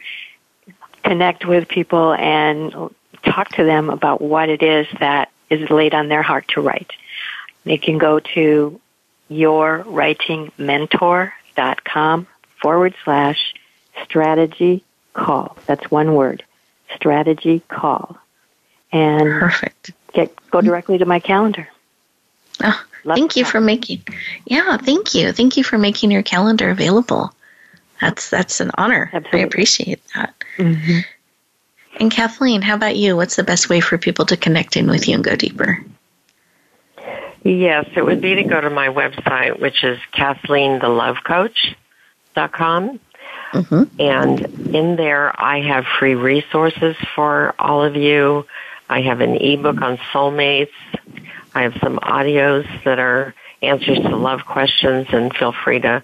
connect 1.03 1.45
with 1.45 1.67
people 1.67 2.13
and 2.13 2.91
talk 3.23 3.49
to 3.49 3.63
them 3.63 3.89
about 3.89 4.21
what 4.21 4.49
it 4.49 4.63
is 4.63 4.87
that 4.99 5.29
is 5.49 5.69
laid 5.69 5.93
on 5.93 6.07
their 6.07 6.23
heart 6.23 6.47
to 6.49 6.61
write. 6.61 6.91
They 7.63 7.77
can 7.77 7.97
go 7.97 8.19
to 8.19 8.79
yourwritingmentor.com 9.29 12.27
forward 12.61 12.93
slash 13.03 13.53
strategy 14.03 14.83
call. 15.13 15.57
That's 15.65 15.91
one 15.91 16.15
word. 16.15 16.43
Strategy 16.95 17.61
call. 17.67 18.17
And 18.91 19.39
perfect. 19.39 19.91
Get 20.13 20.33
go 20.49 20.61
directly 20.61 20.97
to 20.99 21.05
my 21.05 21.19
calendar. 21.19 21.67
Oh, 22.63 22.81
thank 23.03 23.35
you 23.35 23.43
for 23.43 23.59
making. 23.59 24.03
Yeah, 24.45 24.77
thank 24.77 25.13
you. 25.13 25.33
Thank 25.33 25.57
you 25.57 25.63
for 25.63 25.77
making 25.77 26.11
your 26.11 26.23
calendar 26.23 26.69
available. 26.69 27.33
That's 27.99 28.29
that's 28.29 28.61
an 28.61 28.71
honor. 28.77 29.09
Absolutely. 29.11 29.41
I 29.41 29.43
appreciate 29.43 30.01
that. 30.15 30.33
Mm-hmm. 30.57 30.99
And 31.99 32.11
Kathleen, 32.11 32.61
how 32.61 32.75
about 32.75 32.95
you? 32.95 33.15
What's 33.15 33.35
the 33.35 33.43
best 33.43 33.69
way 33.69 33.81
for 33.81 33.97
people 33.97 34.27
to 34.27 34.37
connect 34.37 34.77
in 34.77 34.87
with 34.87 35.07
you 35.07 35.15
and 35.15 35.23
go 35.23 35.35
deeper? 35.35 35.83
Yes, 37.43 37.87
it 37.95 38.05
would 38.05 38.21
be 38.21 38.35
to 38.35 38.43
go 38.43 38.61
to 38.61 38.69
my 38.69 38.89
website, 38.89 39.59
which 39.59 39.83
is 39.83 39.97
KathleenTheLoveCoach.com. 40.13 42.99
Mm-hmm. 43.53 44.01
And 44.01 44.75
in 44.75 44.97
there, 44.97 45.41
I 45.41 45.61
have 45.61 45.85
free 45.99 46.15
resources 46.15 46.97
for 47.15 47.55
all 47.57 47.81
of 47.83 47.95
you. 47.95 48.45
I 48.89 49.01
have 49.01 49.21
an 49.21 49.35
ebook 49.35 49.81
on 49.81 49.97
soulmates. 49.97 50.69
I 51.55 51.63
have 51.63 51.75
some 51.81 51.97
audios 51.99 52.67
that 52.83 52.99
are 52.99 53.33
answers 53.61 53.99
to 53.99 54.15
love 54.15 54.45
questions, 54.45 55.07
and 55.09 55.35
feel 55.35 55.51
free 55.51 55.79
to 55.79 56.03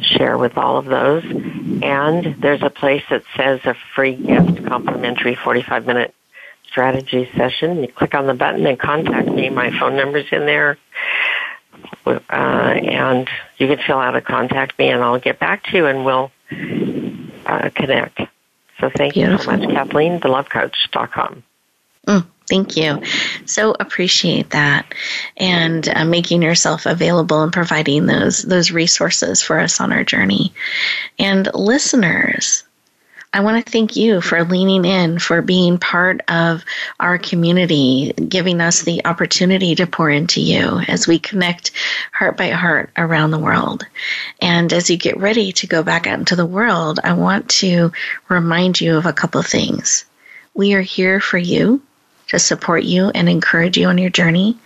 share 0.00 0.38
with 0.38 0.56
all 0.56 0.78
of 0.78 0.86
those. 0.86 1.24
And 1.24 2.36
there's 2.40 2.62
a 2.62 2.70
place 2.70 3.02
that 3.10 3.22
says 3.36 3.60
a 3.64 3.74
free 3.94 4.14
gift 4.14 4.66
complimentary 4.66 5.34
45 5.34 5.86
minute 5.86 6.14
strategy 6.66 7.28
session. 7.36 7.82
You 7.82 7.88
click 7.88 8.14
on 8.14 8.26
the 8.26 8.34
button 8.34 8.66
and 8.66 8.78
contact 8.78 9.28
me. 9.28 9.48
My 9.50 9.70
phone 9.78 9.96
number's 9.96 10.26
in 10.30 10.46
there. 10.46 10.78
Uh, 12.06 12.20
and 12.30 13.28
you 13.58 13.66
can 13.66 13.78
fill 13.86 13.98
out 13.98 14.16
a 14.16 14.20
contact 14.20 14.78
me 14.78 14.88
and 14.88 15.02
I'll 15.02 15.20
get 15.20 15.38
back 15.38 15.64
to 15.64 15.76
you 15.76 15.86
and 15.86 16.04
we'll 16.04 16.30
uh, 17.46 17.70
connect. 17.74 18.20
So 18.80 18.90
thank 18.94 19.14
Beautiful. 19.14 19.52
you 19.54 19.60
so 19.60 19.66
much, 19.66 19.74
Kathleen, 19.74 20.20
thelovecoach.com. 20.20 21.42
Mm, 22.06 22.26
thank 22.48 22.76
you. 22.76 23.02
So 23.46 23.74
appreciate 23.78 24.50
that, 24.50 24.94
and 25.36 25.88
uh, 25.88 26.04
making 26.04 26.42
yourself 26.42 26.86
available 26.86 27.42
and 27.42 27.52
providing 27.52 28.06
those 28.06 28.42
those 28.42 28.70
resources 28.70 29.42
for 29.42 29.58
us 29.58 29.80
on 29.80 29.92
our 29.92 30.04
journey. 30.04 30.52
And 31.18 31.48
listeners, 31.54 32.64
I 33.32 33.40
want 33.40 33.64
to 33.64 33.70
thank 33.70 33.94
you 33.94 34.22
for 34.22 34.42
leaning 34.42 34.86
in, 34.86 35.18
for 35.18 35.42
being 35.42 35.76
part 35.76 36.22
of 36.28 36.64
our 36.98 37.18
community, 37.18 38.12
giving 38.12 38.60
us 38.60 38.82
the 38.82 39.04
opportunity 39.04 39.74
to 39.74 39.86
pour 39.86 40.08
into 40.08 40.40
you 40.40 40.78
as 40.88 41.06
we 41.06 41.18
connect 41.18 41.72
heart 42.12 42.38
by 42.38 42.50
heart 42.50 42.90
around 42.96 43.30
the 43.30 43.38
world. 43.38 43.86
And 44.40 44.72
as 44.72 44.88
you 44.88 44.96
get 44.96 45.18
ready 45.18 45.52
to 45.52 45.66
go 45.66 45.82
back 45.82 46.06
out 46.06 46.18
into 46.18 46.36
the 46.36 46.46
world, 46.46 47.00
I 47.04 47.12
want 47.12 47.50
to 47.50 47.92
remind 48.30 48.80
you 48.80 48.96
of 48.96 49.04
a 49.04 49.12
couple 49.12 49.40
of 49.40 49.46
things. 49.46 50.06
We 50.54 50.72
are 50.72 50.82
here 50.82 51.20
for 51.20 51.38
you 51.38 51.82
to 52.28 52.38
support 52.38 52.84
you 52.84 53.10
and 53.14 53.28
encourage 53.28 53.76
you 53.76 53.88
on 53.88 53.98
your 53.98 54.10
journey. 54.10 54.56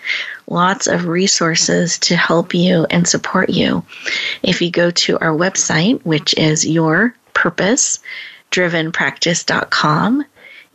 Lots 0.47 0.87
of 0.87 1.07
resources 1.07 1.99
to 2.01 2.17
help 2.17 2.55
you 2.55 2.87
and 2.91 3.07
support 3.07 3.51
you. 3.51 3.85
If 4.43 4.61
you 4.61 4.71
go 4.71 4.91
to 4.91 5.19
our 5.19 5.35
website, 5.37 6.03
which 6.03 6.35
is 6.35 6.67
your 6.67 7.15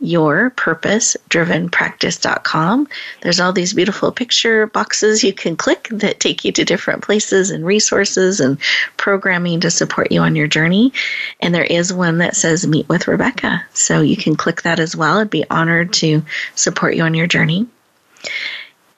your 0.00 0.50
purpose 0.50 1.16
driven 1.28 1.68
practice.com 1.68 2.88
there's 3.22 3.40
all 3.40 3.52
these 3.52 3.74
beautiful 3.74 4.12
picture 4.12 4.66
boxes 4.66 5.24
you 5.24 5.32
can 5.32 5.56
click 5.56 5.88
that 5.90 6.20
take 6.20 6.44
you 6.44 6.52
to 6.52 6.64
different 6.64 7.02
places 7.02 7.50
and 7.50 7.66
resources 7.66 8.38
and 8.38 8.58
programming 8.96 9.60
to 9.60 9.70
support 9.70 10.12
you 10.12 10.20
on 10.20 10.36
your 10.36 10.46
journey. 10.46 10.92
And 11.40 11.54
there 11.54 11.64
is 11.64 11.92
one 11.92 12.18
that 12.18 12.36
says 12.36 12.66
meet 12.66 12.88
with 12.88 13.08
rebecca. 13.08 13.64
So 13.74 14.00
you 14.00 14.16
can 14.16 14.36
click 14.36 14.62
that 14.62 14.78
as 14.78 14.94
well 14.94 15.18
i'd 15.18 15.30
be 15.30 15.48
honored 15.50 15.92
to 15.94 16.22
support 16.54 16.94
you 16.94 17.02
on 17.02 17.14
your 17.14 17.26
journey. 17.26 17.66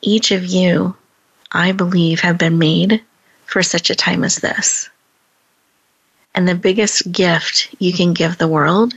Each 0.02 0.32
of 0.32 0.44
you 0.44 0.96
i 1.50 1.72
believe 1.72 2.20
have 2.20 2.38
been 2.38 2.58
made 2.58 3.02
for 3.46 3.62
such 3.62 3.90
a 3.90 3.94
time 3.94 4.22
as 4.22 4.36
this. 4.36 4.90
And 6.34 6.46
the 6.46 6.54
biggest 6.54 7.10
gift 7.10 7.74
you 7.78 7.92
can 7.92 8.12
give 8.12 8.36
the 8.36 8.46
world 8.46 8.94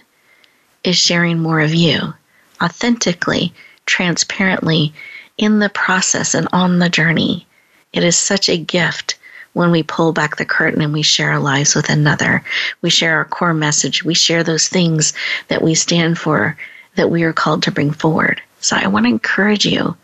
is 0.83 0.97
sharing 0.97 1.39
more 1.39 1.61
of 1.61 1.73
you 1.73 2.13
authentically, 2.61 3.53
transparently, 3.85 4.93
in 5.37 5.59
the 5.59 5.69
process 5.69 6.33
and 6.33 6.47
on 6.53 6.79
the 6.79 6.89
journey. 6.89 7.45
It 7.91 8.03
is 8.03 8.15
such 8.15 8.49
a 8.49 8.57
gift 8.57 9.17
when 9.53 9.71
we 9.71 9.83
pull 9.83 10.13
back 10.13 10.37
the 10.37 10.45
curtain 10.45 10.81
and 10.81 10.93
we 10.93 11.03
share 11.03 11.31
our 11.31 11.39
lives 11.39 11.75
with 11.75 11.89
another. 11.89 12.43
We 12.81 12.89
share 12.89 13.17
our 13.17 13.25
core 13.25 13.53
message. 13.53 14.03
We 14.03 14.13
share 14.13 14.43
those 14.43 14.67
things 14.67 15.13
that 15.47 15.61
we 15.61 15.75
stand 15.75 16.17
for, 16.17 16.57
that 16.95 17.09
we 17.09 17.23
are 17.23 17.33
called 17.33 17.63
to 17.63 17.71
bring 17.71 17.91
forward. 17.91 18.41
So 18.59 18.75
I 18.75 18.87
want 18.87 19.05
to 19.05 19.09
encourage 19.09 19.65
you 19.65 19.95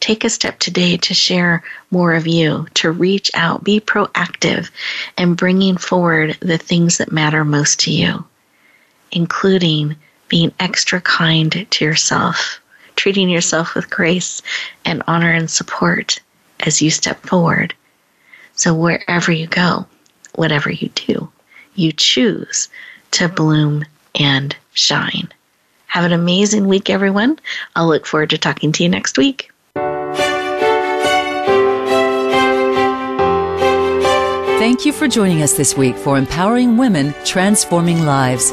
Take 0.00 0.24
a 0.24 0.30
step 0.30 0.58
today 0.58 0.96
to 0.96 1.14
share 1.14 1.62
more 1.90 2.14
of 2.14 2.26
you, 2.26 2.66
to 2.74 2.90
reach 2.90 3.30
out, 3.34 3.62
be 3.62 3.80
proactive, 3.80 4.70
and 5.18 5.36
bringing 5.36 5.76
forward 5.76 6.38
the 6.40 6.56
things 6.58 6.98
that 6.98 7.12
matter 7.12 7.44
most 7.44 7.80
to 7.80 7.92
you, 7.92 8.24
including 9.12 9.96
being 10.28 10.52
extra 10.60 11.00
kind 11.00 11.66
to 11.70 11.84
yourself, 11.84 12.60
treating 12.96 13.28
yourself 13.28 13.74
with 13.74 13.90
grace 13.90 14.42
and 14.84 15.02
honor 15.06 15.30
and 15.30 15.50
support 15.50 16.18
as 16.60 16.82
you 16.82 16.90
step 16.90 17.20
forward. 17.22 17.74
So, 18.54 18.74
wherever 18.74 19.32
you 19.32 19.46
go, 19.46 19.86
whatever 20.34 20.70
you 20.70 20.88
do, 20.94 21.30
you 21.74 21.92
choose 21.92 22.68
to 23.12 23.28
bloom 23.28 23.84
and 24.18 24.56
shine. 24.72 25.28
Have 25.88 26.04
an 26.04 26.12
amazing 26.12 26.66
week, 26.66 26.90
everyone. 26.90 27.38
I'll 27.74 27.88
look 27.88 28.06
forward 28.06 28.30
to 28.30 28.38
talking 28.38 28.72
to 28.72 28.82
you 28.82 28.88
next 28.88 29.18
week. 29.18 29.50
Thank 34.58 34.84
you 34.84 34.92
for 34.92 35.06
joining 35.06 35.42
us 35.42 35.52
this 35.52 35.76
week 35.76 35.96
for 35.96 36.18
Empowering 36.18 36.76
Women, 36.76 37.14
Transforming 37.24 38.04
Lives. 38.04 38.52